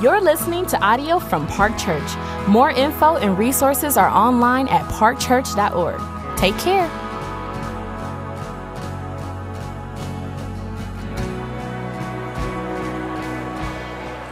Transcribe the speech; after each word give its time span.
You're 0.00 0.22
listening 0.22 0.64
to 0.68 0.80
audio 0.82 1.18
from 1.18 1.46
Park 1.46 1.76
Church. 1.76 2.10
More 2.48 2.70
info 2.70 3.16
and 3.16 3.36
resources 3.36 3.98
are 3.98 4.08
online 4.08 4.66
at 4.68 4.82
parkchurch.org. 4.92 6.38
Take 6.38 6.56
care. 6.56 6.88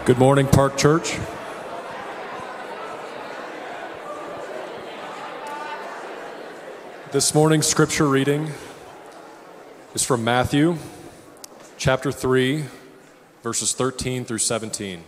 Good 0.07 0.17
morning, 0.17 0.47
Park 0.47 0.79
Church. 0.79 1.19
This 7.13 7.35
morning's 7.35 7.67
scripture 7.67 8.09
reading 8.09 8.53
is 9.95 10.03
from 10.03 10.25
Matthew 10.25 10.79
chapter 11.77 12.11
3, 12.11 12.65
verses 13.43 13.75
13 13.75 14.25
through 14.25 14.39
17. 14.39 15.05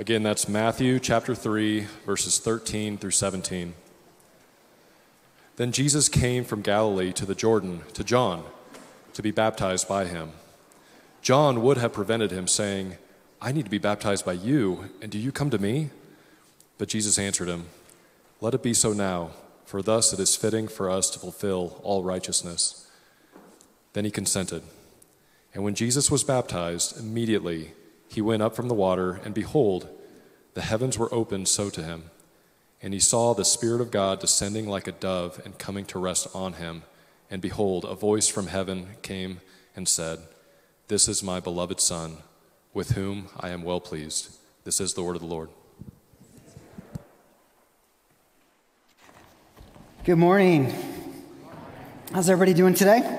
Again, 0.00 0.22
that's 0.22 0.48
Matthew 0.48 1.00
chapter 1.00 1.34
3, 1.34 1.80
verses 2.06 2.38
13 2.38 2.98
through 2.98 3.10
17. 3.10 3.74
Then 5.56 5.72
Jesus 5.72 6.08
came 6.08 6.44
from 6.44 6.62
Galilee 6.62 7.12
to 7.14 7.26
the 7.26 7.34
Jordan 7.34 7.80
to 7.94 8.04
John 8.04 8.44
to 9.14 9.22
be 9.22 9.32
baptized 9.32 9.88
by 9.88 10.04
him. 10.04 10.30
John 11.20 11.62
would 11.62 11.78
have 11.78 11.92
prevented 11.92 12.30
him, 12.30 12.46
saying, 12.46 12.96
I 13.42 13.50
need 13.50 13.64
to 13.64 13.70
be 13.72 13.78
baptized 13.78 14.24
by 14.24 14.34
you, 14.34 14.88
and 15.02 15.10
do 15.10 15.18
you 15.18 15.32
come 15.32 15.50
to 15.50 15.58
me? 15.58 15.90
But 16.78 16.88
Jesus 16.88 17.18
answered 17.18 17.48
him, 17.48 17.66
Let 18.40 18.54
it 18.54 18.62
be 18.62 18.74
so 18.74 18.92
now, 18.92 19.30
for 19.64 19.82
thus 19.82 20.12
it 20.12 20.20
is 20.20 20.36
fitting 20.36 20.68
for 20.68 20.88
us 20.88 21.10
to 21.10 21.18
fulfill 21.18 21.80
all 21.82 22.04
righteousness. 22.04 22.88
Then 23.94 24.04
he 24.04 24.12
consented. 24.12 24.62
And 25.52 25.64
when 25.64 25.74
Jesus 25.74 26.08
was 26.08 26.22
baptized, 26.22 27.00
immediately 27.00 27.72
he 28.08 28.20
went 28.20 28.42
up 28.42 28.56
from 28.56 28.68
the 28.68 28.74
water, 28.74 29.20
and 29.24 29.34
behold, 29.34 29.88
the 30.54 30.62
heavens 30.62 30.98
were 30.98 31.12
opened 31.14 31.46
so 31.46 31.70
to 31.70 31.82
him. 31.82 32.10
And 32.80 32.94
he 32.94 33.00
saw 33.00 33.34
the 33.34 33.44
Spirit 33.44 33.80
of 33.80 33.90
God 33.90 34.20
descending 34.20 34.68
like 34.68 34.86
a 34.86 34.92
dove 34.92 35.40
and 35.44 35.58
coming 35.58 35.84
to 35.86 35.98
rest 35.98 36.28
on 36.34 36.54
him. 36.54 36.84
And 37.30 37.42
behold, 37.42 37.84
a 37.84 37.94
voice 37.94 38.28
from 38.28 38.46
heaven 38.46 38.96
came 39.02 39.40
and 39.76 39.88
said, 39.88 40.20
This 40.86 41.08
is 41.08 41.22
my 41.22 41.40
beloved 41.40 41.80
Son, 41.80 42.18
with 42.72 42.92
whom 42.92 43.28
I 43.38 43.50
am 43.50 43.62
well 43.62 43.80
pleased. 43.80 44.36
This 44.64 44.80
is 44.80 44.94
the 44.94 45.02
word 45.02 45.16
of 45.16 45.22
the 45.22 45.28
Lord. 45.28 45.50
Good 50.04 50.16
morning. 50.16 50.72
How's 52.12 52.30
everybody 52.30 52.54
doing 52.54 52.74
today? 52.74 53.17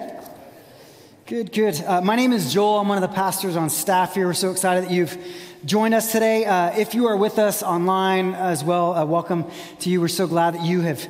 Good, 1.30 1.52
good. 1.52 1.80
Uh, 1.84 2.02
my 2.02 2.16
name 2.16 2.34
is 2.34 2.52
Joel. 2.52 2.80
I'm 2.80 2.88
one 2.88 2.98
of 2.98 3.08
the 3.08 3.16
pastors 3.16 3.56
on 3.56 3.70
staff 3.70 4.16
here. 4.16 4.26
We're 4.26 4.34
so 4.34 4.50
excited 4.50 4.86
that 4.86 4.90
you've 4.90 5.16
joined 5.64 5.94
us 5.94 6.12
today. 6.12 6.44
Uh, 6.44 6.76
if 6.76 6.96
you 6.96 7.06
are 7.06 7.16
with 7.16 7.38
us 7.38 7.62
online 7.62 8.34
as 8.34 8.64
well, 8.64 8.96
uh, 8.96 9.06
welcome 9.06 9.46
to 9.82 9.92
you. 9.92 10.02
We're 10.02 10.08
so 10.08 10.26
glad 10.26 10.56
that 10.56 10.66
you 10.66 10.82
have 10.82 11.08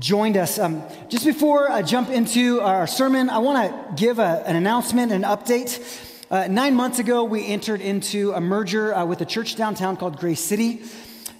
joined 0.00 0.36
us. 0.36 0.58
Um, 0.58 0.82
just 1.08 1.24
before 1.24 1.70
I 1.70 1.82
jump 1.82 2.10
into 2.10 2.60
our 2.60 2.88
sermon, 2.88 3.30
I 3.30 3.38
want 3.38 3.70
to 3.70 3.94
give 3.94 4.18
a, 4.18 4.42
an 4.44 4.56
announcement, 4.56 5.12
an 5.12 5.22
update. 5.22 5.78
Uh, 6.32 6.48
nine 6.48 6.74
months 6.74 6.98
ago, 6.98 7.22
we 7.22 7.46
entered 7.46 7.80
into 7.80 8.32
a 8.32 8.40
merger 8.40 8.92
uh, 8.92 9.04
with 9.04 9.20
a 9.20 9.24
church 9.24 9.54
downtown 9.54 9.96
called 9.96 10.16
Grace 10.18 10.40
City. 10.40 10.82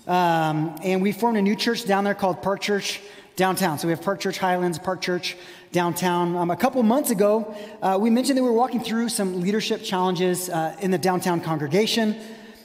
Um, 0.07 0.77
and 0.85 1.03
we 1.03 1.11
formed 1.11 1.37
a 1.37 1.43
new 1.43 1.57
church 1.57 1.85
down 1.85 2.05
there 2.05 2.15
called 2.15 2.43
Park 2.43 2.61
Church 2.61 3.01
downtown. 3.41 3.79
So 3.79 3.89
we 3.89 3.93
have 3.93 4.03
Park 4.03 4.21
Church 4.21 4.37
Highlands, 4.37 4.79
Park 4.79 5.01
Church 5.01 5.35
downtown. 5.73 6.37
Um, 6.37 6.51
a 6.51 6.57
couple 6.59 6.83
months 6.83 7.09
ago, 7.09 7.57
uh, 7.81 7.97
we 7.99 8.11
mentioned 8.11 8.37
that 8.37 8.43
we 8.43 8.51
were 8.51 8.55
walking 8.55 8.83
through 8.83 9.09
some 9.09 9.41
leadership 9.41 9.83
challenges 9.83 10.51
uh, 10.51 10.77
in 10.83 10.91
the 10.91 10.99
downtown 10.99 11.41
congregation. 11.41 12.21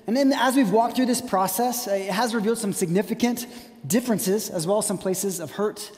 And 0.06 0.18
then 0.18 0.34
as 0.34 0.58
we've 0.58 0.70
walked 0.70 0.98
through 0.98 1.06
this 1.06 1.22
process, 1.22 1.88
uh, 1.88 1.92
it 1.92 2.10
has 2.10 2.36
revealed 2.36 2.58
some 2.58 2.74
significant 2.74 3.48
differences, 3.88 4.50
as 4.50 4.68
well 4.68 4.80
as 4.80 4.86
some 4.86 4.98
places 4.98 5.40
of 5.40 5.50
hurt, 5.52 5.90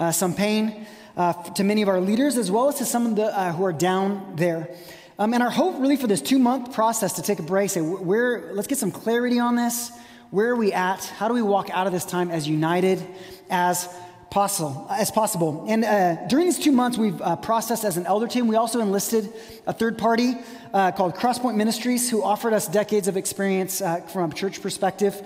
uh, 0.00 0.10
some 0.10 0.34
pain 0.34 0.84
uh, 1.16 1.32
to 1.52 1.62
many 1.62 1.82
of 1.82 1.88
our 1.88 2.00
leaders, 2.00 2.36
as 2.36 2.50
well 2.50 2.68
as 2.68 2.74
to 2.74 2.84
some 2.84 3.06
of 3.06 3.14
the 3.14 3.26
uh, 3.26 3.52
who 3.52 3.64
are 3.64 3.72
down 3.72 4.34
there. 4.34 4.68
Um, 5.16 5.32
and 5.32 5.44
our 5.44 5.50
hope 5.50 5.80
really 5.80 5.96
for 5.96 6.08
this 6.08 6.20
two 6.20 6.40
month 6.40 6.74
process 6.74 7.12
to 7.12 7.22
take 7.22 7.38
a 7.38 7.44
break, 7.44 7.70
say, 7.70 7.82
where, 7.82 8.50
let's 8.52 8.66
get 8.66 8.78
some 8.78 8.90
clarity 8.90 9.38
on 9.38 9.54
this. 9.54 9.92
Where 10.32 10.50
are 10.50 10.56
we 10.56 10.72
at? 10.72 11.04
How 11.04 11.28
do 11.28 11.34
we 11.34 11.42
walk 11.42 11.70
out 11.70 11.86
of 11.86 11.92
this 11.92 12.04
time 12.04 12.32
as 12.32 12.48
united, 12.48 13.00
as 13.48 13.88
possible, 14.34 14.84
as 14.90 15.12
possible. 15.12 15.64
And 15.68 15.84
uh, 15.84 16.26
during 16.26 16.46
these 16.46 16.58
two 16.58 16.72
months, 16.72 16.98
we've 16.98 17.22
uh, 17.22 17.36
processed 17.36 17.84
as 17.84 17.96
an 17.96 18.04
elder 18.04 18.26
team. 18.26 18.48
We 18.48 18.56
also 18.56 18.80
enlisted 18.80 19.32
a 19.64 19.72
third 19.72 19.96
party 19.96 20.34
uh, 20.72 20.90
called 20.90 21.14
Crosspoint 21.14 21.54
Ministries, 21.54 22.10
who 22.10 22.20
offered 22.20 22.52
us 22.52 22.66
decades 22.66 23.06
of 23.06 23.16
experience 23.16 23.80
uh, 23.80 24.00
from 24.00 24.32
a 24.32 24.34
church 24.34 24.60
perspective. 24.60 25.22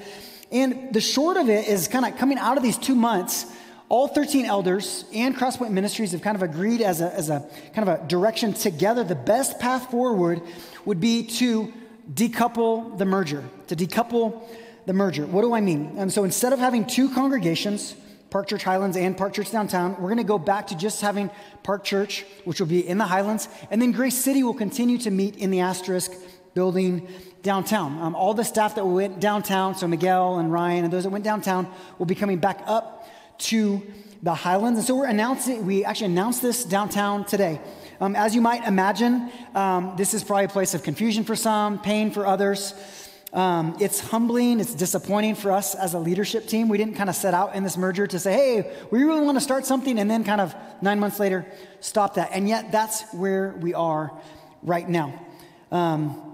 And 0.53 0.93
the 0.93 1.01
short 1.01 1.39
of 1.39 1.49
it 1.49 1.69
is 1.69 1.89
kind 1.89 2.05
of 2.05 2.19
coming 2.19 2.37
out 2.37 2.59
of 2.59 2.63
these 2.63 2.77
two 2.77 2.95
months. 2.95 3.47
All 3.89 4.09
13 4.09 4.45
elders 4.45 5.07
and 5.15 5.35
Crosspoint 5.35 5.71
Ministries 5.71 6.13
have 6.13 6.21
kind 6.21 6.37
of 6.37 6.43
agreed 6.43 6.83
as 6.83 7.01
a, 7.01 7.11
as 7.15 7.31
a 7.31 7.49
kind 7.75 7.89
of 7.89 8.05
a 8.05 8.07
direction 8.09 8.53
together. 8.53 9.05
The 9.05 9.15
best 9.15 9.59
path 9.59 9.91
forward 9.91 10.43
would 10.85 11.01
be 11.01 11.23
to 11.39 11.73
decouple 12.13 12.99
the 12.99 13.07
merger, 13.07 13.43
to 13.69 13.75
decouple 13.75 14.43
the 14.85 14.93
merger. 14.93 15.25
What 15.25 15.41
do 15.41 15.55
I 15.55 15.63
mean? 15.63 15.95
And 15.97 16.13
so 16.13 16.25
instead 16.25 16.53
of 16.53 16.59
having 16.59 16.85
two 16.85 17.09
congregations, 17.09 17.95
Park 18.31 18.49
Church 18.49 18.63
Highlands 18.63 18.97
and 18.97 19.17
Park 19.17 19.33
Church 19.33 19.51
Downtown. 19.51 19.93
We're 19.95 20.09
going 20.09 20.19
to 20.19 20.25
go 20.25 20.39
back 20.39 20.67
to 20.69 20.77
just 20.77 21.01
having 21.01 21.31
Park 21.63 21.85
Church, 21.85 22.25
which 22.45 22.61
will 22.61 22.67
be 22.67 22.87
in 22.87 22.99
the 22.99 23.07
Highlands, 23.07 23.49
and 23.71 23.81
then 23.81 23.93
Grace 23.93 24.17
City 24.17 24.43
will 24.43 24.55
continue 24.55 24.99
to 24.99 25.11
meet 25.11 25.37
in 25.37 25.51
the 25.51 25.61
Asterisk 25.61 26.13
building 26.55 27.09
downtown. 27.43 28.01
Um, 28.03 28.15
all 28.15 28.35
the 28.35 28.45
staff 28.45 28.75
that 28.75 28.85
went 28.85 29.21
downtown, 29.21 29.75
so 29.75 29.87
Miguel 29.87 30.39
and 30.39 30.53
Ryan 30.53 30.85
and 30.85 30.93
those 30.93 31.05
that 31.05 31.11
went 31.11 31.25
downtown, 31.25 31.73
will 31.99 32.07
be 32.07 32.15
coming 32.15 32.39
back 32.39 32.63
up 32.67 33.09
to 33.39 33.83
the 34.23 34.35
Highlands. 34.35 34.79
And 34.79 34.87
so 34.87 34.97
we're 34.97 35.07
announcing, 35.07 35.65
we 35.65 35.85
actually 35.85 36.07
announced 36.07 36.43
this 36.43 36.65
downtown 36.65 37.25
today. 37.25 37.61
Um, 38.01 38.17
as 38.17 38.35
you 38.35 38.41
might 38.41 38.67
imagine, 38.67 39.31
um, 39.55 39.95
this 39.97 40.15
is 40.15 40.23
probably 40.25 40.45
a 40.45 40.49
place 40.49 40.75
of 40.75 40.83
confusion 40.83 41.25
for 41.25 41.37
some, 41.37 41.79
pain 41.79 42.11
for 42.11 42.27
others. 42.27 42.75
Um, 43.33 43.77
it's 43.79 44.01
humbling, 44.01 44.59
it's 44.59 44.75
disappointing 44.75 45.35
for 45.35 45.53
us 45.53 45.75
as 45.75 45.93
a 45.93 45.99
leadership 45.99 46.47
team. 46.47 46.69
We 46.69 46.79
didn't 46.79 46.95
kind 46.95 47.11
of 47.11 47.17
set 47.17 47.35
out 47.35 47.55
in 47.55 47.63
this 47.63 47.77
merger 47.77 48.07
to 48.07 48.19
say, 48.19 48.33
hey, 48.33 48.77
we 48.91 49.05
really 49.05 49.21
want 49.21 49.37
to 49.37 49.43
start 49.43 49.67
something, 49.67 49.99
and 49.99 50.11
then 50.11 50.25
kind 50.25 50.41
of 50.41 50.55
nine 50.81 50.99
months 50.99 51.21
later 51.21 51.47
stop 51.81 52.15
that. 52.15 52.31
And 52.33 52.49
yet, 52.49 52.73
that's 52.73 53.03
where 53.13 53.55
we 53.61 53.75
are 53.75 54.19
right 54.63 54.89
now. 54.89 55.27
Um, 55.71 56.25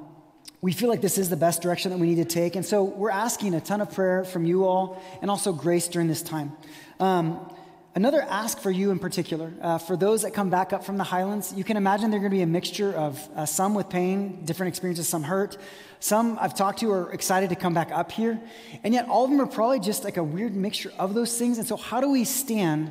we 0.61 0.73
feel 0.73 0.89
like 0.89 1.01
this 1.01 1.19
is 1.19 1.29
the 1.29 1.37
best 1.37 1.63
direction 1.63 1.91
that 1.91 1.99
we 1.99 2.07
need 2.07 2.23
to 2.23 2.25
take. 2.25 2.55
And 2.55 2.65
so, 2.65 2.85
we're 2.85 3.11
asking 3.11 3.55
a 3.55 3.61
ton 3.61 3.81
of 3.81 3.93
prayer 3.93 4.25
from 4.25 4.45
you 4.45 4.65
all 4.65 5.03
and 5.21 5.31
also 5.31 5.53
grace 5.53 5.89
during 5.89 6.07
this 6.07 6.23
time. 6.23 6.53
Um, 7.01 7.53
Another 7.97 8.23
ask 8.23 8.59
for 8.59 8.73
you 8.73 8.91
in 8.91 8.99
particular, 8.99 9.53
uh, 9.63 9.79
for 9.79 9.97
those 9.97 10.23
that 10.23 10.35
come 10.35 10.51
back 10.51 10.73
up 10.73 10.85
from 10.85 10.97
the 10.97 11.05
highlands, 11.05 11.55
you 11.57 11.63
can 11.63 11.77
imagine 11.77 12.11
they're 12.11 12.19
going 12.19 12.33
to 12.33 12.37
be 12.37 12.43
a 12.43 12.47
mixture 12.47 12.93
of 12.93 13.29
uh, 13.37 13.47
some 13.47 13.73
with 13.73 13.89
pain, 13.89 14.45
different 14.45 14.71
experiences, 14.71 15.09
some 15.09 15.23
hurt. 15.23 15.57
Some 16.01 16.37
I've 16.41 16.57
talked 16.57 16.81
to 16.81 16.91
are 16.91 17.13
excited 17.13 17.51
to 17.51 17.57
come 17.57 17.73
back 17.73 17.93
up 17.93 18.11
here. 18.11 18.41
And 18.83 18.93
yet, 18.93 19.07
all 19.07 19.23
of 19.23 19.31
them 19.31 19.41
are 19.41 19.47
probably 19.47 19.79
just 19.79 20.03
like 20.03 20.17
a 20.17 20.25
weird 20.25 20.57
mixture 20.57 20.91
of 20.99 21.15
those 21.15 21.39
things. 21.39 21.59
And 21.59 21.69
so, 21.69 21.77
how 21.77 22.01
do 22.01 22.11
we 22.11 22.25
stand 22.25 22.91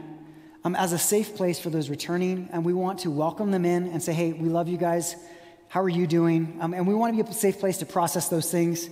um, 0.63 0.73
as 0.73 0.93
a 0.93 0.97
safe 0.97 1.35
place 1.35 1.59
for 1.59 1.69
those 1.69 1.89
returning? 1.89 2.47
And 2.53 2.63
we 2.63 2.71
want 2.71 2.99
to 2.99 3.11
welcome 3.11 3.51
them 3.51 3.65
in 3.65 3.87
and 3.87 4.01
say, 4.01 4.13
hey, 4.13 4.31
we 4.31 4.47
love 4.47 4.69
you 4.69 4.77
guys. 4.77 5.17
How 5.67 5.81
are 5.81 5.89
you 5.89 6.07
doing? 6.07 6.59
Um, 6.61 6.73
and 6.73 6.87
we 6.87 6.93
want 6.93 7.17
to 7.17 7.21
be 7.21 7.29
a 7.29 7.33
safe 7.33 7.59
place 7.59 7.79
to 7.79 7.85
process 7.85 8.29
those 8.29 8.49
things. 8.49 8.87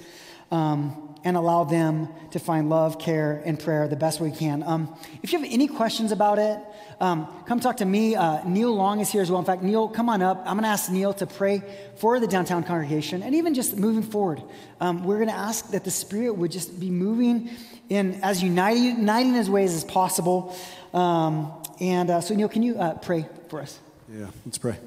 Um, 0.51 1.10
and 1.23 1.37
allow 1.37 1.63
them 1.63 2.09
to 2.31 2.39
find 2.39 2.69
love, 2.69 2.97
care, 2.97 3.41
and 3.45 3.59
prayer 3.59 3.87
the 3.87 3.95
best 3.95 4.19
way 4.19 4.29
we 4.29 4.35
can. 4.35 4.63
Um, 4.63 4.95
if 5.21 5.31
you 5.31 5.39
have 5.39 5.47
any 5.51 5.67
questions 5.67 6.11
about 6.11 6.39
it, 6.39 6.59
um, 6.99 7.27
come 7.45 7.59
talk 7.59 7.77
to 7.77 7.85
me. 7.85 8.15
Uh, 8.15 8.43
Neil 8.43 8.73
Long 8.73 8.99
is 8.99 9.09
here 9.09 9.21
as 9.21 9.29
well. 9.29 9.39
In 9.39 9.45
fact, 9.45 9.63
Neil, 9.63 9.87
come 9.87 10.09
on 10.09 10.21
up. 10.21 10.37
I'm 10.39 10.53
going 10.53 10.63
to 10.63 10.69
ask 10.69 10.91
Neil 10.91 11.13
to 11.15 11.27
pray 11.27 11.63
for 11.97 12.19
the 12.19 12.27
downtown 12.27 12.63
congregation 12.63 13.23
and 13.23 13.35
even 13.35 13.53
just 13.53 13.77
moving 13.77 14.03
forward. 14.03 14.41
Um, 14.79 15.03
we're 15.03 15.17
going 15.17 15.29
to 15.29 15.35
ask 15.35 15.71
that 15.71 15.83
the 15.83 15.91
Spirit 15.91 16.33
would 16.33 16.51
just 16.51 16.79
be 16.79 16.89
moving 16.89 17.49
in 17.89 18.19
as 18.23 18.41
uniting, 18.41 18.83
uniting 18.83 19.35
as 19.35 19.49
ways 19.49 19.73
as 19.73 19.83
possible. 19.83 20.55
Um, 20.93 21.51
and 21.79 22.09
uh, 22.09 22.21
so, 22.21 22.35
Neil, 22.35 22.49
can 22.49 22.63
you 22.63 22.77
uh, 22.77 22.95
pray 22.95 23.27
for 23.49 23.61
us? 23.61 23.79
Yeah, 24.11 24.27
let's 24.45 24.57
pray. 24.57 24.77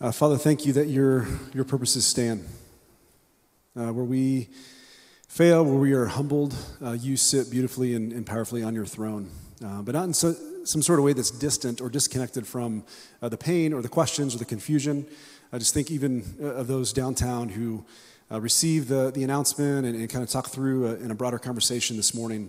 Uh, 0.00 0.12
Father, 0.12 0.36
thank 0.36 0.66
you 0.66 0.74
that 0.74 0.88
your, 0.88 1.26
your 1.54 1.64
purposes 1.64 2.06
stand. 2.06 2.46
Uh, 3.74 3.92
where 3.92 4.04
we 4.04 4.48
fail, 5.36 5.62
where 5.66 5.74
we 5.74 5.92
are 5.92 6.06
humbled, 6.06 6.56
uh, 6.82 6.92
you 6.92 7.14
sit 7.14 7.50
beautifully 7.50 7.94
and, 7.94 8.10
and, 8.10 8.24
powerfully 8.24 8.62
on 8.62 8.74
your 8.74 8.86
throne, 8.86 9.28
uh, 9.62 9.82
but 9.82 9.94
not 9.94 10.04
in 10.04 10.14
so, 10.14 10.34
some 10.64 10.80
sort 10.80 10.98
of 10.98 11.04
way 11.04 11.12
that's 11.12 11.30
distant 11.30 11.82
or 11.82 11.90
disconnected 11.90 12.46
from 12.46 12.82
uh, 13.20 13.28
the 13.28 13.36
pain 13.36 13.74
or 13.74 13.82
the 13.82 13.88
questions 13.88 14.34
or 14.34 14.38
the 14.38 14.46
confusion. 14.46 15.04
I 15.52 15.58
just 15.58 15.74
think 15.74 15.90
even 15.90 16.24
uh, 16.40 16.54
of 16.54 16.68
those 16.68 16.90
downtown 16.90 17.50
who 17.50 17.84
uh, 18.32 18.40
received 18.40 18.88
the, 18.88 19.10
the 19.10 19.24
announcement 19.24 19.84
and, 19.84 19.94
and 19.94 20.08
kind 20.08 20.24
of 20.24 20.30
talk 20.30 20.48
through 20.48 20.86
a, 20.86 20.94
in 20.94 21.10
a 21.10 21.14
broader 21.14 21.38
conversation 21.38 21.98
this 21.98 22.14
morning. 22.14 22.48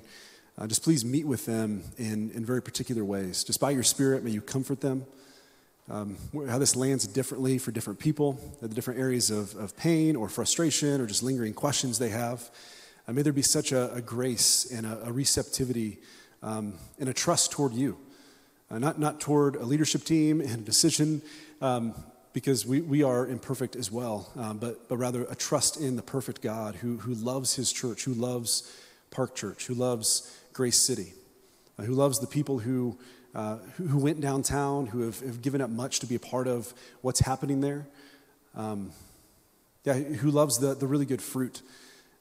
just 0.68 0.82
please 0.82 1.04
meet 1.04 1.28
with 1.28 1.46
them 1.46 1.84
in, 1.98 2.32
in 2.32 2.46
very 2.46 2.62
particular 2.62 3.04
ways. 3.04 3.44
Just 3.44 3.60
by 3.60 3.72
your 3.72 3.84
Spirit, 3.84 4.24
may 4.24 4.32
you 4.32 4.40
comfort 4.40 4.80
them. 4.80 5.06
um, 5.92 6.16
how 6.48 6.58
this 6.58 6.74
lands 6.78 7.06
differently 7.06 7.58
for 7.58 7.72
different 7.72 8.00
people, 8.00 8.40
the 8.62 8.70
different 8.70 8.98
areas 8.98 9.30
of, 9.30 9.54
of 9.58 9.76
pain 9.76 10.16
or 10.16 10.30
frustration 10.30 11.02
or 11.02 11.06
just 11.06 11.22
lingering 11.22 11.54
questions 11.54 12.00
they 12.00 12.12
have. 12.12 12.50
Uh, 13.08 13.14
may 13.14 13.22
there 13.22 13.32
be 13.32 13.42
such 13.42 13.72
a, 13.72 13.94
a 13.94 14.02
grace 14.02 14.70
and 14.72 14.86
a, 14.86 15.00
a 15.06 15.12
receptivity 15.12 15.98
um, 16.44 16.74
and 17.00 17.08
a 17.08 17.14
trust 17.14 17.52
toward 17.52 17.74
you, 17.74 17.98
uh, 18.70 18.78
not, 18.80 19.00
not 19.00 19.22
toward 19.22 19.56
a 19.56 19.64
leadership 19.64 20.04
team 20.04 20.42
and 20.42 20.52
a 20.52 20.58
decision, 20.58 21.22
um, 21.62 21.94
because 22.34 22.66
we, 22.66 22.82
we 22.82 23.04
are 23.04 23.26
imperfect 23.26 23.76
as 23.76 23.90
well, 23.92 24.30
um, 24.36 24.58
but, 24.58 24.90
but 24.90 24.98
rather 24.98 25.24
a 25.24 25.36
trust 25.36 25.78
in 25.78 25.96
the 25.96 26.02
perfect 26.02 26.42
God 26.42 26.76
who, 26.76 26.98
who 26.98 27.14
loves 27.14 27.56
his 27.56 27.72
church, 27.72 28.04
who 28.04 28.14
loves 28.14 28.72
Park 29.10 29.36
Church, 29.36 29.68
who 29.68 29.74
loves 29.74 30.38
Grace 30.52 30.78
City, 30.78 31.14
uh, 31.80 31.84
who 31.84 31.94
loves 31.94 32.20
the 32.20 32.28
people 32.28 32.60
who 32.60 32.98
uh, 33.36 33.58
who, 33.76 34.00
went 34.00 34.20
downtown, 34.20 34.88
who 34.88 35.02
have, 35.02 35.20
have, 35.20 35.44
given 35.44 35.62
up 35.62 35.70
much 35.70 36.00
to 36.00 36.08
be 36.08 36.16
a 36.16 36.20
part 36.20 36.48
of 36.48 36.74
what's 37.02 37.20
happening 37.20 37.62
there. 37.62 37.88
Um, 38.56 38.92
yeah, 39.84 39.94
who 39.94 40.32
loves 40.32 40.58
the, 40.58 40.74
the 40.74 40.88
really 40.88 41.06
good 41.06 41.22
fruit, 41.22 41.62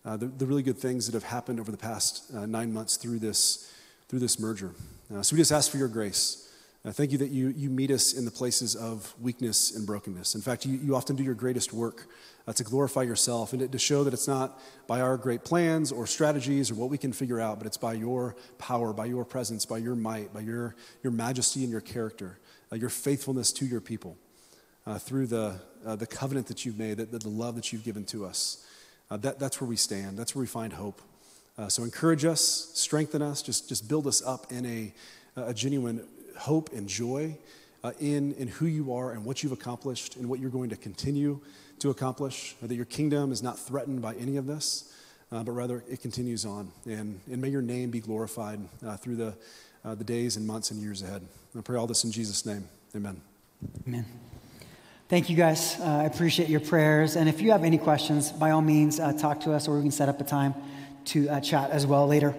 uh, 0.07 0.17
the, 0.17 0.27
the 0.27 0.47
really 0.47 0.63
good 0.63 0.79
things 0.79 1.07
that 1.07 1.15
have 1.15 1.25
happened 1.25 1.59
over 1.59 1.73
the 1.73 1.77
past 1.77 2.33
uh, 2.35 2.47
nine 2.47 2.73
months 2.73 2.97
through 2.97 3.19
this, 3.19 3.73
through 4.09 4.21
this 4.21 4.39
merger. 4.39 4.73
Uh, 5.13 5.21
so 5.21 5.35
we 5.35 5.41
just 5.41 5.53
ask 5.53 5.71
for 5.71 5.79
your 5.79 5.89
grace. 5.89 6.49
Uh, 6.85 6.93
thank 6.93 7.11
you 7.11 7.19
that 7.19 7.31
you, 7.31 7.49
you 7.49 7.69
meet 7.69 7.91
us 7.91 8.13
in 8.13 8.25
the 8.25 8.31
places 8.31 8.77
of 8.77 9.13
weakness 9.21 9.75
and 9.75 9.85
brokenness. 9.85 10.37
In 10.37 10.41
fact, 10.41 10.65
you, 10.65 10.79
you 10.79 10.95
often 10.95 11.17
do 11.17 11.25
your 11.25 11.35
greatest 11.35 11.73
work 11.73 12.07
uh, 12.47 12.53
to 12.53 12.63
glorify 12.63 13.03
yourself 13.03 13.53
and 13.53 13.73
to 13.73 13.79
show 13.79 14.05
that 14.05 14.15
it's 14.15 14.29
not 14.29 14.61
by 14.87 15.01
our 15.01 15.17
great 15.17 15.43
plans 15.45 15.91
or 15.91 16.07
strategies 16.07 16.71
or 16.71 16.77
what 16.77 16.89
we 16.89 16.97
can 16.97 17.13
figure 17.13 17.41
out, 17.41 17.59
but 17.59 17.67
it's 17.67 17.77
by 17.77 17.93
your 17.93 18.37
power, 18.59 18.93
by 18.93 19.07
your 19.07 19.25
presence, 19.25 19.67
by 19.67 19.79
your 19.79 19.97
might, 19.97 20.33
by 20.33 20.41
your, 20.41 20.77
your 21.03 21.13
majesty 21.13 21.65
and 21.65 21.73
your 21.73 21.81
character, 21.81 22.39
your 22.73 22.91
faithfulness 22.91 23.51
to 23.51 23.67
your 23.67 23.81
people 23.81 24.17
uh, 24.87 24.99
through 24.99 25.27
the, 25.27 25.59
uh, 25.85 25.97
the 25.97 26.07
covenant 26.07 26.47
that 26.47 26.65
you've 26.65 26.79
made, 26.79 26.99
the, 26.99 27.07
the 27.07 27.29
love 27.29 27.57
that 27.57 27.73
you've 27.73 27.85
given 27.85 28.05
to 28.05 28.25
us. 28.25 28.65
Uh, 29.11 29.17
that, 29.19 29.39
that's 29.39 29.61
where 29.61 29.69
we 29.69 29.77
stand, 29.77 30.19
that's 30.19 30.35
where 30.35 30.41
we 30.41 30.47
find 30.47 30.73
hope. 30.73 31.01
Uh, 31.59 31.69
so 31.69 31.85
encourage 31.85 32.25
us, 32.25 32.71
strengthen 32.75 33.23
us, 33.23 33.41
just, 33.41 33.69
just 33.69 33.89
build 33.89 34.07
us 34.07 34.23
up 34.23 34.53
in 34.53 34.67
a, 34.67 34.93
a 35.37 35.55
genuine 35.55 36.07
hope 36.37 36.73
and 36.73 36.89
joy 36.89 37.37
in, 38.01 38.33
in 38.35 38.49
who 38.49 38.67
you 38.67 38.95
are 38.95 39.13
and 39.13 39.25
what 39.25 39.43
you've 39.43 39.53
accomplished 39.53 40.17
and 40.17 40.29
what 40.29 40.41
you're 40.41 40.51
going 40.51 40.71
to 40.71 40.77
continue 40.77 41.41
to 41.79 41.91
accomplish, 41.91 42.55
that 42.63 42.75
your 42.75 42.85
kingdom 42.85 43.33
is 43.33 43.43
not 43.43 43.59
threatened 43.59 44.01
by 44.03 44.15
any 44.15 44.37
of 44.37 44.47
this, 44.47 44.93
uh, 45.33 45.43
but 45.43 45.53
rather 45.53 45.85
it 45.91 46.01
continues 46.01 46.45
on. 46.45 46.71
And, 46.85 47.21
and 47.31 47.41
may 47.41 47.49
your 47.49 47.63
name 47.63 47.91
be 47.91 48.01
glorified 48.01 48.61
uh, 48.85 48.97
through 48.97 49.17
the, 49.17 49.35
uh, 49.85 49.95
the 49.95 50.05
days 50.05 50.37
and 50.37 50.47
months 50.47 50.71
and 50.71 50.81
years 50.81 51.03
ahead. 51.03 51.23
I 51.57 51.61
pray 51.61 51.77
all 51.77 51.87
this 51.87 52.05
in 52.05 52.13
Jesus' 52.13 52.47
name. 52.47 52.69
Amen. 52.95 53.21
Amen. 53.87 54.05
Thank 55.09 55.31
you 55.31 55.37
guys. 55.37 55.79
Uh, 55.79 55.85
I 55.85 56.05
appreciate 56.07 56.49
your 56.49 56.59
prayers. 56.59 57.15
And 57.15 57.29
if 57.29 57.41
you 57.41 57.53
have 57.53 57.63
any 57.63 57.79
questions, 57.79 58.33
by 58.33 58.51
all 58.51 58.61
means, 58.61 58.99
uh, 58.99 59.13
talk 59.13 59.43
to 59.43 59.53
us 59.53 59.69
or 59.69 59.77
we 59.77 59.83
can 59.83 59.93
set 59.93 60.09
up 60.09 60.21
a 60.21 60.25
time 60.25 60.53
to 61.05 61.29
uh, 61.29 61.39
chat 61.39 61.71
as 61.71 61.87
well 61.87 62.09
later. 62.09 62.35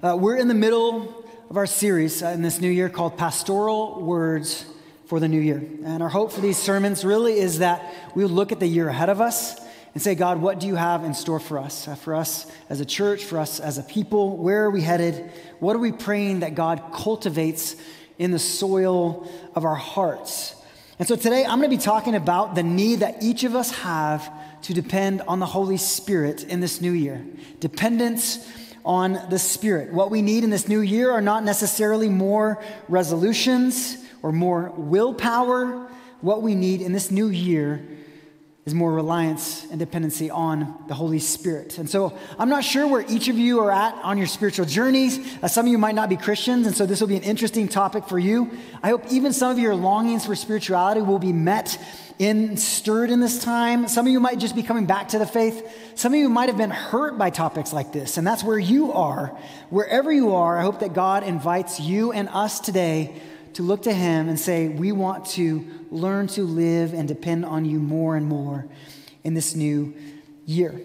we're 0.00 0.36
in 0.36 0.46
the 0.46 0.54
middle 0.54 1.26
of 1.50 1.56
our 1.56 1.66
series 1.66 2.22
in 2.22 2.40
this 2.40 2.60
new 2.60 2.70
year 2.70 2.88
called 2.88 3.18
Pastoral 3.18 4.00
Words 4.00 4.64
for 5.06 5.18
the 5.18 5.26
new 5.26 5.40
year. 5.40 5.60
And 5.84 6.04
our 6.04 6.08
hope 6.08 6.30
for 6.30 6.40
these 6.40 6.56
sermons 6.56 7.04
really 7.04 7.40
is 7.40 7.58
that 7.58 7.92
we 8.14 8.24
look 8.26 8.52
at 8.52 8.60
the 8.60 8.68
year 8.68 8.88
ahead 8.88 9.08
of 9.08 9.20
us 9.20 9.58
and 9.92 10.00
say, 10.00 10.14
God, 10.14 10.40
what 10.40 10.60
do 10.60 10.68
you 10.68 10.76
have 10.76 11.02
in 11.02 11.14
store 11.14 11.40
for 11.40 11.58
us? 11.58 11.88
Uh, 11.88 11.96
for 11.96 12.14
us 12.14 12.48
as 12.68 12.78
a 12.78 12.84
church, 12.84 13.24
for 13.24 13.40
us 13.40 13.58
as 13.58 13.76
a 13.76 13.82
people, 13.82 14.36
where 14.36 14.62
are 14.66 14.70
we 14.70 14.82
headed? 14.82 15.32
What 15.58 15.74
are 15.74 15.80
we 15.80 15.90
praying 15.90 16.40
that 16.40 16.54
God 16.54 16.92
cultivates 16.94 17.74
in 18.20 18.30
the 18.30 18.38
soil 18.38 19.28
of 19.56 19.64
our 19.64 19.74
hearts? 19.74 20.54
And 20.98 21.08
so 21.08 21.16
today 21.16 21.44
I'm 21.44 21.58
going 21.58 21.70
to 21.70 21.76
be 21.76 21.82
talking 21.82 22.14
about 22.14 22.54
the 22.54 22.62
need 22.62 23.00
that 23.00 23.20
each 23.20 23.42
of 23.42 23.56
us 23.56 23.72
have 23.78 24.30
to 24.62 24.72
depend 24.72 25.22
on 25.22 25.40
the 25.40 25.46
Holy 25.46 25.76
Spirit 25.76 26.44
in 26.44 26.60
this 26.60 26.80
new 26.80 26.92
year. 26.92 27.24
Dependence 27.58 28.48
on 28.84 29.18
the 29.28 29.38
Spirit. 29.38 29.92
What 29.92 30.12
we 30.12 30.22
need 30.22 30.44
in 30.44 30.50
this 30.50 30.68
new 30.68 30.80
year 30.80 31.10
are 31.10 31.20
not 31.20 31.42
necessarily 31.42 32.08
more 32.08 32.62
resolutions 32.88 33.96
or 34.22 34.30
more 34.30 34.72
willpower. 34.76 35.90
What 36.20 36.42
we 36.42 36.54
need 36.54 36.80
in 36.80 36.92
this 36.92 37.10
new 37.10 37.28
year 37.28 37.84
is 38.66 38.72
more 38.72 38.92
reliance 38.92 39.66
and 39.70 39.78
dependency 39.78 40.30
on 40.30 40.74
the 40.88 40.94
Holy 40.94 41.18
Spirit. 41.18 41.76
And 41.76 41.88
so 41.88 42.16
I'm 42.38 42.48
not 42.48 42.64
sure 42.64 42.86
where 42.86 43.04
each 43.08 43.28
of 43.28 43.38
you 43.38 43.60
are 43.60 43.70
at 43.70 43.94
on 44.02 44.16
your 44.16 44.26
spiritual 44.26 44.64
journeys. 44.64 45.18
Uh, 45.42 45.48
some 45.48 45.66
of 45.66 45.72
you 45.72 45.76
might 45.76 45.94
not 45.94 46.08
be 46.08 46.16
Christians, 46.16 46.66
and 46.66 46.74
so 46.74 46.86
this 46.86 47.00
will 47.00 47.08
be 47.08 47.16
an 47.16 47.24
interesting 47.24 47.68
topic 47.68 48.08
for 48.08 48.18
you. 48.18 48.50
I 48.82 48.88
hope 48.88 49.04
even 49.10 49.34
some 49.34 49.50
of 49.50 49.58
your 49.58 49.74
longings 49.74 50.24
for 50.24 50.34
spirituality 50.34 51.02
will 51.02 51.18
be 51.18 51.32
met 51.32 51.78
in 52.18 52.56
stirred 52.56 53.10
in 53.10 53.20
this 53.20 53.42
time. 53.42 53.86
Some 53.86 54.06
of 54.06 54.12
you 54.12 54.20
might 54.20 54.38
just 54.38 54.54
be 54.54 54.62
coming 54.62 54.86
back 54.86 55.08
to 55.08 55.18
the 55.18 55.26
faith. 55.26 55.68
Some 55.94 56.14
of 56.14 56.18
you 56.18 56.30
might 56.30 56.48
have 56.48 56.56
been 56.56 56.70
hurt 56.70 57.18
by 57.18 57.28
topics 57.28 57.70
like 57.72 57.92
this, 57.92 58.16
and 58.16 58.26
that's 58.26 58.42
where 58.42 58.58
you 58.58 58.92
are. 58.92 59.36
Wherever 59.68 60.10
you 60.10 60.36
are, 60.36 60.56
I 60.56 60.62
hope 60.62 60.80
that 60.80 60.94
God 60.94 61.22
invites 61.22 61.80
you 61.80 62.12
and 62.12 62.30
us 62.30 62.60
today 62.60 63.20
to 63.54 63.62
look 63.62 63.82
to 63.82 63.92
Him 63.92 64.28
and 64.28 64.38
say, 64.38 64.68
We 64.68 64.92
want 64.92 65.26
to 65.30 65.64
learn 65.90 66.26
to 66.28 66.42
live 66.42 66.92
and 66.92 67.08
depend 67.08 67.44
on 67.44 67.64
you 67.64 67.78
more 67.78 68.16
and 68.16 68.26
more 68.26 68.66
in 69.22 69.34
this 69.34 69.54
new 69.54 69.94
year. 70.46 70.80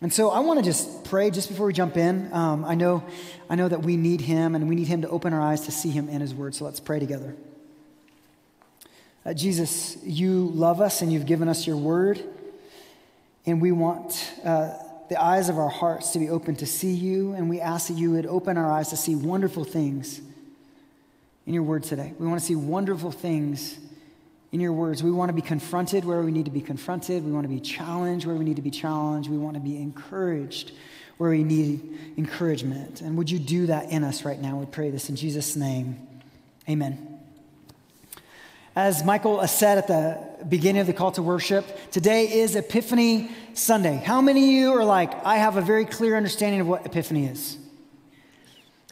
And 0.00 0.12
so 0.12 0.30
I 0.30 0.40
want 0.40 0.58
to 0.58 0.64
just 0.64 1.04
pray 1.04 1.30
just 1.30 1.48
before 1.48 1.66
we 1.66 1.72
jump 1.72 1.96
in. 1.96 2.32
Um, 2.32 2.64
I, 2.64 2.74
know, 2.74 3.04
I 3.48 3.54
know 3.54 3.68
that 3.68 3.82
we 3.82 3.96
need 3.96 4.20
Him 4.20 4.56
and 4.56 4.68
we 4.68 4.74
need 4.74 4.88
Him 4.88 5.02
to 5.02 5.08
open 5.08 5.32
our 5.32 5.40
eyes 5.40 5.62
to 5.62 5.70
see 5.70 5.90
Him 5.90 6.08
in 6.08 6.20
His 6.20 6.34
Word. 6.34 6.54
So 6.54 6.64
let's 6.64 6.80
pray 6.80 6.98
together. 6.98 7.36
Uh, 9.24 9.32
Jesus, 9.32 9.96
you 10.02 10.50
love 10.54 10.80
us 10.80 11.02
and 11.02 11.12
you've 11.12 11.26
given 11.26 11.48
us 11.48 11.66
your 11.66 11.76
Word. 11.76 12.20
And 13.46 13.60
we 13.60 13.70
want 13.70 14.32
uh, 14.44 14.72
the 15.08 15.22
eyes 15.22 15.48
of 15.48 15.58
our 15.58 15.68
hearts 15.68 16.10
to 16.12 16.18
be 16.18 16.28
open 16.28 16.56
to 16.56 16.66
see 16.66 16.92
you. 16.92 17.34
And 17.34 17.48
we 17.48 17.60
ask 17.60 17.86
that 17.88 17.94
you 17.94 18.10
would 18.12 18.26
open 18.26 18.56
our 18.56 18.70
eyes 18.72 18.88
to 18.88 18.96
see 18.96 19.14
wonderful 19.14 19.62
things 19.62 20.20
in 21.46 21.54
your 21.54 21.62
word 21.62 21.82
today. 21.82 22.14
We 22.18 22.26
want 22.26 22.40
to 22.40 22.46
see 22.46 22.56
wonderful 22.56 23.10
things 23.10 23.78
in 24.52 24.60
your 24.60 24.72
words. 24.72 25.02
We 25.02 25.10
want 25.10 25.30
to 25.30 25.32
be 25.32 25.42
confronted 25.42 26.04
where 26.04 26.22
we 26.22 26.30
need 26.30 26.44
to 26.44 26.50
be 26.50 26.60
confronted. 26.60 27.24
We 27.24 27.32
want 27.32 27.44
to 27.44 27.48
be 27.48 27.60
challenged 27.60 28.26
where 28.26 28.36
we 28.36 28.44
need 28.44 28.56
to 28.56 28.62
be 28.62 28.70
challenged. 28.70 29.30
We 29.30 29.38
want 29.38 29.54
to 29.54 29.60
be 29.60 29.76
encouraged 29.76 30.72
where 31.16 31.30
we 31.30 31.42
need 31.42 31.98
encouragement. 32.16 33.00
And 33.00 33.16
would 33.16 33.30
you 33.30 33.38
do 33.38 33.66
that 33.66 33.90
in 33.90 34.04
us 34.04 34.24
right 34.24 34.40
now? 34.40 34.56
We 34.56 34.66
pray 34.66 34.90
this 34.90 35.08
in 35.08 35.16
Jesus' 35.16 35.56
name. 35.56 35.96
Amen. 36.68 37.08
As 38.74 39.04
Michael 39.04 39.46
said 39.48 39.78
at 39.78 39.86
the 39.86 40.44
beginning 40.48 40.80
of 40.80 40.86
the 40.86 40.94
call 40.94 41.12
to 41.12 41.22
worship, 41.22 41.90
today 41.90 42.40
is 42.40 42.56
Epiphany 42.56 43.30
Sunday. 43.52 43.96
How 43.96 44.22
many 44.22 44.44
of 44.44 44.50
you 44.50 44.72
are 44.72 44.84
like, 44.84 45.12
I 45.26 45.36
have 45.36 45.56
a 45.56 45.60
very 45.60 45.84
clear 45.84 46.16
understanding 46.16 46.60
of 46.60 46.66
what 46.66 46.86
Epiphany 46.86 47.26
is? 47.26 47.58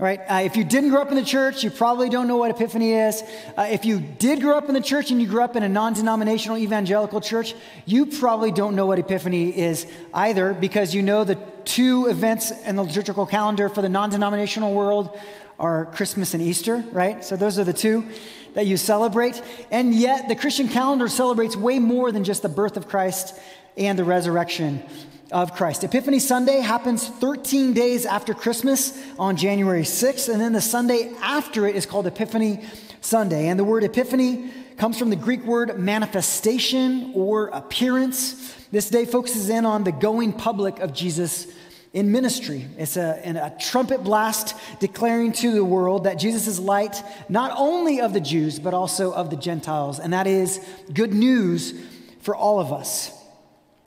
Right? 0.00 0.18
Uh, 0.20 0.40
if 0.44 0.56
you 0.56 0.64
didn't 0.64 0.88
grow 0.88 1.02
up 1.02 1.10
in 1.10 1.14
the 1.16 1.22
church, 1.22 1.62
you 1.62 1.70
probably 1.70 2.08
don't 2.08 2.26
know 2.26 2.38
what 2.38 2.50
Epiphany 2.50 2.94
is. 2.94 3.22
Uh, 3.54 3.68
if 3.70 3.84
you 3.84 4.00
did 4.00 4.40
grow 4.40 4.56
up 4.56 4.66
in 4.68 4.74
the 4.74 4.80
church 4.80 5.10
and 5.10 5.20
you 5.20 5.28
grew 5.28 5.42
up 5.42 5.56
in 5.56 5.62
a 5.62 5.68
non 5.68 5.92
denominational 5.92 6.56
evangelical 6.56 7.20
church, 7.20 7.54
you 7.84 8.06
probably 8.06 8.50
don't 8.50 8.74
know 8.74 8.86
what 8.86 8.98
Epiphany 8.98 9.54
is 9.54 9.86
either 10.14 10.54
because 10.54 10.94
you 10.94 11.02
know 11.02 11.24
the 11.24 11.34
two 11.66 12.06
events 12.06 12.50
in 12.50 12.76
the 12.76 12.82
liturgical 12.82 13.26
calendar 13.26 13.68
for 13.68 13.82
the 13.82 13.90
non 13.90 14.08
denominational 14.08 14.72
world 14.72 15.20
are 15.58 15.84
Christmas 15.84 16.32
and 16.32 16.42
Easter, 16.42 16.82
right? 16.92 17.22
So 17.22 17.36
those 17.36 17.58
are 17.58 17.64
the 17.64 17.74
two 17.74 18.08
that 18.54 18.66
you 18.66 18.78
celebrate. 18.78 19.42
And 19.70 19.94
yet, 19.94 20.28
the 20.28 20.34
Christian 20.34 20.68
calendar 20.68 21.08
celebrates 21.08 21.56
way 21.56 21.78
more 21.78 22.10
than 22.10 22.24
just 22.24 22.40
the 22.40 22.48
birth 22.48 22.78
of 22.78 22.88
Christ 22.88 23.38
and 23.76 23.98
the 23.98 24.04
resurrection 24.04 24.82
of 25.32 25.54
Christ. 25.54 25.84
Epiphany 25.84 26.18
Sunday 26.18 26.60
happens 26.60 27.06
13 27.06 27.72
days 27.72 28.04
after 28.06 28.34
Christmas 28.34 28.98
on 29.18 29.36
January 29.36 29.82
6th, 29.82 30.28
and 30.28 30.40
then 30.40 30.52
the 30.52 30.60
Sunday 30.60 31.12
after 31.20 31.66
it 31.66 31.76
is 31.76 31.86
called 31.86 32.06
Epiphany 32.06 32.64
Sunday. 33.00 33.48
And 33.48 33.58
the 33.58 33.64
word 33.64 33.84
epiphany 33.84 34.50
comes 34.76 34.98
from 34.98 35.10
the 35.10 35.16
Greek 35.16 35.44
word 35.44 35.78
manifestation 35.78 37.12
or 37.14 37.48
appearance. 37.48 38.54
This 38.72 38.88
day 38.88 39.04
focuses 39.04 39.48
in 39.50 39.66
on 39.66 39.84
the 39.84 39.92
going 39.92 40.32
public 40.32 40.80
of 40.80 40.92
Jesus 40.92 41.46
in 41.92 42.12
ministry. 42.12 42.66
It's 42.78 42.96
a, 42.96 43.20
a, 43.24 43.60
trumpet 43.60 44.04
blast 44.04 44.54
declaring 44.78 45.32
to 45.34 45.52
the 45.52 45.64
world 45.64 46.04
that 46.04 46.14
Jesus 46.14 46.46
is 46.46 46.60
light, 46.60 47.02
not 47.28 47.52
only 47.56 48.00
of 48.00 48.12
the 48.12 48.20
Jews, 48.20 48.58
but 48.58 48.74
also 48.74 49.12
of 49.12 49.28
the 49.30 49.36
Gentiles. 49.36 49.98
And 49.98 50.12
that 50.12 50.26
is 50.26 50.64
good 50.92 51.12
news 51.12 51.74
for 52.20 52.36
all 52.36 52.60
of 52.60 52.72
us. 52.72 53.19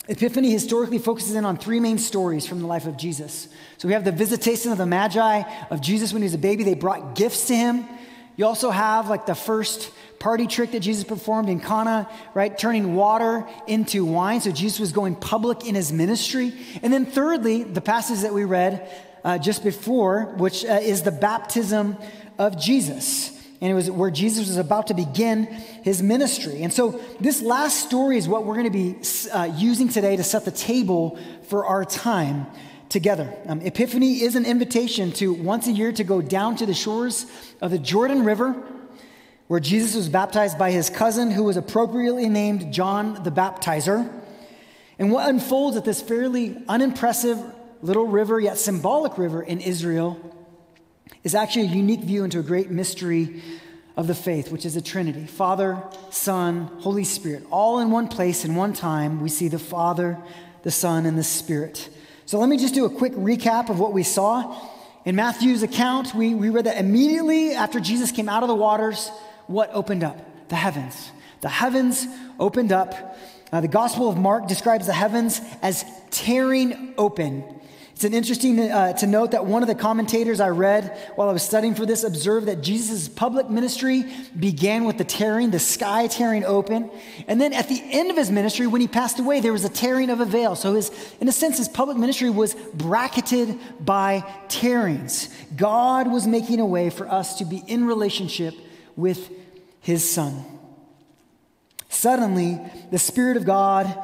Epiphany 0.07 0.51
historically 0.51 0.99
focuses 0.99 1.35
in 1.35 1.45
on 1.45 1.57
three 1.57 1.79
main 1.79 1.97
stories 1.97 2.45
from 2.45 2.59
the 2.59 2.67
life 2.67 2.87
of 2.87 2.97
Jesus. 2.97 3.47
So 3.77 3.87
we 3.87 3.93
have 3.93 4.03
the 4.03 4.11
visitation 4.11 4.71
of 4.71 4.77
the 4.77 4.85
Magi 4.85 5.43
of 5.69 5.79
Jesus 5.79 6.11
when 6.11 6.21
he 6.21 6.25
was 6.25 6.33
a 6.33 6.39
baby. 6.39 6.63
They 6.63 6.73
brought 6.73 7.15
gifts 7.15 7.47
to 7.47 7.55
him. 7.55 7.85
You 8.35 8.45
also 8.45 8.69
have 8.69 9.09
like 9.09 9.25
the 9.25 9.35
first 9.35 9.91
party 10.19 10.47
trick 10.47 10.71
that 10.71 10.81
Jesus 10.81 11.05
performed 11.05 11.47
in 11.47 11.61
Cana, 11.61 12.09
right? 12.33 12.57
Turning 12.57 12.95
water 12.95 13.47
into 13.65 14.03
wine. 14.03 14.41
So 14.41 14.51
Jesus 14.51 14.79
was 14.79 14.91
going 14.91 15.15
public 15.15 15.65
in 15.65 15.75
his 15.75 15.93
ministry. 15.93 16.53
And 16.81 16.91
then 16.91 17.05
thirdly, 17.05 17.63
the 17.63 17.81
passage 17.81 18.21
that 18.21 18.33
we 18.33 18.43
read 18.43 18.89
uh, 19.23 19.37
just 19.37 19.63
before, 19.63 20.33
which 20.37 20.65
uh, 20.65 20.79
is 20.81 21.03
the 21.03 21.11
baptism 21.11 21.97
of 22.37 22.59
Jesus. 22.59 23.32
And 23.63 23.71
it 23.71 23.75
was 23.75 23.89
where 23.89 24.11
Jesus 24.11 24.47
was 24.47 24.57
about 24.57 24.87
to 24.87 24.93
begin 24.93 25.45
his 25.45 26.03
ministry. 26.03 26.63
And 26.63 26.73
so, 26.73 26.99
this 27.21 27.41
last 27.41 27.79
story 27.79 28.17
is 28.17 28.27
what 28.27 28.43
we're 28.43 28.55
going 28.55 28.69
to 28.69 28.69
be 28.69 28.97
uh, 29.31 29.53
using 29.55 29.87
today 29.87 30.17
to 30.17 30.23
set 30.23 30.43
the 30.43 30.51
table 30.51 31.17
for 31.43 31.65
our 31.65 31.85
time 31.85 32.45
together. 32.89 33.33
Um, 33.45 33.61
Epiphany 33.61 34.21
is 34.21 34.35
an 34.35 34.45
invitation 34.45 35.13
to 35.13 35.33
once 35.33 35.67
a 35.67 35.71
year 35.71 35.93
to 35.93 36.03
go 36.03 36.21
down 36.21 36.57
to 36.57 36.65
the 36.65 36.73
shores 36.73 37.25
of 37.61 37.71
the 37.71 37.79
Jordan 37.79 38.25
River, 38.25 38.53
where 39.47 39.61
Jesus 39.61 39.95
was 39.95 40.09
baptized 40.09 40.59
by 40.59 40.71
his 40.71 40.89
cousin, 40.89 41.31
who 41.31 41.45
was 41.45 41.55
appropriately 41.55 42.27
named 42.27 42.73
John 42.73 43.23
the 43.23 43.31
Baptizer. 43.31 44.11
And 44.99 45.09
what 45.09 45.29
unfolds 45.29 45.77
at 45.77 45.85
this 45.85 46.01
fairly 46.01 46.61
unimpressive 46.67 47.39
little 47.81 48.07
river, 48.07 48.41
yet 48.41 48.57
symbolic 48.57 49.17
river 49.17 49.41
in 49.41 49.61
Israel, 49.61 50.19
is 51.23 51.35
actually 51.35 51.63
a 51.63 51.69
unique 51.69 52.01
view 52.01 52.23
into 52.23 52.39
a 52.39 52.43
great 52.43 52.69
mystery 52.69 53.41
of 53.95 54.07
the 54.07 54.15
faith, 54.15 54.51
which 54.51 54.65
is 54.65 54.73
the 54.73 54.81
Trinity 54.81 55.25
Father, 55.25 55.81
Son, 56.09 56.69
Holy 56.79 57.03
Spirit. 57.03 57.45
All 57.51 57.79
in 57.79 57.91
one 57.91 58.07
place, 58.07 58.43
in 58.43 58.55
one 58.55 58.73
time, 58.73 59.21
we 59.21 59.29
see 59.29 59.47
the 59.47 59.59
Father, 59.59 60.17
the 60.63 60.71
Son, 60.71 61.05
and 61.05 61.17
the 61.17 61.23
Spirit. 61.23 61.89
So 62.25 62.39
let 62.39 62.49
me 62.49 62.57
just 62.57 62.73
do 62.73 62.85
a 62.85 62.89
quick 62.89 63.13
recap 63.13 63.69
of 63.69 63.79
what 63.79 63.93
we 63.93 64.03
saw. 64.03 64.69
In 65.05 65.15
Matthew's 65.15 65.63
account, 65.63 66.15
we, 66.15 66.33
we 66.33 66.49
read 66.49 66.65
that 66.65 66.77
immediately 66.77 67.53
after 67.53 67.79
Jesus 67.79 68.11
came 68.11 68.29
out 68.29 68.43
of 68.43 68.49
the 68.49 68.55
waters, 68.55 69.09
what 69.47 69.69
opened 69.73 70.03
up? 70.03 70.49
The 70.49 70.55
heavens. 70.55 71.11
The 71.41 71.49
heavens 71.49 72.07
opened 72.39 72.71
up. 72.71 73.17
Uh, 73.51 73.61
the 73.61 73.67
Gospel 73.67 74.09
of 74.09 74.17
Mark 74.17 74.47
describes 74.47 74.87
the 74.87 74.93
heavens 74.93 75.39
as 75.61 75.85
tearing 76.09 76.93
open. 76.97 77.43
It's 78.03 78.11
an 78.11 78.17
interesting 78.17 78.59
uh, 78.59 78.91
to 78.97 79.07
note 79.07 79.31
that 79.31 79.45
one 79.45 79.63
of 79.63 79.69
the 79.69 79.75
commentators 79.75 80.41
I 80.41 80.49
read 80.49 80.93
while 81.15 81.29
I 81.29 81.31
was 81.31 81.41
studying 81.41 81.73
for 81.73 81.85
this 81.85 82.03
observed 82.03 82.49
that 82.49 82.61
Jesus' 82.61 83.07
public 83.07 83.49
ministry 83.49 84.03
began 84.37 84.83
with 84.83 84.97
the 84.97 85.05
tearing, 85.05 85.51
the 85.51 85.59
sky 85.59 86.07
tearing 86.07 86.43
open. 86.43 86.91
And 87.29 87.39
then 87.39 87.53
at 87.53 87.69
the 87.69 87.81
end 87.81 88.11
of 88.11 88.17
his 88.17 88.29
ministry, 88.29 88.67
when 88.67 88.81
he 88.81 88.89
passed 88.89 89.19
away, 89.19 89.39
there 89.39 89.53
was 89.53 89.63
a 89.63 89.69
tearing 89.69 90.09
of 90.09 90.19
a 90.19 90.25
veil. 90.25 90.57
So, 90.57 90.73
his, 90.73 90.91
in 91.21 91.29
a 91.29 91.31
sense, 91.31 91.57
his 91.57 91.69
public 91.69 91.95
ministry 91.95 92.29
was 92.29 92.55
bracketed 92.73 93.57
by 93.79 94.29
tearings. 94.49 95.29
God 95.55 96.11
was 96.11 96.27
making 96.27 96.59
a 96.59 96.65
way 96.65 96.89
for 96.89 97.09
us 97.09 97.37
to 97.37 97.45
be 97.45 97.63
in 97.67 97.85
relationship 97.85 98.53
with 98.97 99.31
his 99.79 100.13
son. 100.13 100.43
Suddenly, 101.87 102.59
the 102.91 102.99
Spirit 102.99 103.37
of 103.37 103.45
God, 103.45 103.97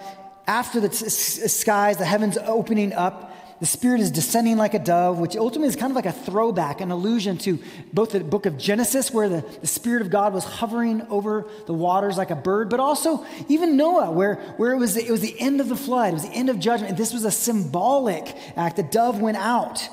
after 0.48 0.80
the 0.80 0.88
t- 0.88 1.10
skies, 1.10 1.98
the 1.98 2.06
heavens 2.06 2.38
opening 2.38 2.94
up, 2.94 3.29
the 3.60 3.66
Spirit 3.66 4.00
is 4.00 4.10
descending 4.10 4.56
like 4.56 4.74
a 4.74 4.80
dove, 4.80 5.20
which 5.20 5.36
ultimately 5.36 5.68
is 5.68 5.76
kind 5.76 5.92
of 5.92 5.96
like 5.96 6.06
a 6.06 6.14
throwback, 6.14 6.80
an 6.80 6.92
allusion 6.92 7.38
to 7.40 7.60
both 7.92 8.12
the 8.12 8.22
book 8.22 8.46
of 8.46 8.58
Genesis, 8.58 9.12
where 9.12 9.28
the, 9.28 9.42
the 9.60 9.68
Spirit 9.68 10.02
of 10.02 10.10
God 10.10 10.34
was 10.34 10.46
hovering 10.46 11.06
over 11.10 11.46
the 11.66 11.74
waters 11.74 12.18
like 12.18 12.32
a 12.32 12.36
bird, 12.36 12.70
but 12.70 12.80
also 12.80 13.26
even 13.50 13.76
Noah, 13.76 14.12
where, 14.12 14.36
where 14.56 14.72
it, 14.72 14.78
was, 14.78 14.96
it 14.96 15.12
was 15.12 15.20
the 15.20 15.38
end 15.40 15.60
of 15.60 15.68
the 15.68 15.76
flood, 15.76 16.12
it 16.12 16.14
was 16.14 16.28
the 16.28 16.36
end 16.36 16.50
of 16.50 16.60
judgment. 16.60 16.96
This 16.96 17.14
was 17.14 17.26
a 17.26 17.32
symbolic 17.32 18.34
act. 18.56 18.78
The 18.78 18.84
dove 18.84 19.20
went 19.20 19.38
out. 19.38 19.88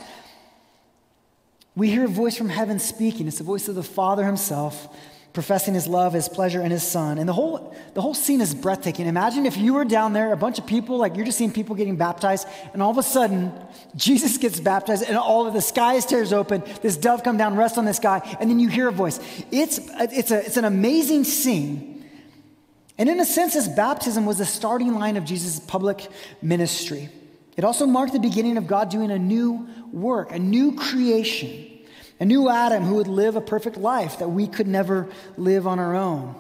We 1.75 1.91
hear 1.91 2.05
a 2.05 2.09
voice 2.09 2.37
from 2.37 2.49
heaven 2.49 2.79
speaking. 2.79 3.27
It's 3.27 3.39
the 3.39 3.45
voice 3.45 3.67
of 3.69 3.75
the 3.75 3.83
Father 3.83 4.25
Himself 4.25 4.89
professing 5.37 5.75
his 5.75 5.87
love, 5.87 6.15
his 6.15 6.31
pleasure, 6.31 6.63
and 6.63 6.73
his 6.73 6.83
son. 6.83 7.19
And 7.19 7.29
the 7.29 7.33
whole, 7.35 7.77
the 7.93 8.01
whole 8.01 8.15
scene 8.15 8.41
is 8.41 8.55
breathtaking. 8.55 9.07
Imagine 9.07 9.45
if 9.45 9.59
you 9.59 9.75
were 9.75 9.85
down 9.85 10.15
there, 10.15 10.33
a 10.33 10.37
bunch 10.37 10.59
of 10.59 10.67
people, 10.67 10.97
like 10.97 11.15
you're 11.15 11.27
just 11.27 11.37
seeing 11.37 11.53
people 11.53 11.77
getting 11.77 11.97
baptized, 11.97 12.49
and 12.73 12.83
all 12.83 12.91
of 12.91 12.97
a 12.97 13.03
sudden, 13.03 13.53
Jesus 13.97 14.39
gets 14.39 14.59
baptized, 14.59 15.05
and 15.05 15.15
all 15.15 15.47
of 15.47 15.53
the 15.53 15.61
sky 15.61 16.01
tears 16.01 16.33
open, 16.33 16.65
this 16.81 16.97
dove 16.97 17.23
come 17.23 17.37
down, 17.37 17.55
rest 17.55 17.77
on 17.77 17.85
this 17.85 17.99
guy, 17.99 18.23
and 18.41 18.49
then 18.49 18.59
you 18.59 18.69
hear 18.71 18.89
a 18.89 18.93
voice. 18.93 19.21
It's, 19.53 19.79
it's, 20.01 20.31
a, 20.31 20.39
it's 20.45 20.57
an 20.57 20.65
amazing 20.65 21.25
scene. 21.25 22.09
And 22.97 23.11
in 23.11 23.21
a 23.21 23.27
sense, 23.27 23.53
this 23.53 23.69
baptism 23.69 24.25
was 24.25 24.39
the 24.39 24.47
starting 24.47 24.95
line 24.95 25.19
of 25.19 25.27
Jesus' 25.27 25.61
public 25.61 26.09
ministry. 26.41 27.11
It 27.59 27.65
also 27.65 27.85
marked 27.85 28.15
the 28.15 28.21
beginning 28.21 28.57
of 28.57 28.67
God 28.67 28.89
doing 28.89 29.11
a 29.11 29.19
new 29.19 29.69
work, 29.93 30.33
a 30.33 30.39
new 30.39 30.77
creation 30.77 31.76
a 32.19 32.25
new 32.25 32.49
Adam 32.49 32.85
who 32.85 32.95
would 32.97 33.09
live 33.09 33.37
a 33.37 33.41
perfect 33.41 33.77
life 33.77 34.19
that 34.19 34.29
we 34.29 34.47
could 34.47 34.67
never 34.67 35.09
live 35.37 35.67
on 35.67 35.79
our 35.79 35.95
own. 35.95 36.35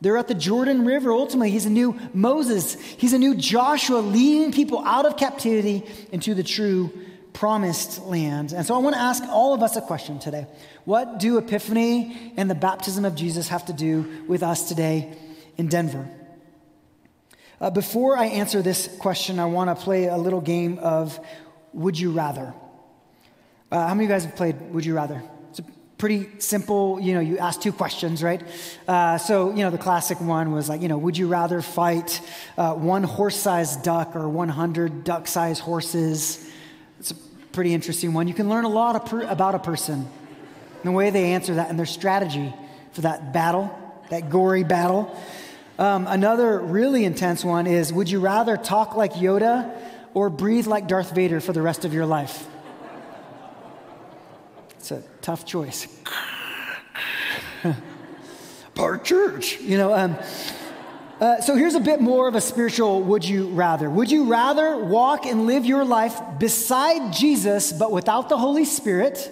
They're 0.00 0.16
at 0.16 0.26
the 0.26 0.34
Jordan 0.34 0.84
River. 0.84 1.12
Ultimately, 1.12 1.50
he's 1.50 1.66
a 1.66 1.70
new 1.70 1.96
Moses. 2.12 2.74
He's 2.74 3.12
a 3.12 3.18
new 3.18 3.36
Joshua 3.36 3.98
leading 3.98 4.50
people 4.52 4.84
out 4.84 5.06
of 5.06 5.16
captivity 5.16 5.84
into 6.10 6.34
the 6.34 6.42
true 6.42 6.92
promised 7.32 8.02
land. 8.02 8.52
And 8.52 8.66
so 8.66 8.74
I 8.74 8.78
want 8.78 8.96
to 8.96 9.00
ask 9.00 9.22
all 9.24 9.54
of 9.54 9.62
us 9.62 9.76
a 9.76 9.80
question 9.80 10.18
today. 10.18 10.46
What 10.84 11.20
do 11.20 11.38
Epiphany 11.38 12.32
and 12.36 12.50
the 12.50 12.56
baptism 12.56 13.04
of 13.04 13.14
Jesus 13.14 13.48
have 13.48 13.66
to 13.66 13.72
do 13.72 14.24
with 14.26 14.42
us 14.42 14.68
today 14.68 15.16
in 15.56 15.68
Denver? 15.68 16.08
Uh, 17.60 17.70
before 17.70 18.18
I 18.18 18.26
answer 18.26 18.60
this 18.60 18.88
question, 18.98 19.38
I 19.38 19.44
want 19.44 19.70
to 19.70 19.84
play 19.84 20.06
a 20.06 20.16
little 20.16 20.40
game 20.40 20.80
of 20.80 21.18
Would 21.74 21.96
You 21.96 22.10
Rather? 22.10 22.54
Uh, 23.72 23.88
how 23.88 23.94
many 23.94 24.04
of 24.04 24.10
you 24.10 24.14
guys 24.14 24.26
have 24.26 24.36
played 24.36 24.60
Would 24.74 24.84
You 24.84 24.94
Rather? 24.94 25.22
It's 25.48 25.60
a 25.60 25.64
pretty 25.96 26.28
simple, 26.40 27.00
you 27.00 27.14
know, 27.14 27.20
you 27.20 27.38
ask 27.38 27.58
two 27.58 27.72
questions, 27.72 28.22
right? 28.22 28.42
Uh, 28.86 29.16
so, 29.16 29.48
you 29.48 29.64
know, 29.64 29.70
the 29.70 29.78
classic 29.78 30.20
one 30.20 30.52
was 30.52 30.68
like, 30.68 30.82
you 30.82 30.88
know, 30.88 30.98
would 30.98 31.16
you 31.16 31.26
rather 31.26 31.62
fight 31.62 32.20
uh, 32.58 32.74
one 32.74 33.02
horse 33.02 33.34
sized 33.34 33.82
duck 33.82 34.14
or 34.14 34.28
100 34.28 35.04
duck 35.04 35.26
sized 35.26 35.62
horses? 35.62 36.46
It's 37.00 37.12
a 37.12 37.14
pretty 37.52 37.72
interesting 37.72 38.12
one. 38.12 38.28
You 38.28 38.34
can 38.34 38.50
learn 38.50 38.66
a 38.66 38.68
lot 38.68 39.06
per- 39.06 39.22
about 39.22 39.54
a 39.54 39.58
person 39.58 39.94
and 40.04 40.84
the 40.84 40.92
way 40.92 41.08
they 41.08 41.32
answer 41.32 41.54
that 41.54 41.70
and 41.70 41.78
their 41.78 41.86
strategy 41.86 42.52
for 42.92 43.00
that 43.00 43.32
battle, 43.32 43.74
that 44.10 44.28
gory 44.28 44.64
battle. 44.64 45.18
Um, 45.78 46.06
another 46.06 46.58
really 46.58 47.06
intense 47.06 47.42
one 47.42 47.66
is 47.66 47.90
Would 47.90 48.10
you 48.10 48.20
rather 48.20 48.58
talk 48.58 48.96
like 48.96 49.14
Yoda 49.14 49.74
or 50.12 50.28
breathe 50.28 50.66
like 50.66 50.88
Darth 50.88 51.14
Vader 51.14 51.40
for 51.40 51.54
the 51.54 51.62
rest 51.62 51.86
of 51.86 51.94
your 51.94 52.04
life? 52.04 52.48
It's 54.82 54.90
a 54.90 55.00
tough 55.20 55.46
choice. 55.46 55.86
Park 58.74 59.04
Church, 59.04 59.60
you 59.60 59.78
know. 59.78 59.94
Um, 59.94 60.16
uh, 61.20 61.40
so 61.40 61.54
here's 61.54 61.76
a 61.76 61.80
bit 61.80 62.00
more 62.00 62.26
of 62.26 62.34
a 62.34 62.40
spiritual 62.40 63.00
would 63.04 63.24
you 63.24 63.46
rather. 63.50 63.88
Would 63.88 64.10
you 64.10 64.24
rather 64.24 64.76
walk 64.76 65.24
and 65.24 65.46
live 65.46 65.64
your 65.64 65.84
life 65.84 66.20
beside 66.40 67.12
Jesus 67.12 67.72
but 67.72 67.92
without 67.92 68.28
the 68.28 68.36
Holy 68.36 68.64
Spirit? 68.64 69.30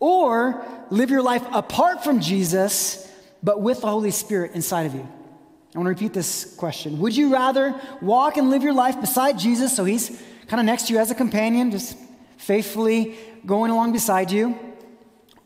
Or 0.00 0.62
live 0.90 1.08
your 1.08 1.22
life 1.22 1.46
apart 1.50 2.04
from 2.04 2.20
Jesus 2.20 3.10
but 3.42 3.62
with 3.62 3.80
the 3.80 3.86
Holy 3.86 4.10
Spirit 4.10 4.52
inside 4.52 4.84
of 4.84 4.94
you? 4.94 5.08
I 5.74 5.78
want 5.78 5.86
to 5.86 5.88
repeat 5.88 6.12
this 6.12 6.54
question. 6.56 6.98
Would 6.98 7.16
you 7.16 7.32
rather 7.32 7.74
walk 8.02 8.36
and 8.36 8.50
live 8.50 8.62
your 8.62 8.74
life 8.74 9.00
beside 9.00 9.38
Jesus 9.38 9.74
so 9.74 9.86
he's 9.86 10.10
kind 10.46 10.60
of 10.60 10.66
next 10.66 10.88
to 10.88 10.92
you 10.92 10.98
as 10.98 11.10
a 11.10 11.14
companion, 11.14 11.70
just 11.70 11.96
faithfully 12.36 13.16
going 13.46 13.70
along 13.70 13.92
beside 13.92 14.30
you, 14.30 14.58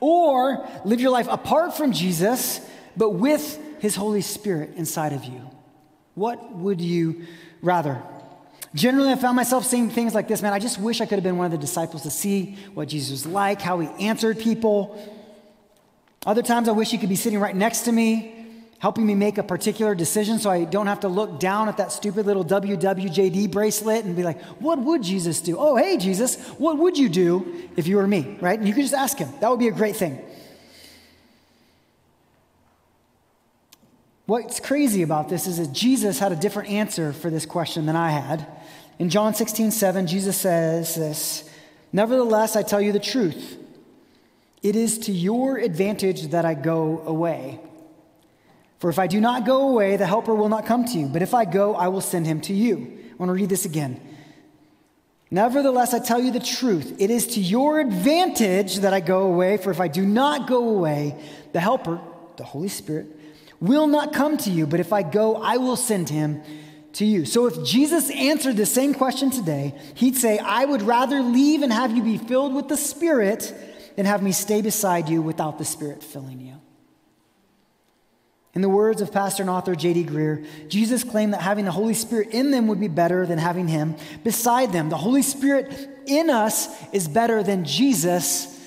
or 0.00 0.66
live 0.84 1.00
your 1.00 1.10
life 1.10 1.28
apart 1.28 1.76
from 1.76 1.92
Jesus, 1.92 2.60
but 2.96 3.10
with 3.10 3.58
his 3.80 3.94
Holy 3.94 4.22
Spirit 4.22 4.74
inside 4.76 5.12
of 5.12 5.24
you? 5.24 5.50
What 6.14 6.52
would 6.54 6.80
you 6.80 7.26
rather? 7.62 8.02
Generally, 8.74 9.12
I 9.12 9.16
found 9.16 9.36
myself 9.36 9.64
saying 9.64 9.90
things 9.90 10.14
like 10.14 10.28
this 10.28 10.42
man, 10.42 10.52
I 10.52 10.58
just 10.58 10.78
wish 10.78 11.00
I 11.00 11.06
could 11.06 11.16
have 11.16 11.24
been 11.24 11.36
one 11.36 11.46
of 11.46 11.52
the 11.52 11.58
disciples 11.58 12.02
to 12.02 12.10
see 12.10 12.56
what 12.74 12.88
Jesus 12.88 13.10
was 13.10 13.26
like, 13.26 13.60
how 13.60 13.80
he 13.80 13.88
answered 14.06 14.38
people. 14.38 14.96
Other 16.24 16.42
times, 16.42 16.68
I 16.68 16.72
wish 16.72 16.90
he 16.90 16.98
could 16.98 17.08
be 17.08 17.16
sitting 17.16 17.40
right 17.40 17.56
next 17.56 17.82
to 17.82 17.92
me, 17.92 18.39
helping 18.80 19.06
me 19.06 19.14
make 19.14 19.36
a 19.36 19.42
particular 19.42 19.94
decision 19.94 20.38
so 20.38 20.50
I 20.50 20.64
don't 20.64 20.86
have 20.86 21.00
to 21.00 21.08
look 21.08 21.38
down 21.38 21.68
at 21.68 21.76
that 21.76 21.92
stupid 21.92 22.24
little 22.24 22.44
WWJD 22.44 23.50
bracelet 23.50 24.06
and 24.06 24.16
be 24.16 24.22
like, 24.22 24.42
what 24.58 24.78
would 24.78 25.02
Jesus 25.02 25.42
do? 25.42 25.56
Oh, 25.58 25.76
hey, 25.76 25.98
Jesus, 25.98 26.38
what 26.52 26.78
would 26.78 26.96
you 26.96 27.10
do 27.10 27.68
if 27.76 27.86
you 27.86 27.96
were 27.96 28.06
me, 28.06 28.38
right? 28.40 28.58
And 28.58 28.66
you 28.66 28.74
could 28.74 28.82
just 28.82 28.94
ask 28.94 29.18
him. 29.18 29.28
That 29.40 29.50
would 29.50 29.58
be 29.58 29.68
a 29.68 29.72
great 29.72 29.96
thing. 29.96 30.18
What's 34.24 34.60
crazy 34.60 35.02
about 35.02 35.28
this 35.28 35.46
is 35.46 35.58
that 35.58 35.74
Jesus 35.74 36.18
had 36.18 36.32
a 36.32 36.36
different 36.36 36.70
answer 36.70 37.12
for 37.12 37.28
this 37.28 37.44
question 37.44 37.84
than 37.84 37.96
I 37.96 38.10
had. 38.10 38.46
In 38.98 39.10
John 39.10 39.34
16, 39.34 39.72
7, 39.72 40.06
Jesus 40.06 40.38
says 40.38 40.94
this 40.94 41.50
Nevertheless, 41.92 42.56
I 42.56 42.62
tell 42.62 42.80
you 42.80 42.92
the 42.92 43.00
truth. 43.00 43.58
It 44.62 44.74
is 44.74 44.98
to 45.00 45.12
your 45.12 45.58
advantage 45.58 46.28
that 46.28 46.46
I 46.46 46.54
go 46.54 47.02
away. 47.04 47.60
For 48.80 48.88
if 48.88 48.98
I 48.98 49.08
do 49.08 49.20
not 49.20 49.44
go 49.44 49.68
away, 49.68 49.98
the 49.98 50.06
Helper 50.06 50.34
will 50.34 50.48
not 50.48 50.64
come 50.64 50.86
to 50.86 50.98
you. 50.98 51.06
But 51.06 51.20
if 51.20 51.34
I 51.34 51.44
go, 51.44 51.74
I 51.74 51.88
will 51.88 52.00
send 52.00 52.26
him 52.26 52.40
to 52.42 52.54
you. 52.54 52.98
I 53.12 53.14
want 53.16 53.28
to 53.28 53.34
read 53.34 53.50
this 53.50 53.66
again. 53.66 54.00
Nevertheless, 55.30 55.92
I 55.92 55.98
tell 55.98 56.18
you 56.18 56.32
the 56.32 56.40
truth. 56.40 56.96
It 56.98 57.10
is 57.10 57.26
to 57.34 57.40
your 57.40 57.78
advantage 57.78 58.76
that 58.76 58.94
I 58.94 59.00
go 59.00 59.24
away. 59.24 59.58
For 59.58 59.70
if 59.70 59.80
I 59.80 59.88
do 59.88 60.06
not 60.06 60.48
go 60.48 60.70
away, 60.70 61.14
the 61.52 61.60
Helper, 61.60 62.00
the 62.38 62.44
Holy 62.44 62.68
Spirit, 62.68 63.06
will 63.60 63.86
not 63.86 64.14
come 64.14 64.38
to 64.38 64.50
you. 64.50 64.66
But 64.66 64.80
if 64.80 64.94
I 64.94 65.02
go, 65.02 65.36
I 65.36 65.58
will 65.58 65.76
send 65.76 66.08
him 66.08 66.42
to 66.94 67.04
you. 67.04 67.26
So 67.26 67.44
if 67.44 67.62
Jesus 67.62 68.10
answered 68.10 68.56
the 68.56 68.64
same 68.64 68.94
question 68.94 69.30
today, 69.30 69.78
he'd 69.94 70.16
say, 70.16 70.38
I 70.38 70.64
would 70.64 70.80
rather 70.80 71.20
leave 71.20 71.60
and 71.60 71.70
have 71.70 71.94
you 71.94 72.02
be 72.02 72.16
filled 72.16 72.54
with 72.54 72.68
the 72.68 72.78
Spirit 72.78 73.54
than 73.96 74.06
have 74.06 74.22
me 74.22 74.32
stay 74.32 74.62
beside 74.62 75.10
you 75.10 75.20
without 75.20 75.58
the 75.58 75.66
Spirit 75.66 76.02
filling 76.02 76.40
you. 76.40 76.59
In 78.52 78.62
the 78.62 78.68
words 78.68 79.00
of 79.00 79.12
pastor 79.12 79.44
and 79.44 79.50
author 79.50 79.76
J.D. 79.76 80.04
Greear, 80.06 80.44
Jesus 80.68 81.04
claimed 81.04 81.34
that 81.34 81.40
having 81.40 81.64
the 81.64 81.70
Holy 81.70 81.94
Spirit 81.94 82.30
in 82.30 82.50
them 82.50 82.66
would 82.66 82.80
be 82.80 82.88
better 82.88 83.24
than 83.24 83.38
having 83.38 83.68
Him 83.68 83.94
beside 84.24 84.72
them. 84.72 84.88
The 84.88 84.96
Holy 84.96 85.22
Spirit 85.22 85.88
in 86.06 86.30
us 86.30 86.68
is 86.92 87.06
better 87.06 87.44
than 87.44 87.64
Jesus 87.64 88.58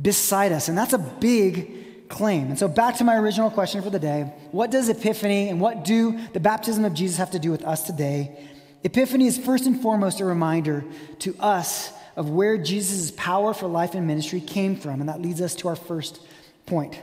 beside 0.00 0.52
us. 0.52 0.68
And 0.68 0.78
that's 0.78 0.94
a 0.94 0.98
big 0.98 2.08
claim. 2.08 2.48
And 2.48 2.58
so, 2.58 2.66
back 2.66 2.96
to 2.96 3.04
my 3.04 3.16
original 3.16 3.50
question 3.50 3.82
for 3.82 3.90
the 3.90 3.98
day 3.98 4.32
what 4.52 4.70
does 4.70 4.88
Epiphany 4.88 5.50
and 5.50 5.60
what 5.60 5.84
do 5.84 6.18
the 6.32 6.40
baptism 6.40 6.84
of 6.86 6.94
Jesus 6.94 7.18
have 7.18 7.32
to 7.32 7.38
do 7.38 7.50
with 7.50 7.64
us 7.64 7.82
today? 7.82 8.38
Epiphany 8.84 9.26
is 9.26 9.36
first 9.36 9.66
and 9.66 9.82
foremost 9.82 10.20
a 10.20 10.24
reminder 10.24 10.84
to 11.18 11.36
us 11.40 11.92
of 12.14 12.30
where 12.30 12.56
Jesus' 12.56 13.10
power 13.10 13.52
for 13.52 13.66
life 13.66 13.94
and 13.94 14.06
ministry 14.06 14.40
came 14.40 14.76
from. 14.76 15.00
And 15.00 15.08
that 15.10 15.20
leads 15.20 15.42
us 15.42 15.54
to 15.56 15.68
our 15.68 15.76
first 15.76 16.20
point. 16.64 16.98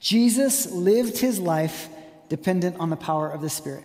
Jesus 0.00 0.70
lived 0.70 1.18
his 1.18 1.38
life 1.38 1.88
dependent 2.28 2.78
on 2.78 2.90
the 2.90 2.96
power 2.96 3.30
of 3.30 3.40
the 3.40 3.50
Spirit. 3.50 3.84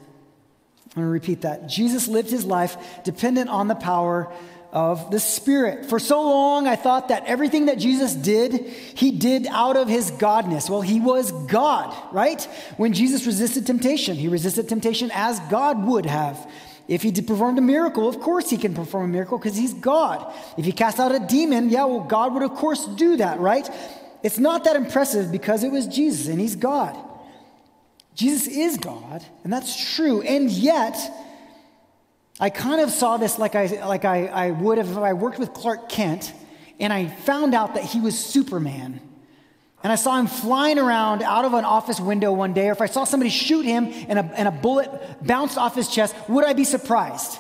I'm 0.87 1.03
going 1.03 1.07
to 1.07 1.11
repeat 1.11 1.41
that. 1.41 1.67
Jesus 1.67 2.07
lived 2.07 2.29
his 2.29 2.43
life 2.43 2.75
dependent 3.03 3.49
on 3.49 3.67
the 3.67 3.75
power 3.75 4.31
of 4.73 5.11
the 5.11 5.19
Spirit. 5.19 5.85
For 5.85 5.99
so 5.99 6.21
long, 6.21 6.67
I 6.67 6.75
thought 6.75 7.09
that 7.09 7.25
everything 7.25 7.65
that 7.67 7.77
Jesus 7.77 8.13
did, 8.13 8.53
he 8.53 9.11
did 9.11 9.47
out 9.47 9.77
of 9.77 9.87
his 9.87 10.11
godness. 10.11 10.69
Well, 10.69 10.81
he 10.81 10.99
was 10.99 11.31
God, 11.31 11.95
right? 12.13 12.41
When 12.77 12.93
Jesus 12.93 13.25
resisted 13.25 13.65
temptation, 13.65 14.17
he 14.17 14.27
resisted 14.27 14.67
temptation 14.67 15.11
as 15.13 15.39
God 15.49 15.85
would 15.85 16.05
have. 16.05 16.49
If 16.87 17.03
he 17.03 17.11
performed 17.21 17.57
a 17.57 17.61
miracle, 17.61 18.09
of 18.09 18.19
course 18.19 18.49
he 18.49 18.57
can 18.57 18.73
perform 18.73 19.05
a 19.05 19.07
miracle 19.07 19.37
because 19.37 19.55
he's 19.55 19.73
God. 19.73 20.33
If 20.57 20.65
he 20.65 20.73
cast 20.73 20.99
out 20.99 21.15
a 21.15 21.19
demon, 21.19 21.69
yeah, 21.69 21.85
well, 21.85 22.01
God 22.01 22.33
would, 22.33 22.43
of 22.43 22.51
course, 22.51 22.85
do 22.85 23.17
that, 23.17 23.39
right? 23.39 23.69
It's 24.23 24.37
not 24.37 24.63
that 24.65 24.75
impressive 24.75 25.31
because 25.31 25.63
it 25.63 25.71
was 25.71 25.87
Jesus 25.87 26.27
and 26.27 26.39
he's 26.39 26.55
God. 26.55 26.97
Jesus 28.13 28.47
is 28.47 28.77
God, 28.77 29.25
and 29.43 29.51
that's 29.51 29.95
true. 29.95 30.21
And 30.21 30.51
yet, 30.51 30.95
I 32.39 32.49
kind 32.49 32.81
of 32.81 32.91
saw 32.91 33.17
this 33.17 33.39
like 33.39 33.55
I, 33.55 33.85
like 33.87 34.03
I, 34.05 34.27
I 34.27 34.51
would 34.51 34.77
have 34.77 34.91
if 34.91 34.97
I 34.97 35.13
worked 35.13 35.39
with 35.39 35.53
Clark 35.53 35.89
Kent 35.89 36.33
and 36.79 36.91
I 36.91 37.07
found 37.07 37.53
out 37.53 37.75
that 37.75 37.83
he 37.83 38.01
was 38.01 38.17
Superman. 38.17 38.99
And 39.83 39.91
I 39.91 39.95
saw 39.95 40.19
him 40.19 40.27
flying 40.27 40.77
around 40.77 41.23
out 41.23 41.45
of 41.45 41.53
an 41.53 41.65
office 41.65 41.99
window 41.99 42.31
one 42.31 42.53
day, 42.53 42.69
or 42.69 42.71
if 42.71 42.81
I 42.81 42.85
saw 42.85 43.03
somebody 43.03 43.29
shoot 43.29 43.65
him 43.65 43.91
and 44.07 44.19
a, 44.19 44.23
and 44.37 44.47
a 44.47 44.51
bullet 44.51 44.91
bounced 45.25 45.57
off 45.57 45.75
his 45.75 45.87
chest, 45.87 46.15
would 46.27 46.43
I 46.43 46.53
be 46.53 46.63
surprised? 46.63 47.39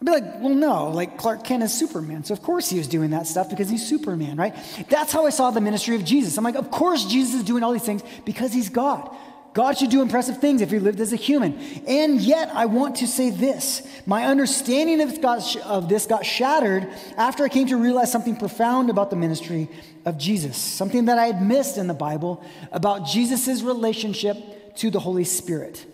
I'd 0.00 0.06
be 0.06 0.12
like, 0.12 0.40
well, 0.40 0.54
no, 0.54 0.88
like 0.88 1.18
Clark 1.18 1.44
Kent 1.44 1.62
is 1.62 1.72
Superman. 1.74 2.24
So, 2.24 2.32
of 2.32 2.42
course, 2.42 2.70
he 2.70 2.78
was 2.78 2.88
doing 2.88 3.10
that 3.10 3.26
stuff 3.26 3.50
because 3.50 3.68
he's 3.68 3.86
Superman, 3.86 4.36
right? 4.38 4.54
That's 4.88 5.12
how 5.12 5.26
I 5.26 5.30
saw 5.30 5.50
the 5.50 5.60
ministry 5.60 5.94
of 5.94 6.04
Jesus. 6.04 6.38
I'm 6.38 6.44
like, 6.44 6.54
of 6.54 6.70
course, 6.70 7.04
Jesus 7.04 7.34
is 7.34 7.44
doing 7.44 7.62
all 7.62 7.72
these 7.72 7.84
things 7.84 8.02
because 8.24 8.52
he's 8.52 8.70
God. 8.70 9.14
God 9.52 9.76
should 9.76 9.90
do 9.90 10.00
impressive 10.00 10.38
things 10.38 10.62
if 10.62 10.70
he 10.70 10.78
lived 10.78 11.00
as 11.00 11.12
a 11.12 11.16
human. 11.16 11.58
And 11.86 12.20
yet, 12.20 12.50
I 12.54 12.66
want 12.66 12.96
to 12.96 13.06
say 13.06 13.30
this 13.30 13.86
my 14.06 14.24
understanding 14.26 15.02
of, 15.02 15.22
of 15.64 15.88
this 15.88 16.06
got 16.06 16.24
shattered 16.24 16.88
after 17.16 17.44
I 17.44 17.48
came 17.48 17.66
to 17.66 17.76
realize 17.76 18.10
something 18.10 18.36
profound 18.36 18.88
about 18.88 19.10
the 19.10 19.16
ministry 19.16 19.68
of 20.06 20.16
Jesus, 20.16 20.56
something 20.56 21.06
that 21.06 21.18
I 21.18 21.26
had 21.26 21.42
missed 21.42 21.76
in 21.76 21.88
the 21.88 21.94
Bible 21.94 22.42
about 22.72 23.06
Jesus' 23.06 23.60
relationship 23.60 24.76
to 24.76 24.90
the 24.90 25.00
Holy 25.00 25.24
Spirit. 25.24 25.84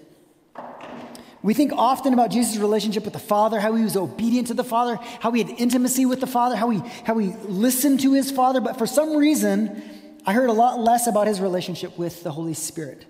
We 1.46 1.54
think 1.54 1.70
often 1.72 2.12
about 2.12 2.32
Jesus' 2.32 2.56
relationship 2.56 3.04
with 3.04 3.12
the 3.12 3.20
Father, 3.20 3.60
how 3.60 3.72
he 3.76 3.84
was 3.84 3.96
obedient 3.96 4.48
to 4.48 4.54
the 4.54 4.64
Father, 4.64 4.96
how 5.20 5.30
he 5.30 5.44
had 5.44 5.60
intimacy 5.60 6.04
with 6.04 6.18
the 6.18 6.26
Father, 6.26 6.56
how 6.56 6.70
he, 6.70 6.82
how 7.04 7.16
he 7.18 7.34
listened 7.44 8.00
to 8.00 8.14
his 8.14 8.32
Father, 8.32 8.60
but 8.60 8.76
for 8.78 8.84
some 8.84 9.16
reason, 9.16 9.80
I 10.26 10.32
heard 10.32 10.50
a 10.50 10.52
lot 10.52 10.80
less 10.80 11.06
about 11.06 11.28
his 11.28 11.40
relationship 11.40 11.96
with 11.96 12.24
the 12.24 12.32
Holy 12.32 12.52
Spirit. 12.52 13.06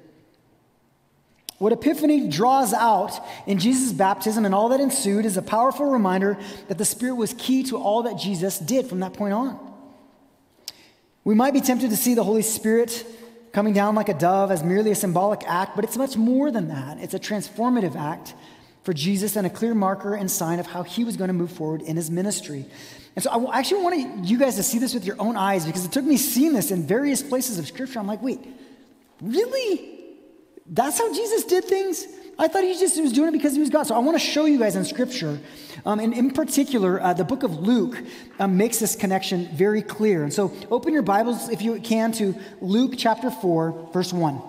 What 1.56 1.72
Epiphany 1.72 2.28
draws 2.28 2.74
out 2.74 3.18
in 3.46 3.58
Jesus' 3.58 3.94
baptism 3.94 4.44
and 4.44 4.54
all 4.54 4.68
that 4.68 4.80
ensued 4.80 5.24
is 5.24 5.38
a 5.38 5.42
powerful 5.42 5.86
reminder 5.86 6.36
that 6.68 6.76
the 6.76 6.84
Spirit 6.84 7.14
was 7.14 7.32
key 7.32 7.62
to 7.62 7.78
all 7.78 8.02
that 8.02 8.18
Jesus 8.18 8.58
did 8.58 8.86
from 8.86 9.00
that 9.00 9.14
point 9.14 9.32
on. 9.32 9.58
We 11.24 11.34
might 11.34 11.54
be 11.54 11.62
tempted 11.62 11.88
to 11.88 11.96
see 11.96 12.12
the 12.12 12.22
Holy 12.22 12.42
Spirit 12.42 13.02
coming 13.56 13.72
down 13.72 13.94
like 13.94 14.10
a 14.10 14.14
dove 14.14 14.50
as 14.50 14.62
merely 14.62 14.90
a 14.90 14.94
symbolic 14.94 15.42
act, 15.46 15.74
but 15.74 15.82
it's 15.82 15.96
much 15.96 16.14
more 16.14 16.50
than 16.50 16.68
that. 16.68 16.98
It's 16.98 17.14
a 17.14 17.18
transformative 17.18 17.96
act 17.96 18.34
for 18.82 18.92
Jesus 18.92 19.34
and 19.34 19.46
a 19.46 19.50
clear 19.50 19.74
marker 19.74 20.14
and 20.14 20.30
sign 20.30 20.58
of 20.58 20.66
how 20.66 20.82
he 20.82 21.04
was 21.04 21.16
going 21.16 21.28
to 21.28 21.32
move 21.32 21.50
forward 21.50 21.80
in 21.80 21.96
his 21.96 22.10
ministry. 22.10 22.66
And 23.14 23.22
so 23.22 23.30
I 23.30 23.58
actually 23.58 23.82
want 23.82 24.26
you 24.26 24.38
guys 24.38 24.56
to 24.56 24.62
see 24.62 24.78
this 24.78 24.92
with 24.92 25.06
your 25.06 25.16
own 25.18 25.38
eyes 25.38 25.64
because 25.64 25.86
it 25.86 25.90
took 25.90 26.04
me 26.04 26.18
seeing 26.18 26.52
this 26.52 26.70
in 26.70 26.82
various 26.82 27.22
places 27.22 27.58
of 27.58 27.66
Scripture. 27.66 27.98
I'm 27.98 28.06
like, 28.06 28.20
wait, 28.20 28.46
really? 29.22 30.00
That's 30.66 30.98
how 30.98 31.10
Jesus 31.14 31.44
did 31.44 31.64
things? 31.64 32.06
I 32.38 32.48
thought 32.48 32.64
he 32.64 32.78
just 32.78 33.00
was 33.00 33.12
doing 33.12 33.28
it 33.28 33.32
because 33.32 33.54
he 33.54 33.60
was 33.60 33.70
God. 33.70 33.84
So 33.84 33.94
I 33.94 33.98
want 33.98 34.18
to 34.18 34.24
show 34.24 34.44
you 34.44 34.58
guys 34.58 34.76
in 34.76 34.84
Scripture, 34.84 35.40
um, 35.86 36.00
and 36.00 36.12
in 36.12 36.30
particular, 36.30 37.00
uh, 37.00 37.14
the 37.14 37.24
book 37.24 37.42
of 37.42 37.58
Luke 37.60 37.98
um, 38.38 38.58
makes 38.58 38.78
this 38.78 38.94
connection 38.94 39.48
very 39.54 39.80
clear. 39.80 40.22
And 40.22 40.32
so 40.32 40.52
open 40.70 40.92
your 40.92 41.02
Bibles, 41.02 41.48
if 41.48 41.62
you 41.62 41.80
can, 41.80 42.12
to 42.12 42.34
Luke 42.60 42.94
chapter 42.98 43.30
4, 43.30 43.90
verse 43.92 44.12
1. 44.12 44.42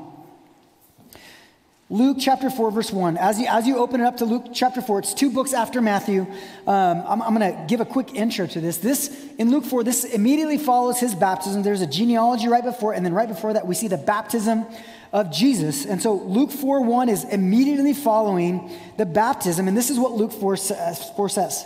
Luke 1.89 2.17
chapter 2.19 2.49
4, 2.49 2.71
verse 2.71 2.91
1. 2.91 3.15
As 3.15 3.39
you, 3.39 3.47
as 3.47 3.65
you 3.65 3.77
open 3.77 4.01
it 4.01 4.03
up 4.03 4.17
to 4.17 4.25
Luke 4.25 4.47
chapter 4.53 4.81
4, 4.81 4.99
it's 4.99 5.13
two 5.13 5.31
books 5.31 5.53
after 5.53 5.79
Matthew. 5.79 6.27
Um, 6.67 7.01
I'm, 7.07 7.21
I'm 7.21 7.33
going 7.33 7.53
to 7.53 7.65
give 7.69 7.79
a 7.79 7.85
quick 7.85 8.13
intro 8.13 8.45
to 8.45 8.59
this. 8.59 8.79
This, 8.79 9.25
in 9.37 9.49
Luke 9.51 9.63
4, 9.63 9.85
this 9.85 10.03
immediately 10.03 10.57
follows 10.57 10.99
his 10.99 11.15
baptism. 11.15 11.63
There's 11.63 11.79
a 11.79 11.87
genealogy 11.87 12.49
right 12.49 12.63
before, 12.63 12.93
and 12.93 13.05
then 13.05 13.13
right 13.13 13.29
before 13.29 13.53
that, 13.53 13.65
we 13.65 13.73
see 13.73 13.87
the 13.87 13.97
baptism 13.97 14.65
of 15.11 15.31
Jesus. 15.31 15.85
And 15.85 16.01
so 16.01 16.13
Luke 16.13 16.51
4 16.51 16.81
1 16.81 17.09
is 17.09 17.23
immediately 17.25 17.93
following 17.93 18.71
the 18.97 19.05
baptism. 19.05 19.67
And 19.67 19.75
this 19.75 19.89
is 19.89 19.99
what 19.99 20.13
Luke 20.13 20.31
4, 20.31 20.53
uh, 20.53 20.93
4 20.93 21.29
says. 21.29 21.65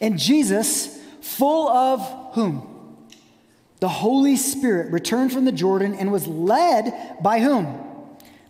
And 0.00 0.18
Jesus, 0.18 1.00
full 1.20 1.68
of 1.68 2.34
whom? 2.34 2.70
The 3.80 3.88
Holy 3.88 4.36
Spirit 4.36 4.92
returned 4.92 5.32
from 5.32 5.44
the 5.44 5.52
Jordan 5.52 5.94
and 5.94 6.10
was 6.10 6.26
led 6.26 7.18
by 7.22 7.40
whom? 7.40 7.80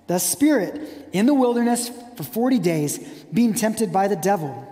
The 0.06 0.18
Spirit 0.18 1.08
in 1.12 1.26
the 1.26 1.34
wilderness 1.34 1.90
for 2.16 2.22
40 2.22 2.58
days, 2.58 2.98
being 3.32 3.54
tempted 3.54 3.92
by 3.92 4.08
the 4.08 4.16
devil. 4.16 4.70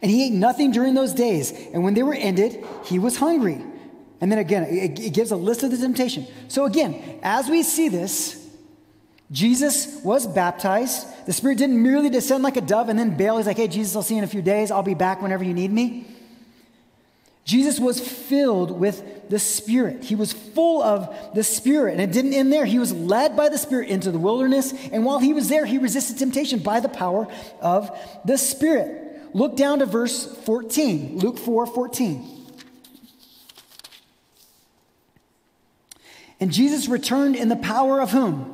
And 0.00 0.10
he 0.10 0.26
ate 0.26 0.32
nothing 0.32 0.70
during 0.70 0.94
those 0.94 1.12
days. 1.12 1.52
And 1.72 1.82
when 1.84 1.94
they 1.94 2.02
were 2.02 2.14
ended, 2.14 2.64
he 2.84 2.98
was 2.98 3.16
hungry. 3.16 3.62
And 4.20 4.32
then 4.32 4.38
again, 4.38 4.64
it, 4.64 5.12
gives 5.12 5.30
a 5.30 5.36
list 5.36 5.62
of 5.62 5.70
the 5.70 5.76
temptation. 5.76 6.26
So 6.48 6.64
again, 6.64 7.20
as 7.22 7.48
we 7.48 7.62
see 7.62 7.88
this, 7.88 8.42
Jesus 9.30 10.00
was 10.02 10.26
baptized. 10.26 11.06
The 11.26 11.32
Spirit 11.32 11.58
didn't 11.58 11.82
merely 11.82 12.08
descend 12.08 12.42
like 12.42 12.56
a 12.56 12.60
dove 12.60 12.88
and 12.88 12.98
then 12.98 13.16
bail. 13.16 13.36
He's 13.36 13.46
like, 13.46 13.56
hey, 13.56 13.68
Jesus, 13.68 13.94
I'll 13.96 14.02
see 14.02 14.14
you 14.14 14.18
in 14.18 14.24
a 14.24 14.28
few 14.28 14.42
days. 14.42 14.70
I'll 14.70 14.82
be 14.82 14.94
back 14.94 15.20
whenever 15.20 15.44
you 15.44 15.52
need 15.52 15.70
me. 15.70 16.06
Jesus 17.44 17.78
was 17.78 18.00
filled 18.00 18.72
with 18.72 19.28
the 19.28 19.38
Spirit. 19.38 20.04
He 20.04 20.14
was 20.14 20.32
full 20.32 20.82
of 20.82 21.14
the 21.34 21.44
Spirit. 21.44 21.92
And 21.92 22.00
it 22.00 22.12
didn't 22.12 22.34
end 22.34 22.52
there. 22.52 22.64
He 22.64 22.78
was 22.78 22.92
led 22.92 23.36
by 23.36 23.48
the 23.48 23.58
Spirit 23.58 23.88
into 23.88 24.10
the 24.10 24.18
wilderness. 24.18 24.72
And 24.90 25.04
while 25.04 25.18
he 25.18 25.32
was 25.32 25.48
there, 25.48 25.64
he 25.64 25.78
resisted 25.78 26.18
temptation 26.18 26.60
by 26.60 26.80
the 26.80 26.88
power 26.88 27.28
of 27.60 27.96
the 28.24 28.36
Spirit. 28.36 29.30
Look 29.32 29.56
down 29.56 29.80
to 29.80 29.86
verse 29.86 30.26
14, 30.44 31.18
Luke 31.18 31.38
4 31.38 31.66
14. 31.66 32.35
And 36.40 36.52
Jesus 36.52 36.88
returned 36.88 37.36
in 37.36 37.48
the 37.48 37.56
power 37.56 38.00
of 38.00 38.10
whom? 38.10 38.52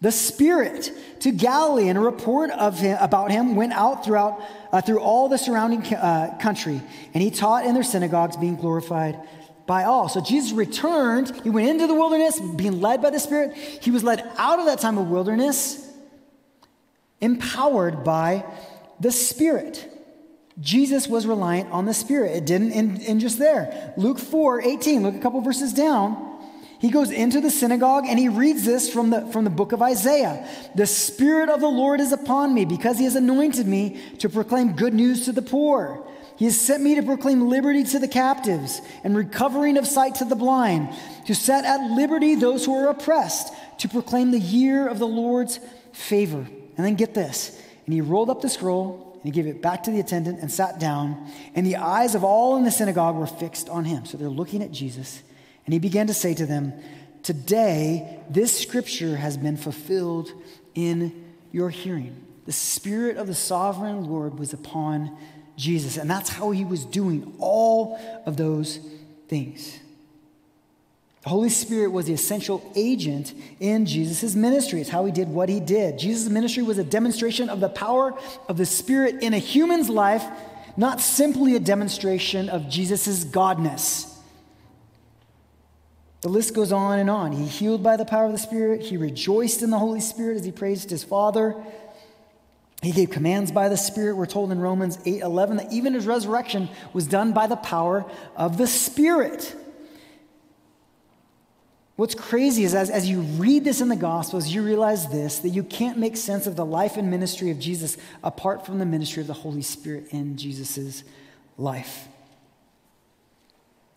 The 0.00 0.12
Spirit 0.12 0.92
to 1.20 1.30
Galilee, 1.30 1.88
and 1.88 1.96
a 1.96 2.00
report 2.00 2.50
of 2.50 2.78
him, 2.78 2.98
about 3.00 3.30
him 3.30 3.56
went 3.56 3.72
out 3.72 4.04
throughout 4.04 4.42
uh, 4.72 4.80
through 4.80 5.00
all 5.00 5.28
the 5.28 5.38
surrounding 5.38 5.82
uh, 5.94 6.36
country, 6.40 6.80
and 7.14 7.22
he 7.22 7.30
taught 7.30 7.64
in 7.64 7.74
their 7.74 7.82
synagogues, 7.82 8.36
being 8.36 8.56
glorified 8.56 9.18
by 9.66 9.84
all. 9.84 10.08
So 10.08 10.20
Jesus 10.20 10.52
returned. 10.52 11.34
He 11.42 11.50
went 11.50 11.68
into 11.68 11.86
the 11.86 11.94
wilderness, 11.94 12.38
being 12.40 12.80
led 12.80 13.00
by 13.00 13.10
the 13.10 13.20
Spirit. 13.20 13.56
He 13.56 13.90
was 13.90 14.04
led 14.04 14.28
out 14.36 14.58
of 14.58 14.66
that 14.66 14.80
time 14.80 14.98
of 14.98 15.08
wilderness, 15.08 15.90
empowered 17.20 18.04
by 18.04 18.44
the 19.00 19.12
Spirit. 19.12 19.90
Jesus 20.60 21.08
was 21.08 21.26
reliant 21.26 21.70
on 21.72 21.86
the 21.86 21.94
Spirit. 21.94 22.36
It 22.36 22.46
didn't 22.46 22.72
end, 22.72 23.02
end 23.02 23.20
just 23.20 23.38
there. 23.38 23.94
Luke 23.96 24.18
4 24.18 24.62
18, 24.62 25.02
look 25.02 25.14
a 25.14 25.18
couple 25.18 25.40
verses 25.40 25.72
down. 25.72 26.33
He 26.84 26.90
goes 26.90 27.10
into 27.10 27.40
the 27.40 27.48
synagogue 27.48 28.04
and 28.06 28.18
he 28.18 28.28
reads 28.28 28.66
this 28.66 28.92
from 28.92 29.08
the, 29.08 29.22
from 29.28 29.44
the 29.44 29.50
book 29.50 29.72
of 29.72 29.80
Isaiah. 29.80 30.46
The 30.74 30.86
Spirit 30.86 31.48
of 31.48 31.62
the 31.62 31.66
Lord 31.66 31.98
is 31.98 32.12
upon 32.12 32.52
me 32.52 32.66
because 32.66 32.98
he 32.98 33.04
has 33.04 33.16
anointed 33.16 33.66
me 33.66 33.98
to 34.18 34.28
proclaim 34.28 34.74
good 34.74 34.92
news 34.92 35.24
to 35.24 35.32
the 35.32 35.40
poor. 35.40 36.06
He 36.36 36.44
has 36.44 36.60
sent 36.60 36.82
me 36.82 36.94
to 36.96 37.02
proclaim 37.02 37.48
liberty 37.48 37.84
to 37.84 37.98
the 37.98 38.06
captives 38.06 38.82
and 39.02 39.16
recovering 39.16 39.78
of 39.78 39.86
sight 39.86 40.16
to 40.16 40.26
the 40.26 40.36
blind, 40.36 40.90
to 41.24 41.34
set 41.34 41.64
at 41.64 41.80
liberty 41.92 42.34
those 42.34 42.66
who 42.66 42.74
are 42.74 42.90
oppressed, 42.90 43.54
to 43.78 43.88
proclaim 43.88 44.30
the 44.30 44.38
year 44.38 44.86
of 44.86 44.98
the 44.98 45.06
Lord's 45.06 45.60
favor. 45.94 46.46
And 46.76 46.84
then 46.84 46.96
get 46.96 47.14
this. 47.14 47.58
And 47.86 47.94
he 47.94 48.02
rolled 48.02 48.28
up 48.28 48.42
the 48.42 48.50
scroll 48.50 49.12
and 49.14 49.24
he 49.24 49.30
gave 49.30 49.46
it 49.46 49.62
back 49.62 49.84
to 49.84 49.90
the 49.90 50.00
attendant 50.00 50.40
and 50.40 50.52
sat 50.52 50.78
down. 50.78 51.30
And 51.54 51.66
the 51.66 51.76
eyes 51.76 52.14
of 52.14 52.24
all 52.24 52.58
in 52.58 52.64
the 52.64 52.70
synagogue 52.70 53.16
were 53.16 53.26
fixed 53.26 53.70
on 53.70 53.86
him. 53.86 54.04
So 54.04 54.18
they're 54.18 54.28
looking 54.28 54.62
at 54.62 54.70
Jesus. 54.70 55.22
And 55.66 55.72
he 55.72 55.78
began 55.78 56.06
to 56.08 56.14
say 56.14 56.34
to 56.34 56.46
them, 56.46 56.72
Today, 57.22 58.20
this 58.28 58.58
scripture 58.60 59.16
has 59.16 59.36
been 59.36 59.56
fulfilled 59.56 60.30
in 60.74 61.24
your 61.52 61.70
hearing. 61.70 62.22
The 62.44 62.52
Spirit 62.52 63.16
of 63.16 63.26
the 63.26 63.34
sovereign 63.34 64.04
Lord 64.04 64.38
was 64.38 64.52
upon 64.52 65.16
Jesus. 65.56 65.96
And 65.96 66.10
that's 66.10 66.28
how 66.28 66.50
he 66.50 66.64
was 66.64 66.84
doing 66.84 67.34
all 67.38 67.98
of 68.26 68.36
those 68.36 68.78
things. 69.28 69.78
The 71.22 71.30
Holy 71.30 71.48
Spirit 71.48 71.90
was 71.90 72.04
the 72.04 72.12
essential 72.12 72.70
agent 72.76 73.32
in 73.58 73.86
Jesus' 73.86 74.34
ministry. 74.34 74.82
It's 74.82 74.90
how 74.90 75.06
he 75.06 75.12
did 75.12 75.28
what 75.28 75.48
he 75.48 75.58
did. 75.58 75.98
Jesus' 75.98 76.28
ministry 76.28 76.62
was 76.62 76.76
a 76.76 76.84
demonstration 76.84 77.48
of 77.48 77.60
the 77.60 77.70
power 77.70 78.12
of 78.46 78.58
the 78.58 78.66
Spirit 78.66 79.22
in 79.22 79.32
a 79.32 79.38
human's 79.38 79.88
life, 79.88 80.22
not 80.76 81.00
simply 81.00 81.56
a 81.56 81.60
demonstration 81.60 82.50
of 82.50 82.68
Jesus' 82.68 83.24
godness. 83.24 84.13
The 86.24 86.30
list 86.30 86.54
goes 86.54 86.72
on 86.72 86.98
and 86.98 87.10
on. 87.10 87.32
He 87.32 87.44
healed 87.44 87.82
by 87.82 87.98
the 87.98 88.06
power 88.06 88.24
of 88.24 88.32
the 88.32 88.38
Spirit. 88.38 88.80
He 88.80 88.96
rejoiced 88.96 89.60
in 89.60 89.68
the 89.68 89.78
Holy 89.78 90.00
Spirit 90.00 90.38
as 90.38 90.44
he 90.46 90.52
praised 90.52 90.88
his 90.88 91.04
Father. 91.04 91.54
He 92.80 92.92
gave 92.92 93.10
commands 93.10 93.52
by 93.52 93.68
the 93.68 93.76
Spirit. 93.76 94.16
We're 94.16 94.24
told 94.24 94.50
in 94.50 94.58
Romans 94.58 94.98
8 95.04 95.20
11 95.20 95.58
that 95.58 95.70
even 95.70 95.92
his 95.92 96.06
resurrection 96.06 96.70
was 96.94 97.06
done 97.06 97.34
by 97.34 97.46
the 97.46 97.56
power 97.56 98.06
of 98.36 98.56
the 98.56 98.66
Spirit. 98.66 99.54
What's 101.96 102.14
crazy 102.14 102.64
is 102.64 102.74
as, 102.74 102.88
as 102.88 103.06
you 103.06 103.20
read 103.20 103.64
this 103.64 103.82
in 103.82 103.88
the 103.88 103.94
Gospels, 103.94 104.48
you 104.48 104.62
realize 104.62 105.10
this 105.10 105.40
that 105.40 105.50
you 105.50 105.62
can't 105.62 105.98
make 105.98 106.16
sense 106.16 106.46
of 106.46 106.56
the 106.56 106.64
life 106.64 106.96
and 106.96 107.10
ministry 107.10 107.50
of 107.50 107.58
Jesus 107.58 107.98
apart 108.22 108.64
from 108.64 108.78
the 108.78 108.86
ministry 108.86 109.20
of 109.20 109.26
the 109.26 109.34
Holy 109.34 109.60
Spirit 109.60 110.06
in 110.08 110.38
Jesus' 110.38 111.04
life. 111.58 112.08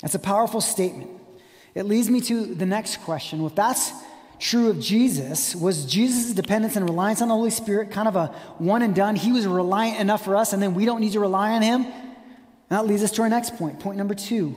That's 0.02 0.16
a 0.16 0.20
powerful 0.20 0.60
statement. 0.60 1.22
It 1.78 1.86
leads 1.86 2.10
me 2.10 2.22
to 2.22 2.44
the 2.44 2.66
next 2.66 3.04
question. 3.04 3.38
Well, 3.38 3.50
if 3.50 3.56
that's 3.56 3.92
true 4.40 4.72
of 4.72 4.80
Jesus, 4.80 5.56
was 5.56 5.86
Jesus' 5.86 6.34
dependence 6.34 6.76
and 6.76 6.90
reliance 6.90 7.22
on 7.22 7.28
the 7.28 7.36
Holy 7.36 7.52
Spirit 7.52 7.92
kind 7.92 8.08
of 8.08 8.16
a 8.16 8.28
one 8.58 8.82
and 8.82 8.96
done? 8.96 9.16
He 9.16 9.32
was 9.32 9.46
reliant 9.46 10.00
enough 10.00 10.26
for 10.26 10.36
us, 10.36 10.54
and 10.54 10.62
then 10.62 10.74
we 10.74 10.86
don't 10.86 11.02
need 11.02 11.12
to 11.12 11.20
rely 11.20 11.52
on 11.52 11.62
him? 11.62 11.86
And 11.86 11.94
that 12.70 12.88
leads 12.88 13.04
us 13.04 13.12
to 13.12 13.22
our 13.22 13.30
next 13.30 13.58
point. 13.58 13.80
Point 13.80 13.98
number 13.98 14.16
two. 14.16 14.56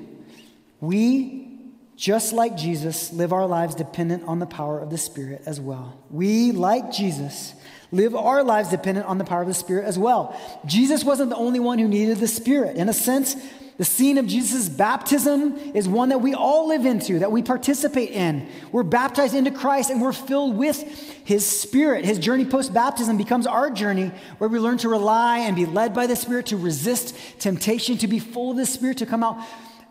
We 0.81 1.47
just 1.95 2.33
like 2.33 2.57
Jesus, 2.57 3.13
live 3.13 3.35
our 3.35 3.47
lives 3.47 3.75
dependent 3.75 4.25
on 4.25 4.39
the 4.39 4.47
power 4.47 4.81
of 4.81 4.89
the 4.89 4.97
Spirit 4.97 5.43
as 5.45 5.61
well. 5.61 6.03
We, 6.09 6.53
like 6.53 6.91
Jesus, 6.91 7.53
live 7.93 8.17
our 8.17 8.43
lives 8.43 8.71
dependent 8.71 9.07
on 9.07 9.19
the 9.19 9.25
power 9.25 9.43
of 9.43 9.49
the 9.49 9.53
Spirit 9.53 9.85
as 9.85 9.99
well. 9.99 10.35
Jesus 10.65 11.05
wasn't 11.05 11.29
the 11.29 11.37
only 11.37 11.61
one 11.61 11.79
who 11.79 11.87
needed 11.87 12.17
the 12.17 12.29
Spirit. 12.29 12.79
In 12.79 12.89
a 12.89 12.95
sense, 12.95 13.37
the 13.81 13.87
scene 13.87 14.19
of 14.19 14.27
Jesus' 14.27 14.69
baptism 14.69 15.57
is 15.73 15.89
one 15.89 16.11
that 16.11 16.21
we 16.21 16.35
all 16.35 16.69
live 16.69 16.85
into, 16.85 17.21
that 17.21 17.33
we 17.33 17.41
participate 17.41 18.11
in. 18.11 18.47
We're 18.73 18.83
baptized 18.83 19.35
into 19.35 19.51
Christ 19.51 19.89
and 19.89 20.03
we're 20.03 20.13
filled 20.13 20.55
with 20.55 20.83
His 21.25 21.47
Spirit. 21.47 22.05
His 22.05 22.19
journey 22.19 22.45
post 22.45 22.75
baptism 22.75 23.17
becomes 23.17 23.47
our 23.47 23.71
journey 23.71 24.13
where 24.37 24.51
we 24.51 24.59
learn 24.59 24.77
to 24.77 24.91
rely 24.91 25.39
and 25.39 25.57
be 25.57 25.65
led 25.65 25.95
by 25.95 26.07
the 26.07 26.15
Spirit, 26.15 26.45
to 26.49 26.59
resist 26.59 27.17
temptation, 27.39 27.97
to 27.97 28.07
be 28.07 28.19
full 28.19 28.51
of 28.51 28.59
the 28.59 28.67
Spirit, 28.67 28.99
to 28.99 29.07
come 29.07 29.25
out 29.25 29.43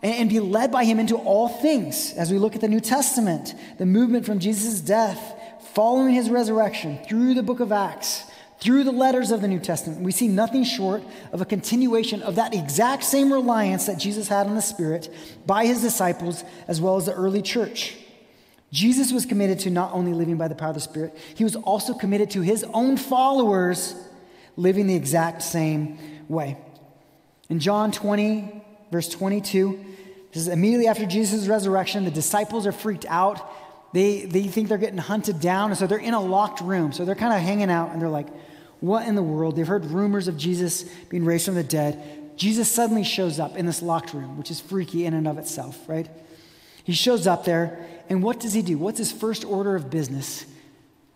and 0.04 0.30
be 0.30 0.38
led 0.38 0.70
by 0.70 0.84
him 0.84 1.00
into 1.00 1.16
all 1.16 1.48
things. 1.48 2.12
As 2.12 2.30
we 2.30 2.38
look 2.38 2.54
at 2.54 2.60
the 2.60 2.68
New 2.68 2.78
Testament, 2.78 3.56
the 3.78 3.86
movement 3.86 4.24
from 4.24 4.38
Jesus' 4.38 4.80
death, 4.80 5.34
following 5.74 6.14
his 6.14 6.30
resurrection, 6.30 7.00
through 7.08 7.34
the 7.34 7.42
book 7.42 7.58
of 7.58 7.72
Acts, 7.72 8.29
through 8.60 8.84
the 8.84 8.92
letters 8.92 9.30
of 9.30 9.40
the 9.40 9.48
New 9.48 9.58
Testament, 9.58 10.02
we 10.02 10.12
see 10.12 10.28
nothing 10.28 10.64
short 10.64 11.02
of 11.32 11.40
a 11.40 11.46
continuation 11.46 12.22
of 12.22 12.36
that 12.36 12.54
exact 12.54 13.04
same 13.04 13.32
reliance 13.32 13.86
that 13.86 13.98
Jesus 13.98 14.28
had 14.28 14.46
on 14.46 14.54
the 14.54 14.62
Spirit 14.62 15.12
by 15.46 15.64
his 15.64 15.80
disciples 15.80 16.44
as 16.68 16.80
well 16.80 16.96
as 16.96 17.06
the 17.06 17.14
early 17.14 17.40
church. 17.40 17.96
Jesus 18.70 19.12
was 19.12 19.26
committed 19.26 19.58
to 19.60 19.70
not 19.70 19.92
only 19.92 20.12
living 20.12 20.36
by 20.36 20.46
the 20.46 20.54
power 20.54 20.68
of 20.68 20.74
the 20.74 20.80
Spirit, 20.80 21.16
he 21.34 21.42
was 21.42 21.56
also 21.56 21.94
committed 21.94 22.30
to 22.32 22.42
his 22.42 22.64
own 22.74 22.96
followers 22.96 23.94
living 24.56 24.86
the 24.86 24.94
exact 24.94 25.42
same 25.42 25.98
way. 26.28 26.56
In 27.48 27.58
John 27.58 27.90
20, 27.90 28.62
verse 28.92 29.08
22, 29.08 29.84
this 30.32 30.42
is 30.42 30.48
immediately 30.48 30.86
after 30.86 31.06
Jesus' 31.06 31.48
resurrection. 31.48 32.04
The 32.04 32.10
disciples 32.10 32.66
are 32.66 32.72
freaked 32.72 33.06
out. 33.08 33.40
They, 33.92 34.22
they 34.22 34.44
think 34.44 34.68
they're 34.68 34.78
getting 34.78 34.98
hunted 34.98 35.40
down. 35.40 35.70
And 35.70 35.78
so 35.78 35.86
they're 35.86 35.98
in 35.98 36.14
a 36.14 36.20
locked 36.20 36.60
room. 36.60 36.92
So 36.92 37.04
they're 37.04 37.14
kind 37.14 37.34
of 37.34 37.40
hanging 37.40 37.70
out 37.70 37.90
and 37.90 38.00
they're 38.00 38.08
like, 38.08 38.28
what 38.80 39.06
in 39.06 39.14
the 39.14 39.22
world? 39.22 39.56
They've 39.56 39.66
heard 39.66 39.84
rumors 39.86 40.26
of 40.26 40.36
Jesus 40.36 40.84
being 41.08 41.24
raised 41.24 41.44
from 41.44 41.54
the 41.54 41.62
dead. 41.62 42.32
Jesus 42.36 42.70
suddenly 42.70 43.04
shows 43.04 43.38
up 43.38 43.56
in 43.56 43.66
this 43.66 43.82
locked 43.82 44.14
room, 44.14 44.38
which 44.38 44.50
is 44.50 44.60
freaky 44.60 45.04
in 45.04 45.12
and 45.12 45.28
of 45.28 45.36
itself, 45.36 45.78
right? 45.86 46.08
He 46.84 46.94
shows 46.94 47.26
up 47.26 47.44
there, 47.44 47.86
and 48.08 48.22
what 48.22 48.40
does 48.40 48.54
he 48.54 48.62
do? 48.62 48.78
What's 48.78 48.96
his 48.96 49.12
first 49.12 49.44
order 49.44 49.76
of 49.76 49.90
business? 49.90 50.46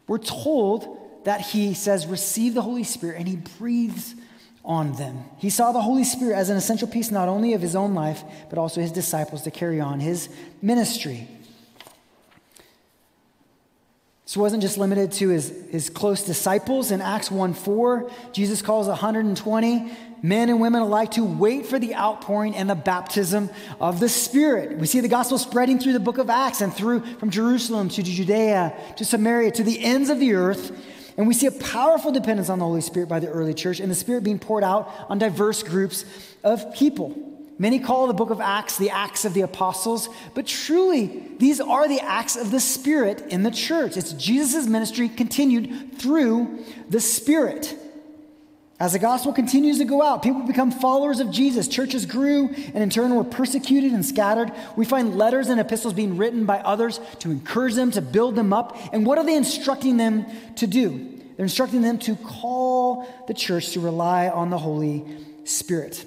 We're 0.06 0.18
told 0.18 1.24
that 1.24 1.40
he 1.40 1.72
says, 1.72 2.06
Receive 2.06 2.52
the 2.52 2.60
Holy 2.60 2.84
Spirit, 2.84 3.18
and 3.18 3.26
he 3.26 3.37
breathes 3.58 4.14
on 4.62 4.92
them. 4.96 5.24
He 5.38 5.48
saw 5.48 5.72
the 5.72 5.80
Holy 5.80 6.04
Spirit 6.04 6.37
as 6.37 6.50
an 6.50 6.58
essential 6.58 6.88
piece 6.88 7.10
not 7.10 7.28
only 7.28 7.54
of 7.54 7.62
his 7.62 7.74
own 7.74 7.94
life, 7.94 8.22
but 8.50 8.58
also 8.58 8.82
his 8.82 8.92
disciples 8.92 9.42
to 9.42 9.50
carry 9.50 9.80
on 9.80 10.00
his 10.00 10.28
ministry. 10.60 11.26
This 14.24 14.37
wasn't 14.37 14.62
just 14.62 14.78
limited 14.78 15.12
to 15.12 15.28
his, 15.28 15.52
his 15.70 15.90
close 15.90 16.22
disciples. 16.22 16.90
In 16.90 17.02
Acts 17.02 17.30
1 17.30 17.54
4, 17.54 18.10
Jesus 18.32 18.62
calls 18.62 18.88
120 18.88 19.92
men 20.22 20.48
and 20.48 20.60
women 20.60 20.80
alike 20.80 21.10
to 21.12 21.24
wait 21.24 21.66
for 21.66 21.78
the 21.78 21.94
outpouring 21.94 22.56
and 22.56 22.70
the 22.70 22.74
baptism 22.74 23.50
of 23.78 24.00
the 24.00 24.08
Spirit. 24.08 24.78
We 24.78 24.87
see 24.87 25.00
the 25.00 25.08
gospel 25.08 25.37
spreading 25.37 25.78
through 25.78 25.92
the 25.92 26.00
book 26.00 26.16
of 26.16 26.30
Acts 26.30 26.62
and 26.62 26.72
through 26.72 27.00
from 27.16 27.28
Jerusalem 27.28 27.90
to 27.90 28.02
Judea 28.02 28.74
to 28.96 29.04
Samaria 29.04 29.50
to 29.52 29.62
the 29.62 29.84
ends 29.84 30.08
of 30.08 30.18
the 30.20 30.34
earth 30.34 30.72
and 31.16 31.28
we 31.28 31.34
see 31.34 31.46
a 31.46 31.52
powerful 31.52 32.10
dependence 32.10 32.48
on 32.48 32.58
the 32.58 32.64
Holy 32.64 32.80
Spirit 32.80 33.08
by 33.08 33.20
the 33.20 33.28
early 33.28 33.54
church 33.54 33.80
and 33.80 33.90
the 33.90 33.94
Spirit 33.94 34.24
being 34.24 34.38
poured 34.38 34.64
out 34.64 34.92
on 35.08 35.18
diverse 35.18 35.62
groups 35.62 36.04
of 36.42 36.74
people. 36.74 37.34
Many 37.56 37.78
call 37.78 38.08
the 38.08 38.14
book 38.14 38.30
of 38.30 38.40
Acts 38.40 38.78
the 38.78 38.90
Acts 38.90 39.24
of 39.24 39.32
the 39.32 39.42
Apostles, 39.42 40.08
but 40.34 40.46
truly, 40.46 41.22
these 41.38 41.60
are 41.60 41.86
the 41.86 42.00
acts 42.00 42.34
of 42.34 42.50
the 42.50 42.58
Spirit 42.58 43.24
in 43.30 43.44
the 43.44 43.50
church. 43.50 43.96
It's 43.96 44.12
Jesus' 44.12 44.66
ministry 44.66 45.08
continued 45.08 45.98
through 45.98 46.64
the 46.88 47.00
Spirit. 47.00 47.78
As 48.80 48.92
the 48.92 48.98
gospel 48.98 49.32
continues 49.32 49.78
to 49.78 49.84
go 49.84 50.02
out, 50.02 50.24
people 50.24 50.42
become 50.42 50.72
followers 50.72 51.20
of 51.20 51.30
Jesus. 51.30 51.68
Churches 51.68 52.06
grew 52.06 52.48
and 52.48 52.78
in 52.78 52.90
turn 52.90 53.14
were 53.14 53.22
persecuted 53.22 53.92
and 53.92 54.04
scattered. 54.04 54.50
We 54.76 54.84
find 54.84 55.16
letters 55.16 55.48
and 55.48 55.60
epistles 55.60 55.94
being 55.94 56.16
written 56.16 56.44
by 56.44 56.58
others 56.58 56.98
to 57.20 57.30
encourage 57.30 57.74
them, 57.74 57.92
to 57.92 58.02
build 58.02 58.34
them 58.34 58.52
up. 58.52 58.76
And 58.92 59.06
what 59.06 59.16
are 59.16 59.24
they 59.24 59.36
instructing 59.36 59.96
them 59.96 60.26
to 60.56 60.66
do? 60.66 61.20
They're 61.36 61.44
instructing 61.44 61.82
them 61.82 61.98
to 61.98 62.16
call 62.16 63.06
the 63.28 63.34
church 63.34 63.70
to 63.70 63.80
rely 63.80 64.28
on 64.28 64.50
the 64.50 64.58
Holy 64.58 65.04
Spirit. 65.44 66.04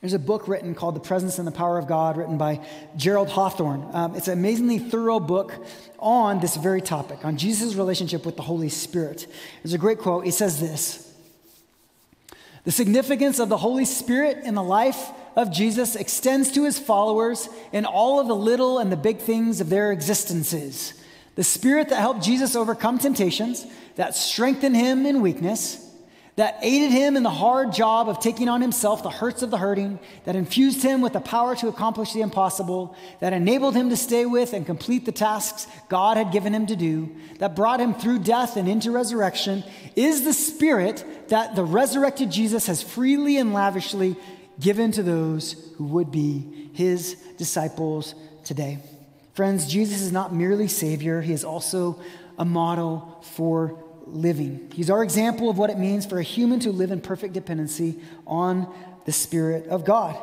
There's 0.00 0.14
a 0.14 0.18
book 0.18 0.48
written 0.48 0.74
called 0.74 0.96
The 0.96 1.00
Presence 1.00 1.38
and 1.38 1.46
the 1.46 1.52
Power 1.52 1.76
of 1.76 1.86
God, 1.86 2.16
written 2.16 2.38
by 2.38 2.64
Gerald 2.96 3.28
Hawthorne. 3.28 3.86
Um, 3.92 4.14
it's 4.16 4.28
an 4.28 4.38
amazingly 4.38 4.78
thorough 4.78 5.20
book 5.20 5.52
on 5.98 6.40
this 6.40 6.56
very 6.56 6.80
topic, 6.80 7.22
on 7.22 7.36
Jesus' 7.36 7.74
relationship 7.74 8.24
with 8.24 8.36
the 8.36 8.42
Holy 8.42 8.70
Spirit. 8.70 9.26
There's 9.62 9.74
a 9.74 9.78
great 9.78 9.98
quote. 9.98 10.24
He 10.24 10.30
says 10.30 10.58
this 10.58 11.14
The 12.64 12.72
significance 12.72 13.38
of 13.38 13.50
the 13.50 13.58
Holy 13.58 13.84
Spirit 13.84 14.38
in 14.42 14.54
the 14.54 14.62
life 14.62 15.10
of 15.36 15.52
Jesus 15.52 15.96
extends 15.96 16.50
to 16.52 16.64
his 16.64 16.78
followers 16.78 17.50
in 17.70 17.84
all 17.84 18.20
of 18.20 18.26
the 18.26 18.34
little 18.34 18.78
and 18.78 18.90
the 18.90 18.96
big 18.96 19.18
things 19.18 19.60
of 19.60 19.68
their 19.68 19.92
existences. 19.92 20.94
The 21.34 21.44
Spirit 21.44 21.90
that 21.90 22.00
helped 22.00 22.22
Jesus 22.22 22.56
overcome 22.56 22.98
temptations, 22.98 23.66
that 23.96 24.14
strengthened 24.14 24.76
him 24.76 25.04
in 25.04 25.20
weakness, 25.20 25.89
that 26.40 26.58
aided 26.62 26.90
him 26.90 27.18
in 27.18 27.22
the 27.22 27.28
hard 27.28 27.70
job 27.70 28.08
of 28.08 28.18
taking 28.18 28.48
on 28.48 28.62
himself 28.62 29.02
the 29.02 29.10
hurts 29.10 29.42
of 29.42 29.50
the 29.50 29.58
hurting, 29.58 29.98
that 30.24 30.34
infused 30.34 30.82
him 30.82 31.02
with 31.02 31.12
the 31.12 31.20
power 31.20 31.54
to 31.54 31.68
accomplish 31.68 32.14
the 32.14 32.22
impossible, 32.22 32.96
that 33.20 33.34
enabled 33.34 33.76
him 33.76 33.90
to 33.90 33.96
stay 33.96 34.24
with 34.24 34.54
and 34.54 34.64
complete 34.64 35.04
the 35.04 35.12
tasks 35.12 35.66
God 35.90 36.16
had 36.16 36.32
given 36.32 36.54
him 36.54 36.66
to 36.68 36.76
do, 36.76 37.14
that 37.40 37.54
brought 37.54 37.78
him 37.78 37.92
through 37.92 38.20
death 38.20 38.56
and 38.56 38.70
into 38.70 38.90
resurrection, 38.90 39.62
is 39.96 40.24
the 40.24 40.32
Spirit 40.32 41.04
that 41.28 41.56
the 41.56 41.62
resurrected 41.62 42.30
Jesus 42.30 42.68
has 42.68 42.82
freely 42.82 43.36
and 43.36 43.52
lavishly 43.52 44.16
given 44.58 44.92
to 44.92 45.02
those 45.02 45.56
who 45.76 45.84
would 45.84 46.10
be 46.10 46.70
his 46.72 47.16
disciples 47.36 48.14
today. 48.44 48.78
Friends, 49.34 49.70
Jesus 49.70 50.00
is 50.00 50.10
not 50.10 50.34
merely 50.34 50.68
Savior, 50.68 51.20
he 51.20 51.34
is 51.34 51.44
also 51.44 52.00
a 52.38 52.46
model 52.46 53.18
for 53.34 53.89
living. 54.12 54.70
He's 54.74 54.90
our 54.90 55.02
example 55.02 55.50
of 55.50 55.58
what 55.58 55.70
it 55.70 55.78
means 55.78 56.06
for 56.06 56.18
a 56.18 56.22
human 56.22 56.60
to 56.60 56.70
live 56.70 56.90
in 56.90 57.00
perfect 57.00 57.34
dependency 57.34 57.98
on 58.26 58.72
the 59.04 59.12
Spirit 59.12 59.66
of 59.66 59.84
God. 59.84 60.18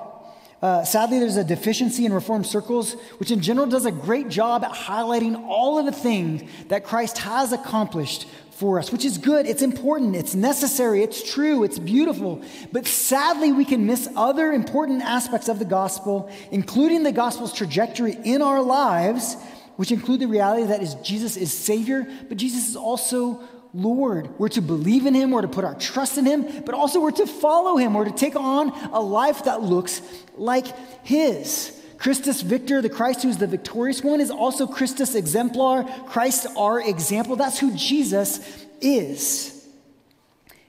Uh, 0.61 0.83
sadly, 0.83 1.19
there's 1.19 1.37
a 1.37 1.43
deficiency 1.43 2.05
in 2.05 2.13
Reformed 2.13 2.47
circles, 2.47 2.93
which 3.19 3.29
in 3.29 3.41
general 3.41 3.67
does 3.67 3.85
a 3.85 3.91
great 3.91 4.27
job 4.27 4.63
at 4.63 4.71
highlighting 4.71 5.45
all 5.47 5.77
of 5.77 5.85
the 5.85 5.91
things 5.91 6.49
that 6.69 6.83
Christ 6.83 7.19
has 7.19 7.53
accomplished 7.53 8.27
for 8.51 8.79
us, 8.79 8.91
which 8.91 9.05
is 9.05 9.19
good. 9.19 9.45
It's 9.45 9.61
important. 9.61 10.15
It's 10.15 10.33
necessary. 10.33 11.03
It's 11.03 11.31
true. 11.31 11.63
It's 11.63 11.77
beautiful. 11.77 12.41
But 12.71 12.87
sadly, 12.87 13.51
we 13.51 13.65
can 13.65 13.85
miss 13.85 14.09
other 14.15 14.51
important 14.51 15.03
aspects 15.03 15.47
of 15.47 15.59
the 15.59 15.65
gospel, 15.65 16.31
including 16.49 17.03
the 17.03 17.11
gospel's 17.11 17.53
trajectory 17.53 18.17
in 18.23 18.41
our 18.41 18.59
lives, 18.59 19.35
which 19.75 19.91
include 19.91 20.21
the 20.21 20.27
reality 20.27 20.65
that 20.65 20.81
is 20.81 20.95
Jesus 20.95 21.37
is 21.37 21.53
Savior, 21.53 22.07
but 22.29 22.37
Jesus 22.37 22.67
is 22.67 22.75
also 22.75 23.41
Lord. 23.73 24.29
We're 24.39 24.49
to 24.49 24.61
believe 24.61 25.05
in 25.05 25.13
Him, 25.13 25.31
we're 25.31 25.41
to 25.41 25.47
put 25.47 25.65
our 25.65 25.75
trust 25.75 26.17
in 26.17 26.25
Him, 26.25 26.63
but 26.65 26.75
also 26.75 27.01
we're 27.01 27.11
to 27.11 27.27
follow 27.27 27.77
Him. 27.77 27.93
We're 27.93 28.05
to 28.05 28.11
take 28.11 28.35
on 28.35 28.69
a 28.91 28.99
life 28.99 29.45
that 29.45 29.61
looks 29.61 30.01
like 30.35 30.67
His. 31.05 31.73
Christus 31.97 32.41
Victor, 32.41 32.81
the 32.81 32.89
Christ 32.89 33.23
who's 33.23 33.37
the 33.37 33.47
victorious 33.47 34.03
one, 34.03 34.21
is 34.21 34.29
also 34.29 34.67
Christus 34.67 35.15
exemplar, 35.15 35.83
Christ 36.07 36.47
our 36.55 36.79
example. 36.79 37.35
That's 37.35 37.59
who 37.59 37.75
Jesus 37.75 38.65
is. 38.81 39.53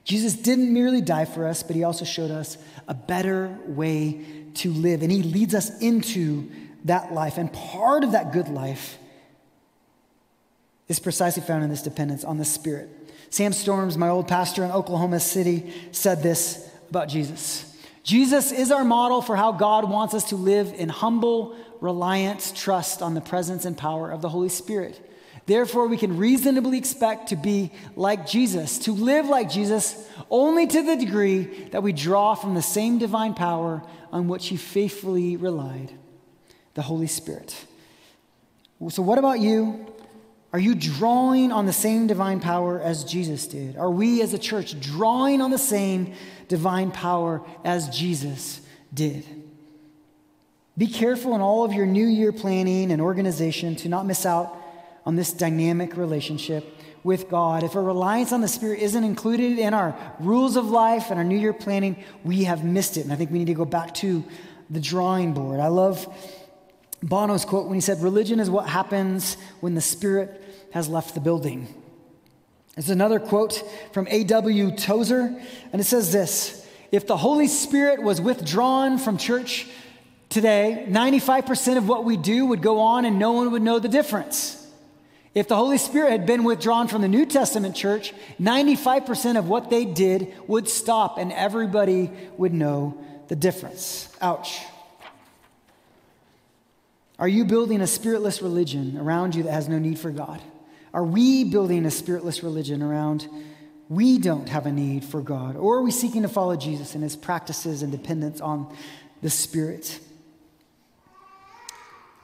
Jesus 0.05 0.35
didn't 0.35 0.73
merely 0.73 1.03
die 1.03 1.27
for 1.27 1.47
us, 1.47 1.63
but 1.63 1.77
he 1.77 1.85
also 1.85 2.07
showed 2.07 2.31
us 2.31 2.57
a 2.89 2.95
better 2.95 3.59
way 3.67 4.25
to 4.55 4.73
live. 4.73 5.03
And 5.03 5.13
he 5.13 5.23
leads 5.23 5.55
us 5.55 5.79
into 5.81 6.51
that 6.87 7.13
life. 7.13 7.37
And 7.37 7.53
part 7.53 8.05
of 8.05 8.13
that 8.13 8.33
good 8.33 8.49
life 8.49 8.99
is 10.89 10.99
precisely 10.99 11.43
found 11.43 11.63
in 11.63 11.71
this 11.71 11.83
dependence 11.83 12.25
on 12.25 12.39
the 12.39 12.45
Spirit. 12.45 12.89
Sam 13.31 13.53
Storms, 13.53 13.99
my 13.99 14.09
old 14.09 14.27
pastor 14.27 14.65
in 14.65 14.71
Oklahoma 14.71 15.21
City, 15.21 15.73
said 15.93 16.23
this 16.23 16.69
about 16.89 17.09
Jesus. 17.09 17.65
Jesus 18.03 18.53
is 18.53 18.71
our 18.71 18.85
model 18.85 19.21
for 19.21 19.37
how 19.37 19.53
God 19.53 19.89
wants 19.89 20.15
us 20.15 20.31
to 20.31 20.37
live 20.37 20.73
in 20.73 20.89
humble, 20.89 21.55
reliant 21.81 22.53
trust 22.57 23.03
on 23.03 23.13
the 23.13 23.21
presence 23.21 23.67
and 23.67 23.77
power 23.77 24.11
of 24.11 24.23
the 24.23 24.31
Holy 24.31 24.49
Spirit. 24.49 24.99
Therefore, 25.45 25.89
we 25.89 25.97
can 25.97 26.17
reasonably 26.17 26.79
expect 26.79 27.29
to 27.29 27.37
be 27.37 27.71
like 27.97 28.27
Jesus, 28.27 28.79
to 28.81 28.93
live 28.93 29.27
like 29.27 29.51
Jesus, 29.51 30.09
only 30.31 30.67
to 30.67 30.83
the 30.83 30.97
degree 30.97 31.69
that 31.71 31.83
we 31.83 31.93
draw 31.93 32.35
from 32.35 32.55
the 32.55 32.63
same 32.63 32.99
divine 32.99 33.35
power 33.35 33.83
on 34.13 34.29
which 34.29 34.49
he 34.49 34.57
faithfully 34.57 35.37
relied 35.37 35.93
the 36.75 36.83
Holy 36.83 37.07
Spirit. 37.07 37.67
So, 38.89 39.03
what 39.03 39.19
about 39.19 39.41
you? 39.41 39.87
Are 40.53 40.59
you 40.59 40.75
drawing 40.75 41.53
on 41.53 41.67
the 41.67 41.73
same 41.73 42.07
divine 42.07 42.41
power 42.41 42.81
as 42.81 43.05
Jesus 43.05 43.47
did? 43.47 43.77
Are 43.77 43.91
we 43.91 44.23
as 44.23 44.33
a 44.33 44.39
church 44.39 44.81
drawing 44.81 45.43
on 45.43 45.51
the 45.51 45.59
same 45.59 46.15
divine 46.49 46.91
power 46.91 47.43
as 47.65 47.91
Jesus 47.91 48.61
did? 48.93 49.27
Be 50.79 50.87
careful 50.87 51.35
in 51.35 51.41
all 51.41 51.65
of 51.65 51.73
your 51.73 51.87
new 51.87 52.07
year 52.07 52.33
planning 52.33 52.93
and 52.93 53.03
organization 53.03 53.77
to 53.77 53.89
not 53.89 54.07
miss 54.07 54.25
out 54.25 54.57
on 55.05 55.17
this 55.17 55.33
dynamic 55.33 55.97
relationship 55.97 56.65
with 57.05 57.29
God. 57.29 57.63
If 57.63 57.75
a 57.75 57.81
reliance 57.81 58.33
on 58.33 58.41
the 58.41 58.49
Spirit 58.49 58.81
isn't 58.81 59.05
included 59.05 59.59
in 59.59 59.75
our 59.75 59.97
rules 60.21 60.57
of 60.57 60.67
life 60.67 61.11
and 61.11 61.19
our 61.19 61.25
new 61.25 61.39
year 61.39 61.53
planning, 61.53 62.03
we 62.25 62.45
have 62.45 62.65
missed 62.65 62.97
it. 62.97 63.03
And 63.03 63.13
I 63.13 63.17
think 63.17 63.31
we 63.31 63.39
need 63.39 63.47
to 63.47 63.55
go 63.55 63.65
back 63.65 63.93
to 63.95 64.25
the 64.71 64.81
drawing 64.81 65.35
board. 65.35 65.61
I 65.61 65.69
love 65.69 66.07
Bono's 67.03 67.45
quote 67.45 67.67
when 67.67 67.75
he 67.75 67.81
said, 67.81 68.03
Religion 68.03 68.41
is 68.41 68.51
what 68.51 68.69
happens 68.69 69.37
when 69.61 69.75
the 69.75 69.81
Spirit 69.81 70.43
has 70.73 70.89
left 70.89 71.15
the 71.15 71.21
building. 71.21 71.69
There's 72.75 72.91
another 72.91 73.19
quote 73.19 73.63
from 73.93 74.07
A.W. 74.09 74.77
Tozer, 74.77 75.41
and 75.73 75.81
it 75.81 75.85
says 75.85 76.13
this 76.13 76.67
If 76.93 77.07
the 77.07 77.17
Holy 77.17 77.49
Spirit 77.49 78.03
was 78.03 78.21
withdrawn 78.21 78.99
from 78.99 79.19
church 79.19 79.67
today, 80.29 80.87
95% 80.89 81.77
of 81.77 81.89
what 81.89 82.05
we 82.05 82.17
do 82.17 82.47
would 82.47 82.63
go 82.63 82.81
on 82.81 83.05
and 83.05 83.19
no 83.19 83.33
one 83.33 83.51
would 83.53 83.63
know 83.63 83.79
the 83.79 83.89
difference. 83.89 84.55
If 85.35 85.47
the 85.47 85.57
Holy 85.57 85.79
Spirit 85.79 86.11
had 86.11 86.27
been 86.27 86.43
withdrawn 86.43 86.89
from 86.89 87.03
the 87.03 87.09
New 87.09 87.27
Testament 87.27 87.77
church, 87.77 88.13
95% 88.41 89.39
of 89.39 89.49
what 89.49 89.71
they 89.71 89.85
did 89.85 90.33
would 90.49 90.69
stop 90.69 91.19
and 91.19 91.33
everybody 91.33 92.11
would 92.37 92.53
know 92.53 92.99
the 93.29 93.37
difference. 93.37 94.09
Ouch. 94.21 94.59
Are 97.19 97.29
you 97.29 97.45
building 97.45 97.81
a 97.81 97.87
spiritless 97.87 98.43
religion 98.43 98.97
around 98.97 99.35
you 99.35 99.43
that 99.45 99.53
has 99.53 99.69
no 99.69 99.79
need 99.79 99.99
for 99.99 100.11
God? 100.11 100.41
Are 100.95 101.05
we 101.05 101.45
building 101.45 101.85
a 101.85 101.91
spiritless 101.91 102.43
religion 102.43 102.83
around 102.83 103.29
we 103.89 104.19
don't 104.19 104.49
have 104.49 104.67
a 104.67 104.73
need 104.73 105.05
for 105.05 105.21
God? 105.21 105.57
Or 105.57 105.79
are 105.79 105.83
we 105.83 105.91
seeking 105.91 106.23
to 106.23 106.29
follow 106.29 106.57
Jesus 106.57 106.95
and 106.95 107.03
his 107.03 107.17
practices 107.17 107.83
and 107.83 107.91
dependence 107.91 108.41
on 108.41 108.75
the 109.23 109.31
Spirit? 109.31 109.99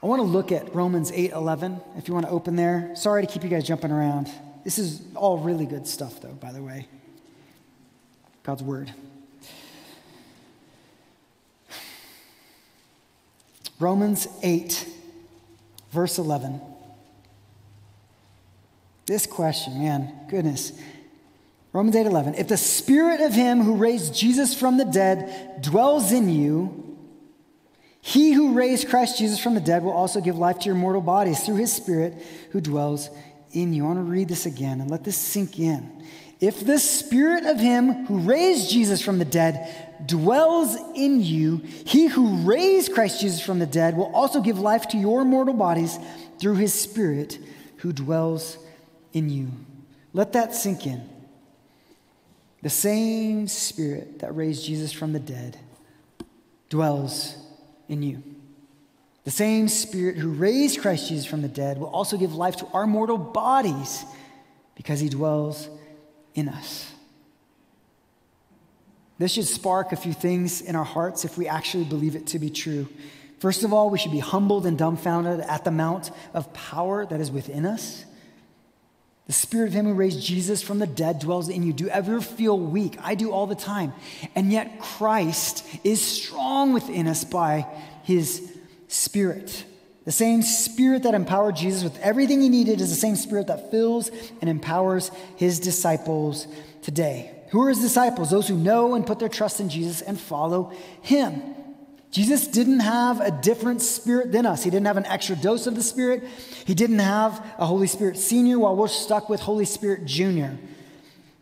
I 0.01 0.07
want 0.07 0.19
to 0.19 0.27
look 0.27 0.51
at 0.51 0.73
Romans 0.75 1.11
8:11 1.11 1.81
if 1.97 2.07
you 2.07 2.13
want 2.13 2.27
to 2.27 2.31
open 2.31 2.55
there. 2.55 2.91
Sorry 2.95 3.25
to 3.25 3.31
keep 3.31 3.43
you 3.43 3.49
guys 3.49 3.65
jumping 3.65 3.91
around. 3.91 4.29
This 4.63 4.77
is 4.77 5.01
all 5.15 5.39
really 5.39 5.65
good 5.65 5.87
stuff, 5.87 6.21
though, 6.21 6.33
by 6.33 6.51
the 6.51 6.61
way. 6.61 6.87
God's 8.43 8.63
Word. 8.63 8.93
Romans 13.79 14.27
8, 14.41 14.87
verse 15.91 16.17
11. 16.17 16.61
This 19.05 19.25
question, 19.25 19.79
man, 19.79 20.11
goodness. 20.29 20.71
Romans 21.73 21.95
8 21.95 22.05
11. 22.05 22.35
If 22.35 22.47
the 22.47 22.57
spirit 22.57 23.21
of 23.21 23.33
him 23.33 23.61
who 23.61 23.75
raised 23.75 24.15
Jesus 24.15 24.57
from 24.57 24.77
the 24.77 24.85
dead 24.85 25.61
dwells 25.61 26.11
in 26.11 26.29
you, 26.29 26.97
he 28.01 28.31
who 28.31 28.53
raised 28.53 28.87
Christ 28.87 29.17
Jesus 29.17 29.39
from 29.39 29.55
the 29.55 29.59
dead 29.59 29.83
will 29.83 29.91
also 29.91 30.21
give 30.21 30.37
life 30.37 30.59
to 30.59 30.65
your 30.67 30.75
mortal 30.75 31.01
bodies 31.01 31.43
through 31.43 31.55
his 31.55 31.73
spirit 31.73 32.13
who 32.51 32.61
dwells 32.61 33.09
in 33.51 33.73
you. 33.73 33.83
I 33.83 33.87
want 33.87 33.99
to 33.99 34.03
read 34.03 34.27
this 34.27 34.45
again 34.45 34.79
and 34.79 34.89
let 34.89 35.03
this 35.03 35.17
sink 35.17 35.59
in. 35.59 36.05
If 36.41 36.65
the 36.65 36.79
spirit 36.79 37.45
of 37.45 37.59
him 37.59 38.05
who 38.05 38.19
raised 38.19 38.69
Jesus 38.69 39.01
from 39.01 39.19
the 39.19 39.25
dead 39.25 39.73
dwells 40.05 40.75
in 40.93 41.21
you, 41.21 41.57
he 41.85 42.07
who 42.07 42.37
raised 42.47 42.93
Christ 42.93 43.21
Jesus 43.21 43.41
from 43.41 43.59
the 43.59 43.65
dead 43.65 43.95
will 43.95 44.13
also 44.13 44.41
give 44.41 44.59
life 44.59 44.87
to 44.89 44.97
your 44.97 45.23
mortal 45.23 45.53
bodies 45.53 45.97
through 46.39 46.55
his 46.55 46.73
spirit 46.73 47.39
who 47.77 47.93
dwells 47.93 48.57
in 49.13 49.29
you. 49.29 49.49
Let 50.13 50.33
that 50.33 50.53
sink 50.53 50.85
in. 50.85 51.09
The 52.61 52.69
same 52.69 53.47
spirit 53.47 54.19
that 54.19 54.35
raised 54.35 54.65
Jesus 54.65 54.91
from 54.91 55.13
the 55.13 55.19
dead 55.19 55.57
dwells 56.69 57.35
in 57.87 58.01
you. 58.01 58.23
The 59.23 59.31
same 59.31 59.67
spirit 59.67 60.17
who 60.17 60.29
raised 60.29 60.81
Christ 60.81 61.09
Jesus 61.09 61.25
from 61.25 61.41
the 61.41 61.47
dead 61.47 61.77
will 61.77 61.87
also 61.87 62.17
give 62.17 62.35
life 62.35 62.57
to 62.57 62.67
our 62.67 62.85
mortal 62.85 63.17
bodies 63.17 64.03
because 64.75 64.99
he 64.99 65.09
dwells 65.09 65.69
in 66.35 66.49
us. 66.49 66.91
This 69.17 69.31
should 69.31 69.45
spark 69.45 69.91
a 69.91 69.95
few 69.95 70.13
things 70.13 70.61
in 70.61 70.75
our 70.75 70.83
hearts 70.83 71.25
if 71.25 71.37
we 71.37 71.47
actually 71.47 71.85
believe 71.85 72.15
it 72.15 72.27
to 72.27 72.39
be 72.39 72.49
true. 72.49 72.87
First 73.39 73.63
of 73.63 73.73
all, 73.73 73.89
we 73.89 73.97
should 73.97 74.11
be 74.11 74.19
humbled 74.19 74.65
and 74.65 74.77
dumbfounded 74.77 75.39
at 75.41 75.63
the 75.63 75.69
amount 75.69 76.11
of 76.33 76.53
power 76.53 77.05
that 77.05 77.19
is 77.19 77.31
within 77.31 77.65
us. 77.65 78.05
The 79.27 79.33
spirit 79.33 79.69
of 79.69 79.73
him 79.73 79.85
who 79.85 79.93
raised 79.93 80.21
Jesus 80.21 80.61
from 80.61 80.79
the 80.79 80.87
dead 80.87 81.19
dwells 81.19 81.49
in 81.49 81.63
you. 81.63 81.73
Do 81.73 81.87
ever 81.89 82.21
feel 82.21 82.59
weak? 82.59 82.97
I 83.01 83.15
do 83.15 83.31
all 83.31 83.47
the 83.47 83.55
time. 83.55 83.93
And 84.35 84.51
yet 84.51 84.79
Christ 84.79 85.65
is 85.83 86.01
strong 86.01 86.73
within 86.73 87.07
us 87.07 87.23
by 87.23 87.65
his 88.03 88.55
spirit. 88.87 89.65
The 90.05 90.11
same 90.11 90.43
spirit 90.43 91.03
that 91.03 91.15
empowered 91.15 91.55
Jesus 91.55 91.83
with 91.83 91.99
everything 91.99 92.39
he 92.41 92.49
needed 92.49 92.79
is 92.79 92.89
the 92.89 92.95
same 92.95 93.15
spirit 93.15 93.47
that 93.47 93.71
fills 93.71 94.11
and 94.39 94.49
empowers 94.49 95.09
his 95.35 95.59
disciples 95.59 96.47
today. 96.83 97.31
Who 97.49 97.63
are 97.63 97.69
his 97.69 97.81
disciples? 97.81 98.29
Those 98.29 98.47
who 98.47 98.57
know 98.57 98.93
and 98.93 99.05
put 99.05 99.17
their 99.17 99.29
trust 99.29 99.59
in 99.59 99.69
Jesus 99.69 100.01
and 100.01 100.19
follow 100.19 100.71
him. 101.01 101.41
Jesus 102.11 102.47
didn't 102.47 102.79
have 102.79 103.19
a 103.19 103.31
different 103.31 103.81
spirit 103.81 104.31
than 104.31 104.45
us. 104.45 104.63
He 104.63 104.69
didn't 104.69 104.85
have 104.85 104.95
an 104.95 105.05
extra 105.05 105.35
dose 105.35 105.67
of 105.67 105.75
the 105.75 105.83
Spirit. 105.83 106.23
He 106.65 106.73
didn't 106.73 106.99
have 106.99 107.45
a 107.57 107.65
Holy 107.65 107.87
Spirit 107.87 108.17
senior 108.17 108.57
while 108.57 108.75
we're 108.75 108.87
stuck 108.87 109.27
with 109.27 109.41
Holy 109.41 109.65
Spirit 109.65 110.05
junior. 110.05 110.57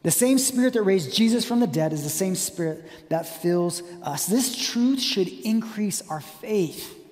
The 0.02 0.10
same 0.10 0.39
spirit 0.39 0.73
that 0.73 0.82
raised 0.82 1.13
Jesus 1.13 1.45
from 1.45 1.60
the 1.60 1.67
dead 1.67 1.93
is 1.93 2.04
the 2.04 2.10
same 2.10 2.34
spirit 2.34 2.84
that 3.10 3.28
fills 3.28 3.84
us. 4.02 4.26
This 4.26 4.71
truth 4.71 4.99
should 4.99 5.28
increase 5.28 6.02
our 6.10 6.21
faith. 6.21 7.03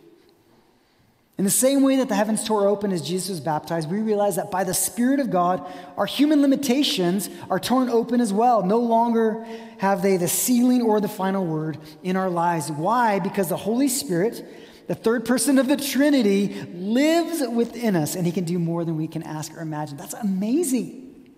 In 1.41 1.45
the 1.45 1.49
same 1.49 1.81
way 1.81 1.95
that 1.95 2.07
the 2.07 2.13
heavens 2.13 2.43
tore 2.43 2.67
open 2.67 2.91
as 2.91 3.01
Jesus 3.01 3.31
was 3.31 3.39
baptized, 3.39 3.89
we 3.89 3.97
realize 3.97 4.35
that 4.35 4.51
by 4.51 4.63
the 4.63 4.75
Spirit 4.75 5.19
of 5.19 5.31
God, 5.31 5.67
our 5.97 6.05
human 6.05 6.39
limitations 6.43 7.31
are 7.49 7.59
torn 7.59 7.89
open 7.89 8.21
as 8.21 8.31
well. 8.31 8.61
No 8.61 8.77
longer 8.77 9.43
have 9.79 10.03
they 10.03 10.17
the 10.17 10.27
ceiling 10.27 10.83
or 10.83 11.01
the 11.01 11.07
final 11.07 11.43
word 11.43 11.79
in 12.03 12.15
our 12.15 12.29
lives. 12.29 12.71
Why? 12.71 13.17
Because 13.17 13.49
the 13.49 13.57
Holy 13.57 13.87
Spirit, 13.87 14.45
the 14.85 14.93
third 14.93 15.25
person 15.25 15.57
of 15.57 15.67
the 15.67 15.77
Trinity, 15.77 16.61
lives 16.75 17.41
within 17.51 17.95
us 17.95 18.13
and 18.13 18.27
he 18.27 18.31
can 18.31 18.43
do 18.43 18.59
more 18.59 18.85
than 18.85 18.95
we 18.95 19.07
can 19.07 19.23
ask 19.23 19.51
or 19.57 19.61
imagine. 19.61 19.97
That's 19.97 20.13
amazing. 20.13 21.31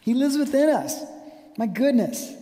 He 0.00 0.14
lives 0.14 0.38
within 0.38 0.70
us. 0.70 0.98
My 1.58 1.66
goodness. 1.66 2.32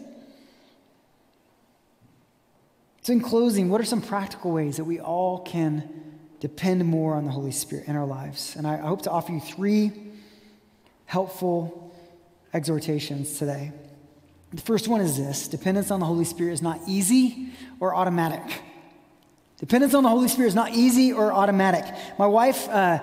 So, 3.03 3.13
in 3.13 3.21
closing, 3.21 3.71
what 3.71 3.81
are 3.81 3.85
some 3.85 4.03
practical 4.03 4.53
ways 4.53 4.77
that 4.77 4.85
we 4.85 5.01
all 5.01 5.41
can 5.41 6.10
depend 6.41 6.85
more 6.85 7.15
on 7.15 7.25
the 7.25 7.31
Holy 7.31 7.53
Spirit 7.53 7.87
in 7.87 7.97
our 7.97 8.07
lives? 8.07 8.57
And 8.57 8.67
I 8.67 8.77
hope 8.79 9.03
to 9.03 9.11
offer 9.11 9.33
you 9.33 9.41
three 9.41 9.93
helpful 11.05 11.95
exhortations 12.53 13.39
today. 13.39 13.73
The 14.53 14.63
first 14.63 14.89
one 14.89 15.01
is 15.01 15.17
this 15.17 15.47
dependence 15.47 15.91
on 15.91 16.01
the 16.01 16.07
Holy 16.07 16.25
Spirit 16.25 16.53
is 16.53 16.63
not 16.63 16.81
easy 16.89 17.51
or 17.79 17.95
automatic. 17.95 18.63
Dependence 19.59 19.95
on 19.95 20.03
the 20.03 20.09
Holy 20.09 20.27
Spirit 20.29 20.49
is 20.49 20.55
not 20.55 20.73
easy 20.73 21.13
or 21.13 21.33
automatic. 21.33 21.85
My 22.19 22.27
wife, 22.27 22.69
uh, 22.69 23.01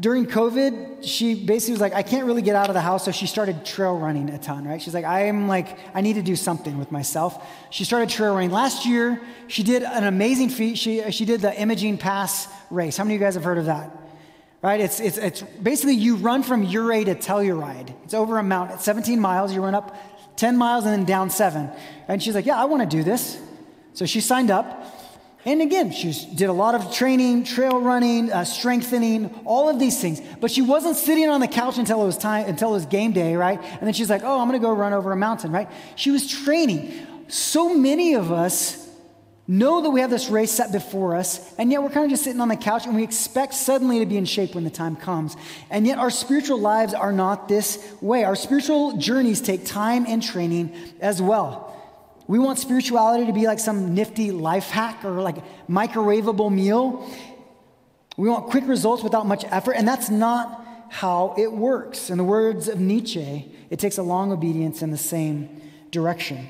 during 0.00 0.26
COVID, 0.26 1.02
she 1.02 1.34
basically 1.34 1.72
was 1.72 1.80
like, 1.80 1.92
I 1.92 2.02
can't 2.02 2.24
really 2.24 2.42
get 2.42 2.54
out 2.54 2.68
of 2.68 2.74
the 2.74 2.80
house, 2.80 3.04
so 3.04 3.10
she 3.10 3.26
started 3.26 3.64
trail 3.64 3.98
running 3.98 4.30
a 4.30 4.38
ton, 4.38 4.66
right? 4.66 4.80
She's 4.80 4.94
like, 4.94 5.04
I'm 5.04 5.48
like, 5.48 5.76
I 5.92 6.00
need 6.02 6.14
to 6.14 6.22
do 6.22 6.36
something 6.36 6.78
with 6.78 6.92
myself. 6.92 7.44
She 7.70 7.84
started 7.84 8.08
trail 8.08 8.34
running. 8.34 8.52
Last 8.52 8.86
year, 8.86 9.20
she 9.48 9.64
did 9.64 9.82
an 9.82 10.04
amazing 10.04 10.50
feat. 10.50 10.78
She, 10.78 11.10
she 11.10 11.24
did 11.24 11.40
the 11.40 11.58
Imogene 11.60 11.98
Pass 11.98 12.46
race. 12.70 12.96
How 12.96 13.04
many 13.04 13.16
of 13.16 13.20
you 13.20 13.26
guys 13.26 13.34
have 13.34 13.44
heard 13.44 13.58
of 13.58 13.66
that? 13.66 13.90
Right? 14.62 14.80
It's, 14.80 15.00
it's, 15.00 15.18
it's 15.18 15.42
basically 15.42 15.94
you 15.94 16.16
run 16.16 16.42
from 16.42 16.64
Ouray 16.64 17.04
to 17.04 17.14
Telluride. 17.14 17.94
It's 18.04 18.14
over 18.14 18.38
a 18.38 18.42
mountain. 18.42 18.76
It's 18.76 18.84
17 18.84 19.20
miles. 19.20 19.52
You 19.52 19.62
run 19.62 19.74
up 19.74 19.96
10 20.36 20.56
miles 20.56 20.84
and 20.84 20.92
then 20.92 21.04
down 21.04 21.30
seven. 21.30 21.70
And 22.06 22.22
she's 22.22 22.34
like, 22.34 22.46
Yeah, 22.46 22.60
I 22.60 22.64
want 22.64 22.88
to 22.88 22.96
do 22.96 23.02
this. 23.02 23.40
So 23.94 24.06
she 24.06 24.20
signed 24.20 24.50
up. 24.50 24.97
And 25.48 25.62
again, 25.62 25.92
she 25.92 26.12
did 26.34 26.50
a 26.50 26.52
lot 26.52 26.74
of 26.74 26.92
training, 26.92 27.44
trail 27.44 27.80
running, 27.80 28.30
uh, 28.30 28.44
strengthening, 28.44 29.34
all 29.46 29.70
of 29.70 29.78
these 29.78 29.98
things. 29.98 30.20
But 30.42 30.50
she 30.50 30.60
wasn't 30.60 30.94
sitting 30.94 31.26
on 31.30 31.40
the 31.40 31.48
couch 31.48 31.78
until 31.78 32.02
it 32.02 32.04
was 32.04 32.18
time, 32.18 32.46
until 32.46 32.68
it 32.68 32.74
was 32.74 32.84
game 32.84 33.12
day, 33.12 33.34
right? 33.34 33.58
And 33.58 33.80
then 33.80 33.94
she's 33.94 34.10
like, 34.10 34.20
"Oh, 34.22 34.40
I'm 34.40 34.46
going 34.46 34.60
to 34.60 34.66
go 34.66 34.70
run 34.70 34.92
over 34.92 35.10
a 35.10 35.16
mountain," 35.16 35.50
right? 35.50 35.66
She 35.96 36.10
was 36.10 36.30
training. 36.30 36.92
So 37.28 37.74
many 37.74 38.12
of 38.12 38.30
us 38.30 38.90
know 39.46 39.80
that 39.80 39.88
we 39.88 40.00
have 40.00 40.10
this 40.10 40.28
race 40.28 40.50
set 40.50 40.70
before 40.70 41.16
us, 41.16 41.54
and 41.56 41.72
yet 41.72 41.82
we're 41.82 41.88
kind 41.88 42.04
of 42.04 42.10
just 42.10 42.24
sitting 42.24 42.42
on 42.42 42.48
the 42.48 42.56
couch 42.56 42.84
and 42.84 42.94
we 42.94 43.02
expect 43.02 43.54
suddenly 43.54 44.00
to 44.00 44.06
be 44.06 44.18
in 44.18 44.26
shape 44.26 44.54
when 44.54 44.64
the 44.64 44.70
time 44.70 44.96
comes. 44.96 45.34
And 45.70 45.86
yet 45.86 45.96
our 45.96 46.10
spiritual 46.10 46.58
lives 46.58 46.92
are 46.92 47.10
not 47.10 47.48
this 47.48 47.82
way. 48.02 48.22
Our 48.22 48.36
spiritual 48.36 48.98
journeys 48.98 49.40
take 49.40 49.64
time 49.64 50.04
and 50.06 50.22
training 50.22 50.76
as 51.00 51.22
well. 51.22 51.74
We 52.28 52.38
want 52.38 52.58
spirituality 52.58 53.26
to 53.26 53.32
be 53.32 53.46
like 53.46 53.58
some 53.58 53.94
nifty 53.94 54.30
life 54.30 54.68
hack 54.68 55.02
or 55.02 55.22
like 55.22 55.36
microwavable 55.66 56.52
meal. 56.52 57.10
We 58.18 58.28
want 58.28 58.50
quick 58.50 58.68
results 58.68 59.02
without 59.02 59.26
much 59.26 59.44
effort, 59.46 59.72
and 59.72 59.88
that's 59.88 60.10
not 60.10 60.64
how 60.90 61.34
it 61.38 61.50
works. 61.50 62.10
In 62.10 62.18
the 62.18 62.24
words 62.24 62.68
of 62.68 62.78
Nietzsche, 62.78 63.50
it 63.70 63.78
takes 63.78 63.96
a 63.96 64.02
long 64.02 64.30
obedience 64.30 64.82
in 64.82 64.90
the 64.90 64.98
same 64.98 65.62
direction. 65.90 66.48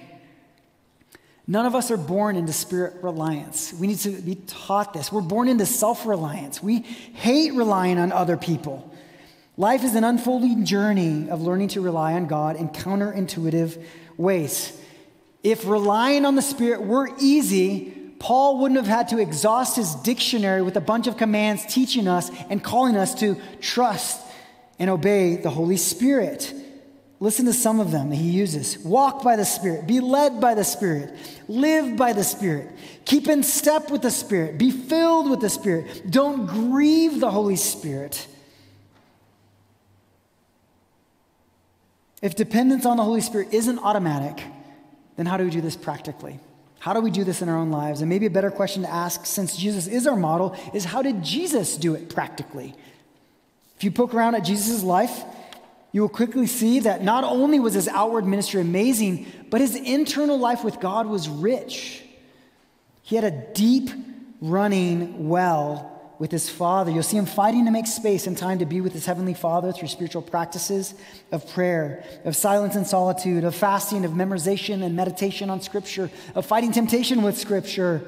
None 1.46 1.64
of 1.64 1.76
us 1.76 1.92
are 1.92 1.96
born 1.96 2.34
into 2.36 2.52
spirit 2.52 3.02
reliance. 3.02 3.72
We 3.72 3.86
need 3.86 4.00
to 4.00 4.10
be 4.10 4.34
taught 4.34 4.92
this. 4.92 5.12
We're 5.12 5.20
born 5.20 5.46
into 5.46 5.64
self 5.64 6.06
reliance. 6.06 6.60
We 6.60 6.80
hate 6.80 7.54
relying 7.54 7.98
on 7.98 8.10
other 8.10 8.36
people. 8.36 8.92
Life 9.56 9.84
is 9.84 9.94
an 9.94 10.02
unfolding 10.02 10.64
journey 10.64 11.30
of 11.30 11.40
learning 11.40 11.68
to 11.68 11.80
rely 11.80 12.14
on 12.14 12.26
God 12.26 12.56
in 12.56 12.68
counterintuitive 12.68 13.80
ways. 14.16 14.78
If 15.42 15.66
relying 15.66 16.24
on 16.24 16.34
the 16.34 16.42
Spirit 16.42 16.82
were 16.82 17.10
easy, 17.20 17.94
Paul 18.18 18.58
wouldn't 18.58 18.78
have 18.78 18.88
had 18.88 19.08
to 19.08 19.18
exhaust 19.18 19.76
his 19.76 19.94
dictionary 19.96 20.62
with 20.62 20.76
a 20.76 20.80
bunch 20.80 21.06
of 21.06 21.16
commands 21.16 21.64
teaching 21.66 22.08
us 22.08 22.30
and 22.50 22.62
calling 22.62 22.96
us 22.96 23.14
to 23.16 23.36
trust 23.60 24.20
and 24.78 24.90
obey 24.90 25.36
the 25.36 25.50
Holy 25.50 25.76
Spirit. 25.76 26.52
Listen 27.20 27.46
to 27.46 27.52
some 27.52 27.80
of 27.80 27.90
them 27.90 28.10
that 28.10 28.16
he 28.16 28.30
uses. 28.30 28.78
Walk 28.78 29.22
by 29.22 29.36
the 29.36 29.44
Spirit, 29.44 29.86
be 29.86 30.00
led 30.00 30.40
by 30.40 30.54
the 30.54 30.64
Spirit, 30.64 31.14
live 31.48 31.96
by 31.96 32.12
the 32.12 32.22
Spirit, 32.24 32.70
keep 33.04 33.28
in 33.28 33.42
step 33.42 33.90
with 33.90 34.02
the 34.02 34.10
Spirit, 34.10 34.58
be 34.58 34.70
filled 34.70 35.30
with 35.30 35.40
the 35.40 35.50
Spirit, 35.50 36.10
don't 36.10 36.46
grieve 36.46 37.18
the 37.20 37.30
Holy 37.30 37.56
Spirit. 37.56 38.26
If 42.22 42.34
dependence 42.34 42.84
on 42.84 42.96
the 42.96 43.04
Holy 43.04 43.20
Spirit 43.20 43.48
isn't 43.52 43.78
automatic, 43.78 44.44
then 45.18 45.26
how 45.26 45.36
do 45.36 45.44
we 45.44 45.50
do 45.50 45.60
this 45.60 45.74
practically? 45.74 46.38
How 46.78 46.92
do 46.94 47.00
we 47.00 47.10
do 47.10 47.24
this 47.24 47.42
in 47.42 47.48
our 47.48 47.56
own 47.56 47.72
lives? 47.72 48.00
And 48.00 48.08
maybe 48.08 48.26
a 48.26 48.30
better 48.30 48.52
question 48.52 48.82
to 48.82 48.88
ask, 48.90 49.26
since 49.26 49.56
Jesus 49.56 49.88
is 49.88 50.06
our 50.06 50.14
model, 50.14 50.56
is 50.72 50.84
how 50.84 51.02
did 51.02 51.24
Jesus 51.24 51.76
do 51.76 51.96
it 51.96 52.08
practically? 52.08 52.72
If 53.76 53.82
you 53.82 53.90
poke 53.90 54.14
around 54.14 54.36
at 54.36 54.44
Jesus' 54.44 54.84
life, 54.84 55.24
you 55.90 56.02
will 56.02 56.08
quickly 56.08 56.46
see 56.46 56.78
that 56.80 57.02
not 57.02 57.24
only 57.24 57.58
was 57.58 57.74
his 57.74 57.88
outward 57.88 58.26
ministry 58.26 58.60
amazing, 58.60 59.26
but 59.50 59.60
his 59.60 59.74
internal 59.74 60.38
life 60.38 60.62
with 60.62 60.78
God 60.78 61.08
was 61.08 61.28
rich. 61.28 62.04
He 63.02 63.16
had 63.16 63.24
a 63.24 63.32
deep 63.32 63.90
running 64.40 65.28
well 65.28 65.97
with 66.18 66.32
his 66.32 66.50
Father. 66.50 66.90
You'll 66.90 67.02
see 67.02 67.16
him 67.16 67.26
fighting 67.26 67.64
to 67.66 67.70
make 67.70 67.86
space 67.86 68.26
and 68.26 68.36
time 68.36 68.58
to 68.58 68.66
be 68.66 68.80
with 68.80 68.92
his 68.92 69.06
Heavenly 69.06 69.34
Father 69.34 69.72
through 69.72 69.88
spiritual 69.88 70.22
practices 70.22 70.94
of 71.30 71.48
prayer, 71.52 72.04
of 72.24 72.34
silence 72.34 72.74
and 72.74 72.86
solitude, 72.86 73.44
of 73.44 73.54
fasting, 73.54 74.04
of 74.04 74.12
memorization 74.12 74.82
and 74.82 74.96
meditation 74.96 75.48
on 75.48 75.60
Scripture, 75.60 76.10
of 76.34 76.44
fighting 76.44 76.72
temptation 76.72 77.22
with 77.22 77.38
Scripture, 77.38 78.04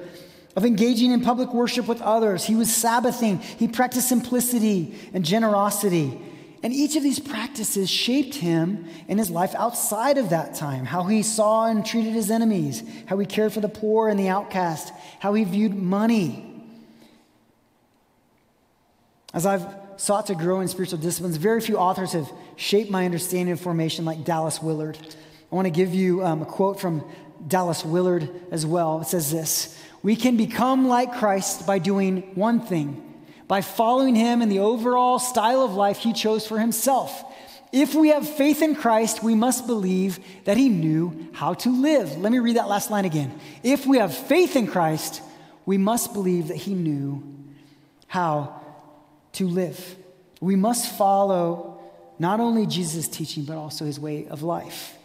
of 0.57 0.65
engaging 0.65 1.13
in 1.13 1.21
public 1.21 1.55
worship 1.55 1.87
with 1.87 2.03
others. 2.03 2.45
He 2.45 2.57
was 2.57 2.75
Sabbathing, 2.75 3.39
he 3.39 3.69
practiced 3.69 4.09
simplicity 4.09 4.97
and 5.15 5.25
generosity. 5.25 6.21
And 6.63 6.75
each 6.75 6.95
of 6.95 7.03
these 7.03 7.19
practices 7.19 7.89
shaped 7.89 8.35
him 8.35 8.87
in 9.09 9.17
his 9.17 9.31
life 9.31 9.55
outside 9.55 10.19
of 10.19 10.29
that 10.29 10.55
time 10.55 10.85
how 10.85 11.05
he 11.05 11.23
saw 11.23 11.67
and 11.67 11.87
treated 11.87 12.13
his 12.13 12.31
enemies, 12.31 12.83
how 13.07 13.17
he 13.19 13.25
cared 13.25 13.55
for 13.55 13.61
the 13.61 13.69
poor 13.69 14.11
and 14.11 14.21
the 14.21 14.29
outcast, 14.29 14.93
how 15.21 15.33
he 15.33 15.45
viewed 15.45 15.75
money 15.75 16.50
as 19.33 19.47
I've 19.47 19.67
sought 19.97 20.27
to 20.27 20.35
grow 20.35 20.61
in 20.61 20.69
spiritual 20.69 20.99
disciplines, 20.99 21.37
very 21.37 21.61
few 21.61 21.77
authors 21.77 22.13
have 22.13 22.31
shaped 22.57 22.91
my 22.91 23.05
understanding 23.05 23.53
of 23.53 23.61
formation 23.61 24.05
like 24.05 24.25
Dallas 24.25 24.63
Willard. 24.63 24.99
I 25.51 25.55
want 25.55 25.67
to 25.67 25.71
give 25.71 25.95
you 25.95 26.25
um, 26.25 26.43
a 26.43 26.47
quote 26.47 26.81
from 26.81 27.05
Dallas 27.47 27.85
Willard 27.85 28.29
as 28.51 28.67
well. 28.67 29.01
It 29.01 29.07
says 29.07 29.31
this 29.31 29.79
We 30.03 30.17
can 30.17 30.37
become 30.37 30.89
like 30.89 31.15
Christ 31.15 31.67
by 31.67 31.79
doing 31.79 32.35
one 32.35 32.61
thing, 32.61 33.03
by 33.47 33.61
following 33.61 34.15
him 34.15 34.43
in 34.43 34.49
the 34.49 34.61
overall 34.61 35.19
style 35.19 35.63
of 35.63 35.75
life 35.75 35.99
he 35.99 36.13
chose 36.13 36.47
for 36.47 36.59
himself. 36.59 37.25
If 37.73 37.95
we 37.95 38.09
have 38.09 38.29
faith 38.29 38.63
in 38.63 38.75
Christ, 38.75 39.23
we 39.23 39.37
must 39.37 39.69
believe 39.69 40.19
that 40.45 40.57
he 40.57 40.69
knew 40.69 41.29
how 41.33 41.55
to 41.55 41.71
live. 41.71 42.19
Let 42.19 42.33
me 42.33 42.41
read 42.41 42.57
that 42.57 42.69
last 42.69 42.91
line 42.91 43.05
again. 43.05 43.39
If 43.63 43.87
we 43.87 43.99
have 43.99 44.13
faith 44.13 44.57
in 44.57 44.67
Christ, 44.67 45.23
we 45.67 45.79
must 45.79 46.13
believe 46.13 46.49
that 46.49 46.57
he 46.57 46.75
knew 46.75 47.23
how 48.09 48.60
to 49.33 49.47
live. 49.47 49.97
We 50.41 50.57
must 50.57 50.97
follow 50.97 51.81
not 52.19 52.41
only 52.41 52.67
Jesus' 52.67 53.09
teaching, 53.09 53.45
but 53.45 53.57
also 53.57 53.85
his 53.85 53.99
way 53.99 54.27
of 54.29 54.43
life. 54.43 54.97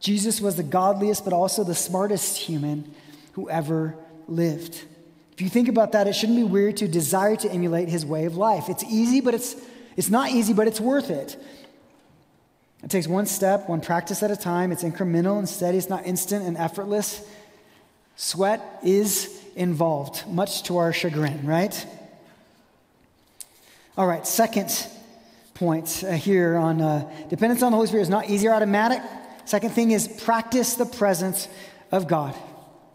Jesus 0.00 0.40
was 0.40 0.56
the 0.56 0.62
godliest, 0.62 1.24
but 1.24 1.32
also 1.32 1.64
the 1.64 1.74
smartest 1.74 2.36
human 2.36 2.94
who 3.32 3.48
ever 3.48 3.96
lived. 4.26 4.84
If 5.32 5.40
you 5.40 5.48
think 5.48 5.68
about 5.68 5.92
that, 5.92 6.06
it 6.06 6.14
shouldn't 6.14 6.38
be 6.38 6.44
weird 6.44 6.78
to 6.78 6.88
desire 6.88 7.36
to 7.36 7.50
emulate 7.50 7.88
his 7.88 8.04
way 8.04 8.24
of 8.24 8.36
life. 8.36 8.68
It's 8.68 8.84
easy, 8.84 9.20
but 9.20 9.34
it's, 9.34 9.56
it's 9.96 10.10
not 10.10 10.30
easy, 10.30 10.52
but 10.52 10.66
it's 10.66 10.80
worth 10.80 11.10
it. 11.10 11.40
It 12.82 12.90
takes 12.90 13.06
one 13.06 13.26
step, 13.26 13.68
one 13.68 13.80
practice 13.80 14.22
at 14.22 14.30
a 14.30 14.36
time. 14.36 14.70
It's 14.70 14.84
incremental 14.84 15.38
and 15.38 15.48
steady, 15.48 15.78
it's 15.78 15.88
not 15.88 16.06
instant 16.06 16.44
and 16.44 16.56
effortless. 16.56 17.26
Sweat 18.16 18.80
is 18.82 19.42
involved, 19.56 20.26
much 20.28 20.64
to 20.64 20.76
our 20.76 20.92
chagrin, 20.92 21.46
right? 21.46 21.86
All 23.98 24.06
right, 24.06 24.24
second 24.24 24.86
point 25.54 26.04
uh, 26.06 26.12
here 26.12 26.56
on 26.56 26.80
uh, 26.80 27.12
dependence 27.30 27.64
on 27.64 27.72
the 27.72 27.76
Holy 27.76 27.88
Spirit 27.88 28.02
is 28.02 28.08
not 28.08 28.30
easy 28.30 28.46
or 28.46 28.52
automatic. 28.54 29.02
Second 29.44 29.70
thing 29.70 29.90
is 29.90 30.06
practice 30.06 30.76
the 30.76 30.86
presence 30.86 31.48
of 31.90 32.06
God. 32.06 32.32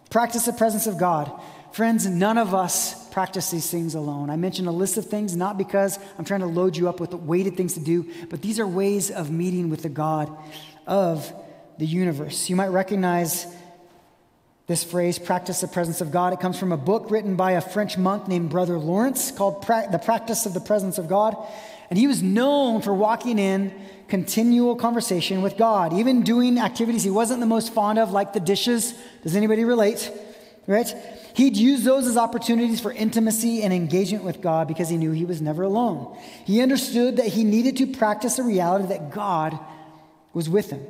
Practice 0.09 0.45
the 0.45 0.53
presence 0.53 0.87
of 0.87 0.97
God. 0.97 1.29
Friends, 1.73 2.07
none 2.07 2.37
of 2.37 2.53
us 2.53 3.09
practice 3.09 3.51
these 3.51 3.69
things 3.69 3.95
alone. 3.95 4.29
I 4.29 4.37
mentioned 4.37 4.69
a 4.69 4.71
list 4.71 4.95
of 4.95 5.07
things 5.07 5.35
not 5.35 5.57
because 5.57 5.99
I'm 6.17 6.23
trying 6.23 6.39
to 6.39 6.45
load 6.45 6.77
you 6.77 6.87
up 6.87 7.01
with 7.01 7.13
weighted 7.13 7.57
things 7.57 7.73
to 7.73 7.81
do, 7.81 8.09
but 8.29 8.41
these 8.41 8.57
are 8.57 8.65
ways 8.65 9.11
of 9.11 9.29
meeting 9.29 9.69
with 9.69 9.81
the 9.81 9.89
God 9.89 10.33
of 10.87 11.33
the 11.79 11.85
universe. 11.85 12.49
You 12.49 12.55
might 12.55 12.69
recognize 12.69 13.45
this 14.65 14.84
phrase, 14.84 15.19
practice 15.19 15.60
the 15.60 15.67
presence 15.67 15.99
of 15.99 16.12
God, 16.12 16.32
it 16.32 16.39
comes 16.39 16.58
from 16.58 16.71
a 16.71 16.78
book 16.78 17.12
written 17.12 17.36
by 17.36 17.51
a 17.51 17.61
French 17.61 17.97
monk 17.97 18.30
named 18.30 18.49
Brother 18.49 18.78
Lawrence 18.78 19.30
called 19.30 19.61
pra- 19.61 19.89
The 19.91 19.99
Practice 19.99 20.45
of 20.45 20.53
the 20.53 20.61
Presence 20.61 20.97
of 20.97 21.09
God. 21.09 21.36
And 21.89 21.99
he 21.99 22.07
was 22.07 22.24
known 22.24 22.82
for 22.82 22.93
walking 22.93 23.39
in 23.39 23.74
continual 24.07 24.78
conversation 24.78 25.41
with 25.41 25.57
God, 25.57 25.91
even 25.91 26.24
doing 26.24 26.59
activities 26.59 27.03
he 27.03 27.09
wasn't 27.09 27.41
the 27.41 27.45
most 27.45 27.74
fond 27.74 27.99
of, 27.99 28.11
like 28.11 28.32
the 28.32 28.39
dishes. 28.39 28.93
Does 29.22 29.36
anybody 29.36 29.66
relate? 29.66 30.09
Right? 30.66 30.95
He'd 31.36 31.57
use 31.57 31.84
those 31.84 32.07
as 32.07 32.16
opportunities 32.16 32.80
for 32.80 32.93
intimacy 32.93 33.64
and 33.64 33.74
engagement 33.74 34.24
with 34.24 34.39
God 34.39 34.70
because 34.70 34.88
he 34.88 34.95
knew 34.95 35.11
he 35.11 35.26
was 35.26 35.41
never 35.41 35.64
alone. 35.64 36.18
He 36.45 36.61
understood 36.61 37.18
that 37.18 37.28
he 37.28 37.43
needed 37.43 37.76
to 37.78 37.88
practice 37.88 38.38
the 38.38 38.43
reality 38.43 38.88
that 38.88 39.11
God 39.11 39.59
was 40.34 40.47
with 40.47 40.70
him. 40.70 40.86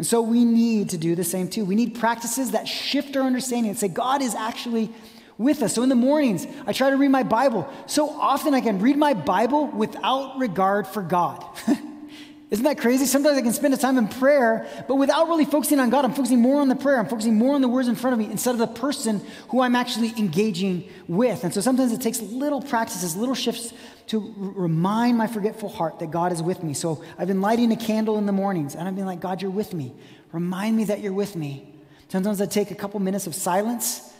And 0.00 0.06
so 0.06 0.22
we 0.22 0.46
need 0.46 0.88
to 0.90 0.96
do 0.96 1.14
the 1.14 1.24
same 1.24 1.46
too. 1.46 1.66
We 1.66 1.74
need 1.74 1.94
practices 1.94 2.52
that 2.52 2.66
shift 2.66 3.14
our 3.16 3.22
understanding 3.22 3.68
and 3.68 3.78
say, 3.78 3.88
God 3.88 4.22
is 4.22 4.34
actually 4.34 4.90
with 5.36 5.62
us. 5.62 5.74
So 5.74 5.82
in 5.82 5.90
the 5.90 5.94
mornings, 5.94 6.46
I 6.66 6.72
try 6.72 6.88
to 6.88 6.96
read 6.96 7.10
my 7.10 7.22
Bible. 7.22 7.70
So 7.84 8.08
often 8.08 8.54
I 8.54 8.62
can 8.62 8.78
read 8.78 8.96
my 8.96 9.12
Bible 9.12 9.66
without 9.66 10.38
regard 10.38 10.86
for 10.86 11.02
God. 11.02 11.44
Isn't 12.50 12.64
that 12.64 12.78
crazy? 12.78 13.04
Sometimes 13.04 13.36
I 13.36 13.42
can 13.42 13.52
spend 13.52 13.74
a 13.74 13.76
time 13.76 13.98
in 13.98 14.08
prayer, 14.08 14.66
but 14.88 14.94
without 14.94 15.28
really 15.28 15.44
focusing 15.44 15.78
on 15.78 15.90
God, 15.90 16.06
I'm 16.06 16.14
focusing 16.14 16.40
more 16.40 16.62
on 16.62 16.70
the 16.70 16.76
prayer. 16.76 16.98
I'm 16.98 17.06
focusing 17.06 17.36
more 17.36 17.54
on 17.54 17.60
the 17.60 17.68
words 17.68 17.86
in 17.86 17.94
front 17.94 18.14
of 18.14 18.18
me 18.18 18.32
instead 18.32 18.52
of 18.52 18.58
the 18.58 18.68
person 18.68 19.20
who 19.50 19.60
I'm 19.60 19.76
actually 19.76 20.14
engaging 20.16 20.88
with. 21.08 21.44
And 21.44 21.52
so 21.52 21.60
sometimes 21.60 21.92
it 21.92 22.00
takes 22.00 22.22
little 22.22 22.62
practices, 22.62 23.16
little 23.16 23.34
shifts 23.34 23.74
to 24.10 24.34
remind 24.38 25.16
my 25.16 25.28
forgetful 25.28 25.68
heart 25.68 26.00
that 26.00 26.10
God 26.10 26.32
is 26.32 26.42
with 26.42 26.64
me. 26.64 26.74
So 26.74 27.02
I've 27.16 27.28
been 27.28 27.40
lighting 27.40 27.70
a 27.70 27.76
candle 27.76 28.18
in 28.18 28.26
the 28.26 28.32
mornings, 28.32 28.74
and 28.74 28.88
I've 28.88 28.96
been 28.96 29.06
like, 29.06 29.20
God, 29.20 29.40
you're 29.40 29.52
with 29.52 29.72
me. 29.72 29.92
Remind 30.32 30.76
me 30.76 30.84
that 30.84 31.00
you're 31.00 31.12
with 31.12 31.36
me. 31.36 31.72
Sometimes 32.08 32.40
I 32.40 32.46
take 32.46 32.72
a 32.72 32.74
couple 32.74 32.98
minutes 32.98 33.28
of 33.28 33.36
silence 33.36 34.12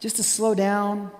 just 0.00 0.16
to 0.16 0.22
slow 0.22 0.54
down, 0.54 1.10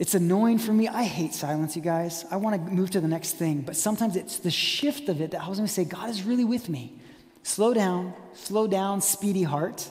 it's 0.00 0.14
annoying 0.14 0.58
for 0.58 0.72
me. 0.72 0.88
I 0.88 1.04
hate 1.04 1.34
silence, 1.34 1.76
you 1.76 1.82
guys. 1.82 2.24
I 2.30 2.36
want 2.36 2.56
to 2.56 2.72
move 2.72 2.90
to 2.92 3.00
the 3.00 3.06
next 3.08 3.32
thing. 3.34 3.60
But 3.60 3.76
sometimes 3.76 4.16
it's 4.16 4.38
the 4.38 4.50
shift 4.50 5.10
of 5.10 5.20
it 5.20 5.30
that 5.30 5.42
I 5.42 5.48
was 5.48 5.58
going 5.58 5.66
to 5.66 5.72
say, 5.72 5.84
God 5.84 6.08
is 6.08 6.24
really 6.24 6.44
with 6.44 6.70
me. 6.70 6.94
Slow 7.42 7.74
down, 7.74 8.14
slow 8.32 8.66
down, 8.66 9.02
speedy 9.02 9.42
heart. 9.42 9.88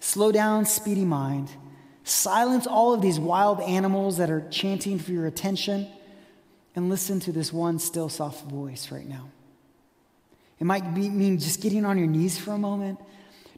Slow 0.00 0.32
down, 0.32 0.64
speedy 0.64 1.04
mind. 1.04 1.50
Silence 2.02 2.66
all 2.66 2.92
of 2.92 3.00
these 3.00 3.20
wild 3.20 3.60
animals 3.60 4.16
that 4.16 4.28
are 4.28 4.46
chanting 4.50 4.98
for 4.98 5.12
your 5.12 5.26
attention 5.26 5.86
and 6.74 6.88
listen 6.88 7.20
to 7.20 7.32
this 7.32 7.52
one 7.52 7.78
still 7.78 8.08
soft 8.08 8.48
voice 8.50 8.90
right 8.90 9.06
now. 9.06 9.28
It 10.58 10.64
might 10.64 10.94
be, 10.94 11.08
mean 11.08 11.38
just 11.38 11.60
getting 11.60 11.84
on 11.84 11.98
your 11.98 12.06
knees 12.06 12.38
for 12.38 12.52
a 12.52 12.58
moment. 12.58 13.00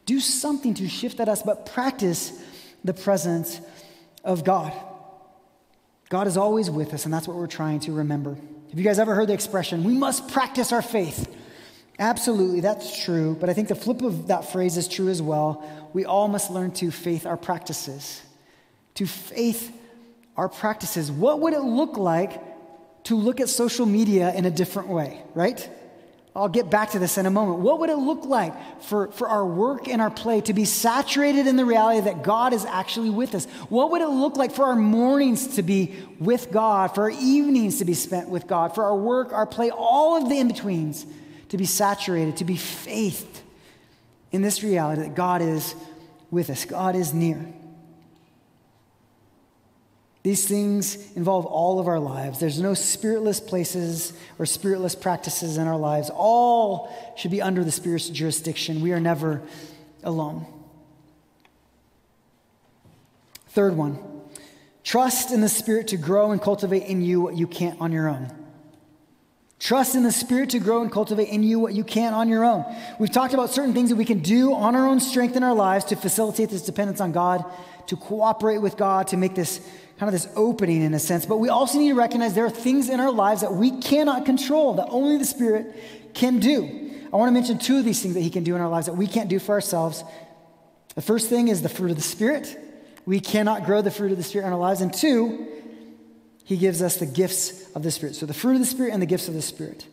Do 0.05 0.19
something 0.19 0.73
to 0.75 0.87
shift 0.87 1.19
at 1.19 1.29
us, 1.29 1.43
but 1.43 1.65
practice 1.67 2.31
the 2.83 2.93
presence 2.93 3.61
of 4.23 4.43
God. 4.43 4.73
God 6.09 6.27
is 6.27 6.37
always 6.37 6.69
with 6.69 6.93
us, 6.93 7.05
and 7.05 7.13
that's 7.13 7.27
what 7.27 7.37
we're 7.37 7.47
trying 7.47 7.79
to 7.81 7.91
remember. 7.91 8.35
Have 8.69 8.79
you 8.79 8.83
guys 8.83 8.99
ever 8.99 9.15
heard 9.15 9.29
the 9.29 9.33
expression, 9.33 9.83
we 9.83 9.93
must 9.93 10.27
practice 10.29 10.71
our 10.71 10.81
faith? 10.81 11.33
Absolutely, 11.97 12.59
that's 12.59 13.03
true. 13.03 13.37
But 13.39 13.49
I 13.49 13.53
think 13.53 13.69
the 13.69 13.75
flip 13.75 14.01
of 14.01 14.27
that 14.27 14.51
phrase 14.51 14.75
is 14.75 14.87
true 14.87 15.07
as 15.07 15.21
well. 15.21 15.63
We 15.93 16.05
all 16.05 16.27
must 16.27 16.51
learn 16.51 16.71
to 16.73 16.91
faith 16.91 17.25
our 17.25 17.37
practices. 17.37 18.21
To 18.95 19.05
faith 19.05 19.71
our 20.35 20.49
practices. 20.49 21.11
What 21.11 21.39
would 21.39 21.53
it 21.53 21.61
look 21.61 21.97
like 21.97 22.41
to 23.05 23.15
look 23.15 23.39
at 23.39 23.49
social 23.49 23.85
media 23.85 24.33
in 24.33 24.45
a 24.45 24.51
different 24.51 24.89
way, 24.89 25.21
right? 25.33 25.69
I'll 26.35 26.49
get 26.49 26.69
back 26.69 26.91
to 26.91 26.99
this 26.99 27.17
in 27.17 27.25
a 27.25 27.31
moment. 27.31 27.59
What 27.59 27.79
would 27.79 27.89
it 27.89 27.95
look 27.95 28.25
like 28.25 28.81
for, 28.81 29.07
for 29.13 29.29
our 29.29 29.45
work 29.45 29.87
and 29.87 30.01
our 30.01 30.11
play 30.11 30.41
to 30.41 30.53
be 30.53 30.65
saturated 30.65 31.47
in 31.47 31.55
the 31.55 31.63
reality 31.63 32.01
that 32.01 32.23
God 32.23 32.51
is 32.51 32.65
actually 32.65 33.09
with 33.09 33.33
us? 33.33 33.45
What 33.69 33.91
would 33.91 34.01
it 34.01 34.09
look 34.09 34.35
like 34.35 34.51
for 34.51 34.65
our 34.65 34.75
mornings 34.75 35.55
to 35.55 35.63
be 35.63 35.95
with 36.19 36.51
God, 36.51 36.93
for 36.93 37.03
our 37.03 37.11
evenings 37.11 37.79
to 37.79 37.85
be 37.85 37.93
spent 37.93 38.27
with 38.27 38.47
God, 38.47 38.75
for 38.75 38.83
our 38.83 38.97
work, 38.97 39.31
our 39.31 39.45
play, 39.45 39.71
all 39.71 40.21
of 40.21 40.27
the 40.27 40.37
in 40.37 40.49
betweens 40.49 41.05
to 41.49 41.57
be 41.57 41.65
saturated, 41.65 42.37
to 42.37 42.43
be 42.43 42.57
faithed 42.57 43.41
in 44.33 44.41
this 44.41 44.61
reality 44.61 45.03
that 45.03 45.15
God 45.15 45.41
is 45.41 45.73
with 46.31 46.49
us, 46.49 46.65
God 46.65 46.97
is 46.97 47.13
near. 47.13 47.53
These 50.25 50.47
things 50.47 51.11
involve 51.15 51.45
all 51.45 51.79
of 51.79 51.87
our 51.87 51.99
lives. 51.99 52.39
There's 52.39 52.59
no 52.59 52.73
spiritless 52.73 53.39
places 53.39 54.11
or 54.39 54.47
spiritless 54.47 54.95
practices 54.95 55.57
in 55.57 55.67
our 55.67 55.77
lives. 55.77 56.09
All 56.11 56.91
should 57.15 57.29
be 57.29 57.43
under 57.43 57.63
the 57.63 57.71
Spirit's 57.71 58.09
jurisdiction. 58.09 58.81
We 58.81 58.91
are 58.91 58.99
never 58.99 59.43
alone. 60.03 60.47
Third 63.49 63.77
one 63.77 63.99
trust 64.83 65.29
in 65.29 65.41
the 65.41 65.47
Spirit 65.47 65.89
to 65.89 65.97
grow 65.97 66.31
and 66.31 66.41
cultivate 66.41 66.85
in 66.85 67.03
you 67.03 67.21
what 67.21 67.35
you 67.35 67.45
can't 67.45 67.79
on 67.79 67.91
your 67.91 68.09
own. 68.09 68.33
Trust 69.59 69.93
in 69.93 70.01
the 70.01 70.11
Spirit 70.11 70.49
to 70.49 70.59
grow 70.59 70.81
and 70.81 70.91
cultivate 70.91 71.29
in 71.29 71.43
you 71.43 71.59
what 71.59 71.73
you 71.73 71.83
can't 71.83 72.15
on 72.15 72.29
your 72.29 72.43
own. 72.43 72.65
We've 72.99 73.11
talked 73.11 73.35
about 73.35 73.51
certain 73.51 73.75
things 73.75 73.89
that 73.89 73.95
we 73.95 74.05
can 74.05 74.19
do 74.19 74.55
on 74.55 74.75
our 74.75 74.87
own 74.87 74.99
strength 74.99 75.35
in 75.35 75.43
our 75.43 75.53
lives 75.53 75.85
to 75.85 75.95
facilitate 75.95 76.49
this 76.49 76.63
dependence 76.63 76.99
on 76.99 77.11
God, 77.11 77.45
to 77.87 77.95
cooperate 77.95 78.59
with 78.59 78.77
God, 78.77 79.07
to 79.07 79.17
make 79.17 79.35
this 79.35 79.59
kind 79.97 80.13
of 80.13 80.13
this 80.13 80.31
opening 80.35 80.81
in 80.81 80.93
a 80.93 80.99
sense, 80.99 81.25
but 81.25 81.37
we 81.37 81.49
also 81.49 81.79
need 81.79 81.89
to 81.89 81.95
recognize 81.95 82.33
there 82.33 82.45
are 82.45 82.49
things 82.49 82.89
in 82.89 82.99
our 82.99 83.11
lives 83.11 83.41
that 83.41 83.53
we 83.53 83.71
cannot 83.79 84.25
control, 84.25 84.73
that 84.73 84.87
only 84.89 85.17
the 85.17 85.25
Spirit 85.25 86.13
can 86.13 86.39
do. 86.39 86.91
I 87.13 87.15
want 87.15 87.29
to 87.29 87.33
mention 87.33 87.57
two 87.57 87.77
of 87.77 87.85
these 87.85 88.01
things 88.01 88.13
that 88.15 88.21
He 88.21 88.29
can 88.29 88.43
do 88.43 88.55
in 88.55 88.61
our 88.61 88.67
lives 88.67 88.87
that 88.87 88.93
we 88.93 89.07
can't 89.07 89.29
do 89.29 89.39
for 89.39 89.53
ourselves. 89.53 90.03
The 90.95 91.01
first 91.01 91.29
thing 91.29 91.47
is 91.47 91.61
the 91.61 91.69
fruit 91.69 91.91
of 91.91 91.97
the 91.97 92.03
Spirit. 92.03 92.59
We 93.05 93.19
cannot 93.19 93.65
grow 93.65 93.81
the 93.81 93.91
fruit 93.91 94.11
of 94.11 94.17
the 94.17 94.23
Spirit 94.23 94.47
in 94.47 94.53
our 94.53 94.59
lives. 94.59 94.81
And 94.81 94.93
two, 94.93 95.47
He 96.43 96.57
gives 96.57 96.81
us 96.81 96.97
the 96.97 97.05
gifts 97.05 97.71
of 97.71 97.83
the 97.83 97.91
Spirit. 97.91 98.15
So 98.15 98.25
the 98.25 98.33
fruit 98.33 98.53
of 98.53 98.59
the 98.59 98.65
Spirit 98.65 98.91
and 98.91 99.01
the 99.01 99.05
gifts 99.05 99.29
of 99.29 99.33
the 99.33 99.41
Spirit. 99.41 99.85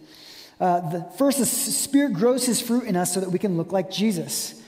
Uh, 0.59 0.81
the 0.91 1.05
first, 1.17 1.39
the 1.39 1.47
Spirit 1.47 2.15
grows 2.15 2.45
His 2.45 2.61
fruit 2.61 2.85
in 2.85 2.97
us 2.97 3.15
so 3.15 3.21
that 3.21 3.31
we 3.31 3.39
can 3.39 3.57
look 3.57 3.71
like 3.71 3.91
Jesus. 3.91 4.61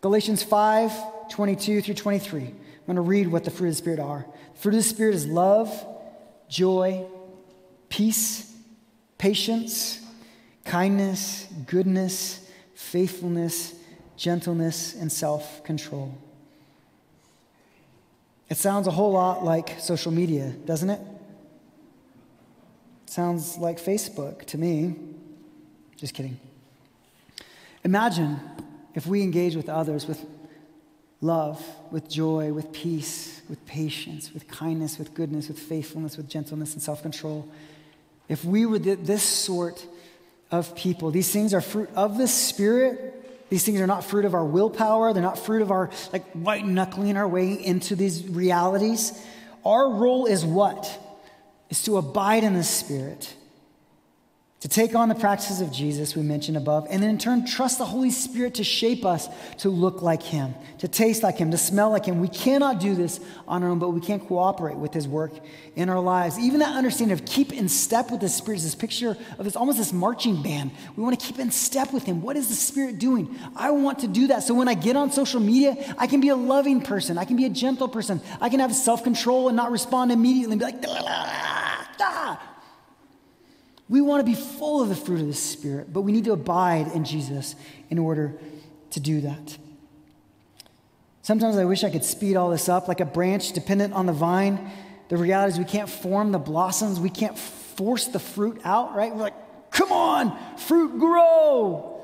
Galatians 0.00 0.42
5 0.42 0.92
22 1.30 1.82
through 1.82 1.94
23. 1.94 2.42
I'm 2.42 2.54
going 2.86 2.96
to 2.96 3.02
read 3.02 3.28
what 3.28 3.44
the 3.44 3.50
fruit 3.50 3.68
of 3.68 3.72
the 3.72 3.78
Spirit 3.78 4.00
are. 4.00 4.26
The 4.54 4.60
Fruit 4.60 4.74
of 4.74 4.78
the 4.78 4.88
Spirit 4.88 5.14
is 5.14 5.26
love, 5.26 5.86
joy, 6.48 7.06
peace, 7.88 8.54
patience, 9.18 10.00
kindness, 10.64 11.48
goodness, 11.66 12.48
faithfulness, 12.74 13.74
gentleness, 14.16 14.94
and 14.94 15.10
self 15.10 15.64
control. 15.64 16.16
It 18.48 18.56
sounds 18.56 18.86
a 18.86 18.92
whole 18.92 19.12
lot 19.12 19.44
like 19.44 19.80
social 19.80 20.12
media, 20.12 20.50
doesn't 20.64 20.90
it? 20.90 21.00
it? 21.00 21.06
Sounds 23.06 23.56
like 23.58 23.78
Facebook 23.78 24.44
to 24.46 24.58
me. 24.58 24.94
Just 25.96 26.14
kidding. 26.14 26.38
Imagine 27.82 28.38
if 28.94 29.06
we 29.06 29.22
engage 29.22 29.56
with 29.56 29.68
others 29.68 30.06
with 30.06 30.24
love, 31.20 31.64
with 31.90 32.08
joy, 32.08 32.52
with 32.52 32.72
peace, 32.72 33.40
with 33.48 33.64
patience, 33.66 34.32
with 34.32 34.48
kindness, 34.48 34.98
with 34.98 35.14
goodness, 35.14 35.48
with 35.48 35.58
faithfulness, 35.58 36.16
with 36.16 36.28
gentleness 36.28 36.74
and 36.74 36.82
self 36.82 37.02
control. 37.02 37.48
If 38.28 38.44
we 38.44 38.66
were 38.66 38.78
this 38.78 39.22
sort 39.22 39.86
of 40.50 40.74
people, 40.76 41.10
these 41.10 41.32
things 41.32 41.54
are 41.54 41.60
fruit 41.60 41.90
of 41.94 42.18
the 42.18 42.28
Spirit. 42.28 43.12
These 43.48 43.64
things 43.64 43.80
are 43.80 43.86
not 43.86 44.04
fruit 44.04 44.24
of 44.24 44.34
our 44.34 44.44
willpower. 44.44 45.12
They're 45.12 45.22
not 45.22 45.38
fruit 45.38 45.62
of 45.62 45.70
our 45.70 45.90
like 46.12 46.28
white 46.32 46.66
knuckling 46.66 47.16
our 47.16 47.28
way 47.28 47.52
into 47.52 47.94
these 47.94 48.26
realities. 48.26 49.24
Our 49.64 49.88
role 49.94 50.26
is 50.26 50.44
what? 50.44 51.02
Is 51.70 51.82
to 51.84 51.96
abide 51.96 52.42
in 52.42 52.54
the 52.54 52.64
Spirit 52.64 53.35
to 54.66 54.72
take 54.72 54.96
on 54.96 55.08
the 55.08 55.14
practices 55.14 55.60
of 55.60 55.70
Jesus 55.70 56.16
we 56.16 56.22
mentioned 56.22 56.56
above, 56.56 56.88
and 56.90 57.00
then 57.00 57.10
in 57.10 57.18
turn 57.18 57.46
trust 57.46 57.78
the 57.78 57.84
Holy 57.84 58.10
Spirit 58.10 58.54
to 58.54 58.64
shape 58.64 59.04
us 59.04 59.28
to 59.58 59.68
look 59.68 60.02
like 60.02 60.24
Him, 60.24 60.56
to 60.78 60.88
taste 60.88 61.22
like 61.22 61.38
Him, 61.38 61.52
to 61.52 61.56
smell 61.56 61.90
like 61.90 62.06
Him. 62.06 62.18
We 62.18 62.26
cannot 62.26 62.80
do 62.80 62.96
this 62.96 63.20
on 63.46 63.62
our 63.62 63.68
own, 63.68 63.78
but 63.78 63.90
we 63.90 64.00
can't 64.00 64.26
cooperate 64.26 64.76
with 64.76 64.92
His 64.92 65.06
work 65.06 65.30
in 65.76 65.88
our 65.88 66.00
lives. 66.00 66.36
Even 66.36 66.58
that 66.58 66.74
understanding 66.74 67.16
of 67.16 67.24
keep 67.24 67.52
in 67.52 67.68
step 67.68 68.10
with 68.10 68.20
the 68.20 68.28
Spirit 68.28 68.56
is 68.56 68.64
this 68.64 68.74
picture 68.74 69.16
of 69.38 69.44
this 69.44 69.54
almost 69.54 69.78
this 69.78 69.92
marching 69.92 70.42
band. 70.42 70.72
We 70.96 71.04
want 71.04 71.16
to 71.16 71.24
keep 71.24 71.38
in 71.38 71.52
step 71.52 71.92
with 71.92 72.02
Him. 72.02 72.20
What 72.20 72.36
is 72.36 72.48
the 72.48 72.56
Spirit 72.56 72.98
doing? 72.98 73.38
I 73.54 73.70
want 73.70 74.00
to 74.00 74.08
do 74.08 74.26
that. 74.26 74.42
So 74.42 74.52
when 74.52 74.66
I 74.66 74.74
get 74.74 74.96
on 74.96 75.12
social 75.12 75.38
media, 75.38 75.94
I 75.96 76.08
can 76.08 76.20
be 76.20 76.30
a 76.30 76.36
loving 76.36 76.80
person, 76.80 77.18
I 77.18 77.24
can 77.24 77.36
be 77.36 77.44
a 77.44 77.50
gentle 77.50 77.86
person, 77.86 78.20
I 78.40 78.48
can 78.48 78.58
have 78.58 78.74
self 78.74 79.04
control 79.04 79.46
and 79.46 79.56
not 79.56 79.70
respond 79.70 80.10
immediately 80.10 80.54
and 80.54 80.60
be 80.60 80.64
like. 80.64 80.82
We 83.88 84.00
want 84.00 84.26
to 84.26 84.30
be 84.30 84.36
full 84.36 84.82
of 84.82 84.88
the 84.88 84.96
fruit 84.96 85.20
of 85.20 85.26
the 85.26 85.34
Spirit, 85.34 85.92
but 85.92 86.02
we 86.02 86.12
need 86.12 86.24
to 86.24 86.32
abide 86.32 86.88
in 86.88 87.04
Jesus 87.04 87.54
in 87.88 87.98
order 87.98 88.34
to 88.90 89.00
do 89.00 89.20
that. 89.20 89.58
Sometimes 91.22 91.56
I 91.56 91.64
wish 91.64 91.84
I 91.84 91.90
could 91.90 92.04
speed 92.04 92.36
all 92.36 92.50
this 92.50 92.68
up 92.68 92.88
like 92.88 93.00
a 93.00 93.04
branch 93.04 93.52
dependent 93.52 93.94
on 93.94 94.06
the 94.06 94.12
vine. 94.12 94.70
The 95.08 95.16
reality 95.16 95.54
is 95.54 95.58
we 95.58 95.64
can't 95.64 95.88
form 95.88 96.32
the 96.32 96.38
blossoms, 96.38 96.98
we 96.98 97.10
can't 97.10 97.38
force 97.38 98.06
the 98.06 98.18
fruit 98.18 98.60
out, 98.64 98.94
right? 98.94 99.14
We're 99.14 99.22
like, 99.22 99.70
come 99.70 99.92
on, 99.92 100.36
fruit 100.56 100.98
grow. 100.98 102.00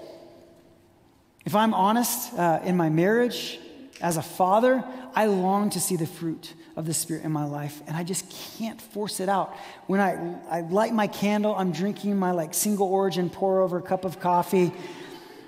If 1.45 1.57
I'm 1.57 1.75
honest, 1.75 2.33
uh, 2.35 2.61
in 2.65 2.77
my 2.77 2.91
marriage, 2.91 3.59
as 4.03 4.17
a 4.17 4.23
father, 4.23 4.85
I 5.15 5.27
long 5.27 5.71
to 5.71 5.81
see 5.81 5.97
the 5.97 6.07
fruit 6.07 6.53
of 6.77 6.87
the 6.87 6.93
Spirit 6.93 7.25
in 7.25 7.33
my 7.33 7.45
life, 7.45 7.81
and 7.87 7.97
I 7.97 8.03
just 8.03 8.29
can't 8.59 8.81
force 8.81 9.21
it 9.21 9.29
out. 9.29 9.55
When 9.87 10.01
I, 10.01 10.35
I 10.51 10.61
light 10.63 10.93
my 10.93 11.07
candle, 11.07 11.55
I'm 11.55 11.71
drinking 11.71 12.19
my 12.19 12.33
like 12.33 12.53
single 12.53 12.89
origin 12.89 13.31
pour 13.31 13.61
over 13.61 13.81
cup 13.81 14.05
of 14.05 14.19
coffee. 14.19 14.73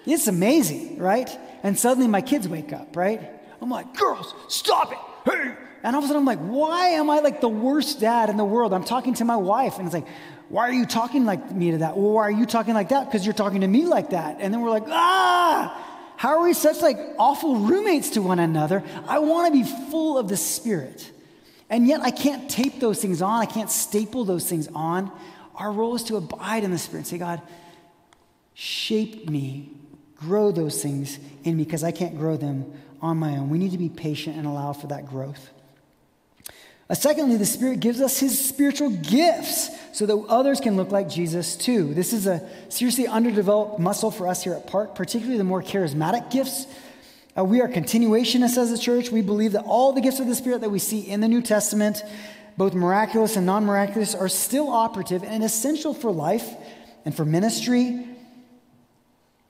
It's 0.07 0.28
amazing, 0.28 0.98
right? 0.98 1.30
And 1.62 1.78
suddenly 1.78 2.09
my 2.09 2.20
kids 2.20 2.46
wake 2.46 2.72
up, 2.72 2.96
right? 2.96 3.20
I'm 3.61 3.70
like, 3.70 3.96
girls, 3.96 4.34
stop 4.48 4.92
it. 4.92 4.98
Hey. 5.30 5.55
And 5.82 5.96
all 5.96 6.00
of 6.00 6.05
a 6.05 6.09
sudden 6.09 6.20
I'm 6.20 6.26
like, 6.26 6.38
why 6.38 6.88
am 6.90 7.11
I 7.11 7.18
like 7.20 7.40
the 7.40 7.48
worst 7.48 8.00
dad 8.00 8.30
in 8.30 8.36
the 8.36 8.44
world? 8.44 8.72
I'm 8.72 8.84
talking 8.84 9.14
to 9.14 9.24
my 9.24 9.36
wife, 9.36 9.78
and 9.78 9.86
it's 9.86 9.94
like, 9.94 10.07
why 10.48 10.68
are 10.68 10.72
you 10.72 10.86
talking 10.86 11.24
like 11.24 11.50
me 11.50 11.72
to 11.72 11.78
that? 11.78 11.96
Well, 11.96 12.12
why 12.12 12.22
are 12.22 12.30
you 12.30 12.46
talking 12.46 12.74
like 12.74 12.90
that? 12.90 13.07
Because 13.07 13.26
you're 13.26 13.34
talking 13.34 13.62
to 13.62 13.66
me 13.66 13.86
like 13.86 14.11
that. 14.11 14.36
And 14.40 14.52
then 14.52 14.61
we're 14.61 14.70
like, 14.70 14.84
ah, 14.88 15.93
how 16.25 16.39
are 16.39 16.43
we 16.45 16.55
such 16.55 16.81
like 16.81 16.99
awful 17.18 17.57
roommates 17.57 18.09
to 18.09 18.22
one 18.22 18.39
another? 18.39 18.83
I 19.07 19.18
want 19.18 19.53
to 19.53 19.62
be 19.62 19.91
full 19.91 20.16
of 20.16 20.27
the 20.27 20.39
Spirit. 20.39 21.11
And 21.68 21.87
yet 21.87 22.01
I 22.01 22.11
can't 22.11 22.49
tape 22.49 22.81
those 22.81 22.99
things 22.99 23.20
on. 23.20 23.43
I 23.43 23.45
can't 23.45 23.70
staple 23.70 24.25
those 24.25 24.49
things 24.49 24.66
on. 24.75 25.12
Our 25.55 25.70
role 25.70 25.95
is 25.97 26.03
to 26.05 26.16
abide 26.16 26.64
in 26.64 26.70
the 26.70 26.79
Spirit 26.79 27.01
and 27.01 27.07
say, 27.09 27.18
God, 27.18 27.43
shape 28.55 29.29
me, 29.29 29.72
grow 30.16 30.51
those 30.51 30.83
things 30.83 31.18
in 31.43 31.59
me 31.59 31.64
because 31.64 31.85
I 31.85 31.91
can't 31.91 32.16
grow 32.16 32.39
them 32.39 32.72
on 33.03 33.18
my 33.18 33.37
own. 33.37 33.51
We 33.51 33.59
need 33.59 33.72
to 33.72 33.79
be 33.79 33.91
patient 33.91 34.39
and 34.39 34.47
allow 34.47 34.72
for 34.72 34.87
that 34.87 35.05
growth. 35.05 35.51
Uh, 36.89 36.95
secondly, 36.95 37.37
the 37.37 37.47
Spirit 37.47 37.80
gives 37.80 38.01
us 38.01 38.18
His 38.18 38.39
spiritual 38.39 38.91
gifts 38.91 39.70
so 39.93 40.05
that 40.07 40.16
others 40.28 40.61
can 40.61 40.76
look 40.76 40.91
like 40.91 41.09
Jesus 41.09 41.57
too. 41.57 41.95
This 41.95 42.12
is 42.12 42.26
a 42.26 42.47
seriously 42.68 43.07
underdeveloped 43.07 43.78
muscle 43.78 44.11
for 44.11 44.28
us 44.28 44.45
here 44.45 44.55
at 44.55 44.66
Park, 44.66 44.95
particularly 44.95 45.39
the 45.39 45.45
more 45.45 45.62
charismatic 45.62 46.30
gifts. 46.30 46.66
Uh, 47.37 47.45
we 47.45 47.61
are 47.61 47.68
continuationists 47.68 48.59
as 48.59 48.70
a 48.70 48.78
church. 48.78 49.11
We 49.11 49.22
believe 49.22 49.53
that 49.53 49.64
all 49.64 49.93
the 49.93 50.01
gifts 50.01 50.20
of 50.20 50.26
the 50.26 50.35
Spirit 50.35 50.61
that 50.61 50.70
we 50.70 50.78
see 50.78 51.01
in 51.01 51.20
the 51.20 51.28
New 51.28 51.43
Testament, 51.43 52.03
both 52.57 52.74
miraculous 52.74 53.37
and 53.37 53.47
non 53.47 53.64
miraculous, 53.64 54.14
are 54.14 54.28
still 54.28 54.68
operative 54.68 55.24
and 55.24 55.43
essential 55.43 55.95
for 55.95 56.12
life 56.12 56.55
and 57.05 57.14
for 57.14 57.24
ministry 57.24 58.07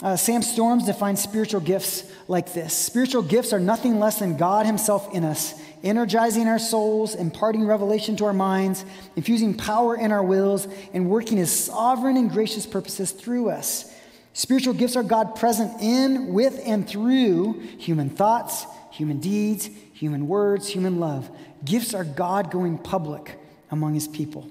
uh, 0.03 0.17
Sam 0.17 0.43
Storms 0.43 0.87
defines 0.87 1.23
spiritual 1.23 1.61
gifts 1.61 2.05
like 2.27 2.53
this 2.53 2.75
Spiritual 2.75 3.23
gifts 3.23 3.53
are 3.53 3.61
nothing 3.61 4.01
less 4.01 4.19
than 4.19 4.37
God 4.37 4.67
Himself 4.67 5.15
in 5.15 5.25
us, 5.25 5.55
energizing 5.83 6.49
our 6.49 6.59
souls, 6.59 7.15
imparting 7.15 7.65
revelation 7.65 8.17
to 8.17 8.25
our 8.25 8.33
minds, 8.33 8.85
infusing 9.17 9.55
power 9.55 9.97
in 9.97 10.11
our 10.11 10.23
wills, 10.23 10.67
and 10.93 11.09
working 11.09 11.39
His 11.39 11.53
sovereign 11.53 12.17
and 12.17 12.31
gracious 12.31 12.67
purposes 12.67 13.13
through 13.13 13.51
us. 13.51 13.91
Spiritual 14.33 14.75
gifts 14.75 14.97
are 14.97 15.05
God 15.05 15.37
present 15.37 15.81
in, 15.81 16.33
with, 16.35 16.61
and 16.67 16.89
through 16.89 17.61
human 17.79 18.11
thoughts, 18.11 18.67
human 18.91 19.21
deeds, 19.21 19.71
human 19.93 20.27
words, 20.27 20.69
human 20.69 20.99
love. 20.99 21.31
Gifts 21.65 21.95
are 21.95 22.05
God 22.05 22.51
going 22.51 22.79
public 22.79 23.39
among 23.71 23.95
His 23.95 24.09
people. 24.09 24.51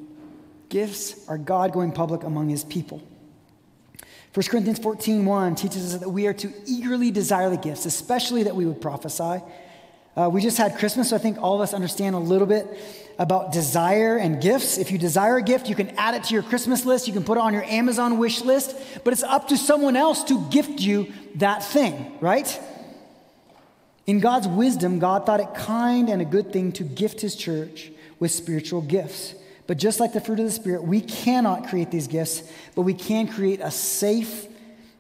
Gifts 0.70 1.28
are 1.28 1.38
God 1.38 1.74
going 1.74 1.92
public 1.92 2.24
among 2.24 2.48
His 2.48 2.64
people. 2.64 3.04
1 4.34 4.48
Corinthians 4.48 4.80
14 4.80 5.26
1 5.26 5.56
teaches 5.56 5.94
us 5.94 6.00
that 6.00 6.10
we 6.10 6.26
are 6.26 6.34
to 6.34 6.52
eagerly 6.66 7.12
desire 7.12 7.52
the 7.52 7.58
gifts, 7.58 7.86
especially 7.86 8.44
that 8.44 8.56
we 8.56 8.66
would 8.66 8.82
prophesy. 8.82 9.44
Uh, 10.16 10.30
we 10.32 10.42
just 10.42 10.58
had 10.58 10.78
Christmas, 10.78 11.10
so 11.10 11.16
I 11.16 11.20
think 11.20 11.40
all 11.40 11.56
of 11.56 11.62
us 11.62 11.74
understand 11.74 12.16
a 12.16 12.20
little 12.20 12.48
bit 12.48 12.68
about 13.20 13.52
desire 13.52 14.18
and 14.18 14.42
gifts. 14.42 14.80
If 14.80 14.92
you 14.92 14.98
desire 14.98 15.38
a 15.38 15.42
gift, 15.42 15.70
you 15.70 15.76
can 15.76 15.90
add 15.98 16.16
it 16.16 16.24
to 16.26 16.34
your 16.34 16.42
Christmas 16.42 16.84
list, 16.84 17.08
you 17.08 17.14
can 17.14 17.24
put 17.24 17.38
it 17.38 17.42
on 17.42 17.54
your 17.54 17.64
Amazon 17.64 18.18
wish 18.18 18.42
list, 18.42 18.76
but 19.04 19.14
it's 19.14 19.24
up 19.24 19.50
to 19.50 19.58
someone 19.58 19.96
else 19.96 20.24
to 20.26 20.44
gift 20.50 20.80
you 20.80 21.14
that 21.36 21.64
thing, 21.64 22.18
right? 22.20 22.60
In 24.08 24.20
God's 24.20 24.48
wisdom, 24.48 24.98
God 24.98 25.28
thought 25.28 25.42
it 25.42 25.54
kind 25.54 26.10
and 26.10 26.22
a 26.22 26.26
good 26.26 26.52
thing 26.52 26.72
to 26.74 26.84
gift 26.84 27.22
his 27.22 27.36
church 27.36 27.92
with 28.20 28.32
spiritual 28.32 28.82
gifts. 28.82 29.36
But 29.66 29.78
just 29.78 30.00
like 30.00 30.14
the 30.14 30.22
fruit 30.22 30.40
of 30.40 30.46
the 30.46 30.52
Spirit, 30.52 30.84
we 30.84 31.02
cannot 31.02 31.68
create 31.68 31.90
these 31.90 32.08
gifts, 32.08 32.44
but 32.76 32.82
we 32.82 32.94
can 32.94 33.28
create 33.28 33.62
a 33.62 33.72
safe 33.72 34.48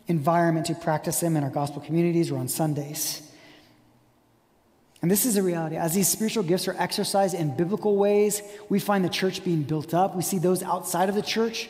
environment 0.07 0.67
to 0.67 0.75
practice 0.75 1.19
them 1.19 1.35
in 1.35 1.43
our 1.43 1.49
gospel 1.49 1.81
communities 1.81 2.31
or 2.31 2.37
on 2.37 2.47
Sundays. 2.47 3.21
And 5.01 5.11
this 5.11 5.25
is 5.25 5.35
a 5.35 5.43
reality. 5.43 5.75
As 5.75 5.93
these 5.93 6.07
spiritual 6.07 6.43
gifts 6.43 6.67
are 6.69 6.75
exercised 6.79 7.35
in 7.35 7.55
biblical 7.57 7.97
ways, 7.97 8.41
we 8.69 8.79
find 8.79 9.03
the 9.03 9.09
church 9.09 9.43
being 9.43 9.63
built 9.63 9.93
up. 9.93 10.15
We 10.15 10.21
see 10.21 10.37
those 10.37 10.63
outside 10.63 11.09
of 11.09 11.15
the 11.15 11.21
church 11.21 11.69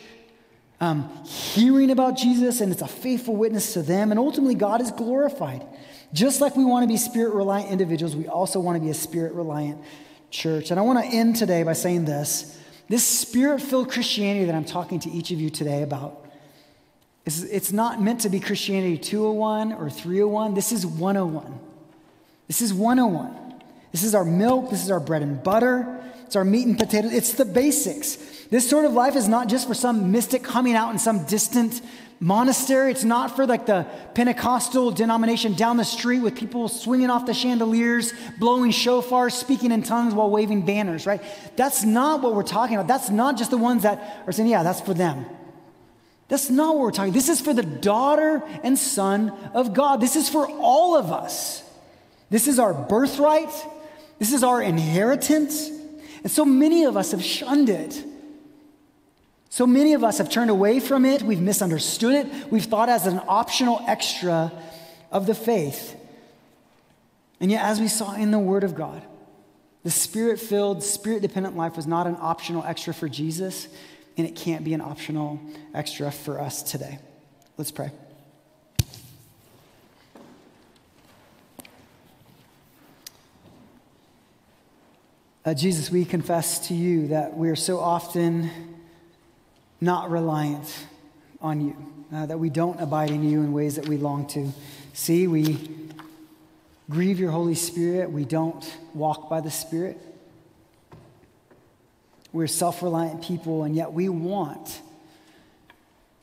um, 0.79 1.09
hearing 1.25 1.89
about 1.89 2.17
Jesus, 2.17 2.61
and 2.61 2.71
it's 2.71 2.81
a 2.81 2.87
faithful 2.87 3.35
witness 3.35 3.73
to 3.73 3.81
them. 3.81 4.11
And 4.11 4.19
ultimately, 4.19 4.53
God 4.53 4.81
is 4.81 4.91
glorified. 4.91 5.65
Just 6.13 6.41
like 6.41 6.55
we 6.55 6.63
want 6.63 6.83
to 6.83 6.87
be 6.87 6.97
spirit 6.97 7.33
reliant 7.33 7.71
individuals, 7.71 8.15
we 8.15 8.27
also 8.27 8.59
want 8.59 8.75
to 8.75 8.81
be 8.81 8.89
a 8.89 8.93
spirit 8.93 9.33
reliant 9.33 9.81
church. 10.29 10.69
And 10.69 10.79
I 10.79 10.83
want 10.83 11.03
to 11.03 11.05
end 11.05 11.35
today 11.37 11.63
by 11.63 11.73
saying 11.73 12.05
this 12.05 12.59
this 12.93 13.03
spirit 13.03 13.59
filled 13.59 13.89
Christianity 13.89 14.45
that 14.45 14.53
I'm 14.53 14.65
talking 14.65 14.99
to 14.99 15.09
each 15.09 15.31
of 15.31 15.41
you 15.41 15.49
today 15.49 15.81
about, 15.81 16.27
is, 17.25 17.43
it's 17.45 17.71
not 17.71 17.99
meant 17.99 18.21
to 18.21 18.29
be 18.29 18.39
Christianity 18.39 18.99
201 18.99 19.73
or 19.73 19.89
301. 19.89 20.53
This 20.53 20.71
is 20.71 20.85
101. 20.85 21.59
This 22.45 22.61
is 22.61 22.71
101. 22.71 23.63
This 23.91 24.03
is 24.03 24.13
our 24.13 24.23
milk. 24.23 24.69
This 24.69 24.83
is 24.83 24.91
our 24.91 24.99
bread 24.99 25.23
and 25.23 25.41
butter. 25.41 26.03
It's 26.27 26.35
our 26.35 26.45
meat 26.45 26.67
and 26.67 26.77
potatoes. 26.77 27.13
It's 27.13 27.33
the 27.33 27.45
basics. 27.45 28.17
This 28.51 28.69
sort 28.69 28.85
of 28.85 28.93
life 28.93 29.15
is 29.15 29.27
not 29.27 29.49
just 29.49 29.67
for 29.67 29.73
some 29.73 30.11
mystic 30.11 30.43
coming 30.43 30.75
out 30.75 30.91
in 30.91 30.99
some 30.99 31.25
distant 31.25 31.81
monastery. 32.23 32.89
It's 32.89 33.03
not 33.03 33.35
for 33.35 33.45
like 33.45 33.65
the 33.65 33.85
Pentecostal 34.13 34.91
denomination 34.91 35.55
down 35.55 35.75
the 35.75 35.83
street 35.83 36.21
with 36.21 36.35
people 36.35 36.69
swinging 36.69 37.09
off 37.09 37.25
the 37.25 37.33
chandeliers, 37.33 38.13
blowing 38.39 38.71
shofars, 38.71 39.33
speaking 39.33 39.71
in 39.71 39.83
tongues 39.83 40.13
while 40.13 40.29
waving 40.29 40.65
banners, 40.65 41.05
right? 41.05 41.21
That's 41.57 41.83
not 41.83 42.21
what 42.21 42.33
we're 42.33 42.43
talking 42.43 42.77
about. 42.77 42.87
That's 42.87 43.09
not 43.09 43.37
just 43.37 43.51
the 43.51 43.57
ones 43.57 43.83
that 43.83 44.23
are 44.25 44.31
saying, 44.31 44.49
yeah, 44.49 44.63
that's 44.63 44.79
for 44.79 44.93
them. 44.93 45.25
That's 46.29 46.49
not 46.49 46.75
what 46.75 46.83
we're 46.83 46.91
talking. 46.91 47.11
This 47.11 47.27
is 47.27 47.41
for 47.41 47.53
the 47.53 47.63
daughter 47.63 48.41
and 48.63 48.79
son 48.79 49.31
of 49.53 49.73
God. 49.73 49.99
This 49.99 50.15
is 50.15 50.29
for 50.29 50.47
all 50.47 50.95
of 50.95 51.11
us. 51.11 51.61
This 52.29 52.47
is 52.47 52.57
our 52.57 52.73
birthright. 52.73 53.51
This 54.17 54.31
is 54.31 54.43
our 54.43 54.61
inheritance. 54.61 55.69
And 56.23 56.31
so 56.31 56.45
many 56.45 56.85
of 56.85 56.95
us 56.95 57.11
have 57.11 57.23
shunned 57.23 57.69
it. 57.69 58.03
So 59.53 59.67
many 59.67 59.93
of 59.93 60.03
us 60.03 60.17
have 60.17 60.31
turned 60.31 60.49
away 60.49 60.79
from 60.79 61.05
it, 61.05 61.21
we've 61.21 61.39
misunderstood 61.39 62.25
it, 62.25 62.51
we've 62.51 62.65
thought 62.65 62.89
as 62.89 63.05
an 63.05 63.21
optional 63.27 63.85
extra 63.85 64.51
of 65.11 65.27
the 65.27 65.35
faith. 65.35 65.95
And 67.39 67.51
yet, 67.51 67.63
as 67.63 67.79
we 67.79 67.87
saw 67.87 68.15
in 68.15 68.31
the 68.31 68.39
Word 68.39 68.63
of 68.63 68.73
God, 68.73 69.03
the 69.83 69.91
spirit 69.91 70.39
filled, 70.39 70.81
spirit 70.81 71.21
dependent 71.21 71.55
life 71.55 71.75
was 71.75 71.85
not 71.85 72.07
an 72.07 72.17
optional 72.19 72.63
extra 72.63 72.95
for 72.95 73.07
Jesus, 73.07 73.67
and 74.17 74.25
it 74.25 74.35
can't 74.35 74.65
be 74.65 74.73
an 74.73 74.81
optional 74.81 75.39
extra 75.75 76.11
for 76.11 76.41
us 76.41 76.63
today. 76.63 76.97
Let's 77.55 77.69
pray. 77.69 77.91
Uh, 85.45 85.53
Jesus, 85.53 85.91
we 85.91 86.05
confess 86.05 86.69
to 86.69 86.73
you 86.73 87.09
that 87.09 87.37
we 87.37 87.51
are 87.51 87.55
so 87.55 87.79
often 87.79 88.72
not 89.83 90.09
reliant 90.09 90.85
on 91.41 91.61
you, 91.61 91.75
uh, 92.13 92.25
that 92.25 92.39
we 92.39 92.49
don't 92.49 92.79
abide 92.79 93.11
in 93.11 93.29
you 93.29 93.41
in 93.41 93.51
ways 93.53 93.75
that 93.75 93.87
we 93.87 93.97
long 93.97 94.25
to 94.27 94.51
see. 94.93 95.27
We 95.27 95.69
grieve 96.89 97.19
your 97.19 97.31
Holy 97.31 97.55
Spirit. 97.55 98.11
We 98.11 98.25
don't 98.25 98.65
walk 98.93 99.29
by 99.29 99.41
the 99.41 99.51
Spirit. 99.51 99.97
We're 102.31 102.47
self 102.47 102.81
reliant 102.81 103.21
people, 103.21 103.63
and 103.63 103.75
yet 103.75 103.93
we 103.93 104.09
want 104.09 104.81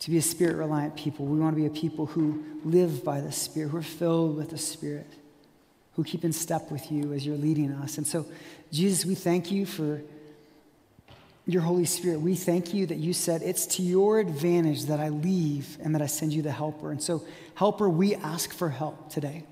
to 0.00 0.10
be 0.10 0.16
a 0.16 0.22
spirit 0.22 0.56
reliant 0.56 0.96
people. 0.96 1.26
We 1.26 1.38
want 1.38 1.54
to 1.54 1.60
be 1.60 1.66
a 1.66 1.70
people 1.70 2.06
who 2.06 2.42
live 2.64 3.04
by 3.04 3.20
the 3.20 3.30
Spirit, 3.30 3.68
who 3.68 3.76
are 3.76 3.82
filled 3.82 4.36
with 4.36 4.50
the 4.50 4.58
Spirit, 4.58 5.06
who 5.94 6.02
keep 6.02 6.24
in 6.24 6.32
step 6.32 6.70
with 6.70 6.90
you 6.90 7.12
as 7.12 7.24
you're 7.24 7.36
leading 7.36 7.70
us. 7.72 7.98
And 7.98 8.06
so, 8.06 8.26
Jesus, 8.72 9.04
we 9.04 9.14
thank 9.14 9.52
you 9.52 9.66
for 9.66 10.00
your 11.52 11.62
Holy 11.62 11.84
Spirit, 11.84 12.20
we 12.20 12.34
thank 12.34 12.74
you 12.74 12.86
that 12.86 12.96
you 12.96 13.12
said 13.12 13.42
it's 13.42 13.66
to 13.66 13.82
your 13.82 14.18
advantage 14.18 14.86
that 14.86 15.00
I 15.00 15.08
leave 15.08 15.78
and 15.82 15.94
that 15.94 16.02
I 16.02 16.06
send 16.06 16.32
you 16.32 16.42
the 16.42 16.52
helper. 16.52 16.90
And 16.90 17.02
so, 17.02 17.22
helper, 17.54 17.88
we 17.88 18.14
ask 18.14 18.52
for 18.52 18.68
help 18.68 19.10
today. 19.10 19.44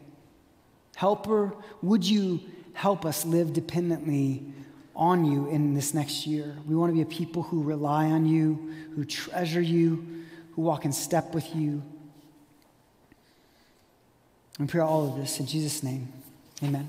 Helper, 0.97 1.55
would 1.83 2.05
you 2.05 2.41
help 2.73 3.05
us 3.05 3.25
live 3.25 3.53
dependently 3.53 4.43
on 4.97 5.25
you 5.25 5.49
in 5.49 5.75
this 5.75 5.95
next 5.95 6.27
year? 6.27 6.57
We 6.67 6.75
want 6.75 6.91
to 6.91 6.95
be 6.95 7.03
a 7.03 7.07
people 7.07 7.43
who 7.43 7.63
rely 7.63 8.07
on 8.07 8.27
you, 8.27 8.75
who 8.95 9.05
treasure 9.05 9.61
you, 9.61 10.25
who 10.53 10.63
walk 10.63 10.85
in 10.85 10.93
step 10.93 11.35
with 11.35 11.55
you. 11.55 11.83
And 14.59 14.69
pray 14.69 14.81
all 14.81 15.09
of 15.09 15.17
this 15.17 15.39
in 15.39 15.47
Jesus' 15.47 15.83
name. 15.83 16.13
Amen. 16.63 16.89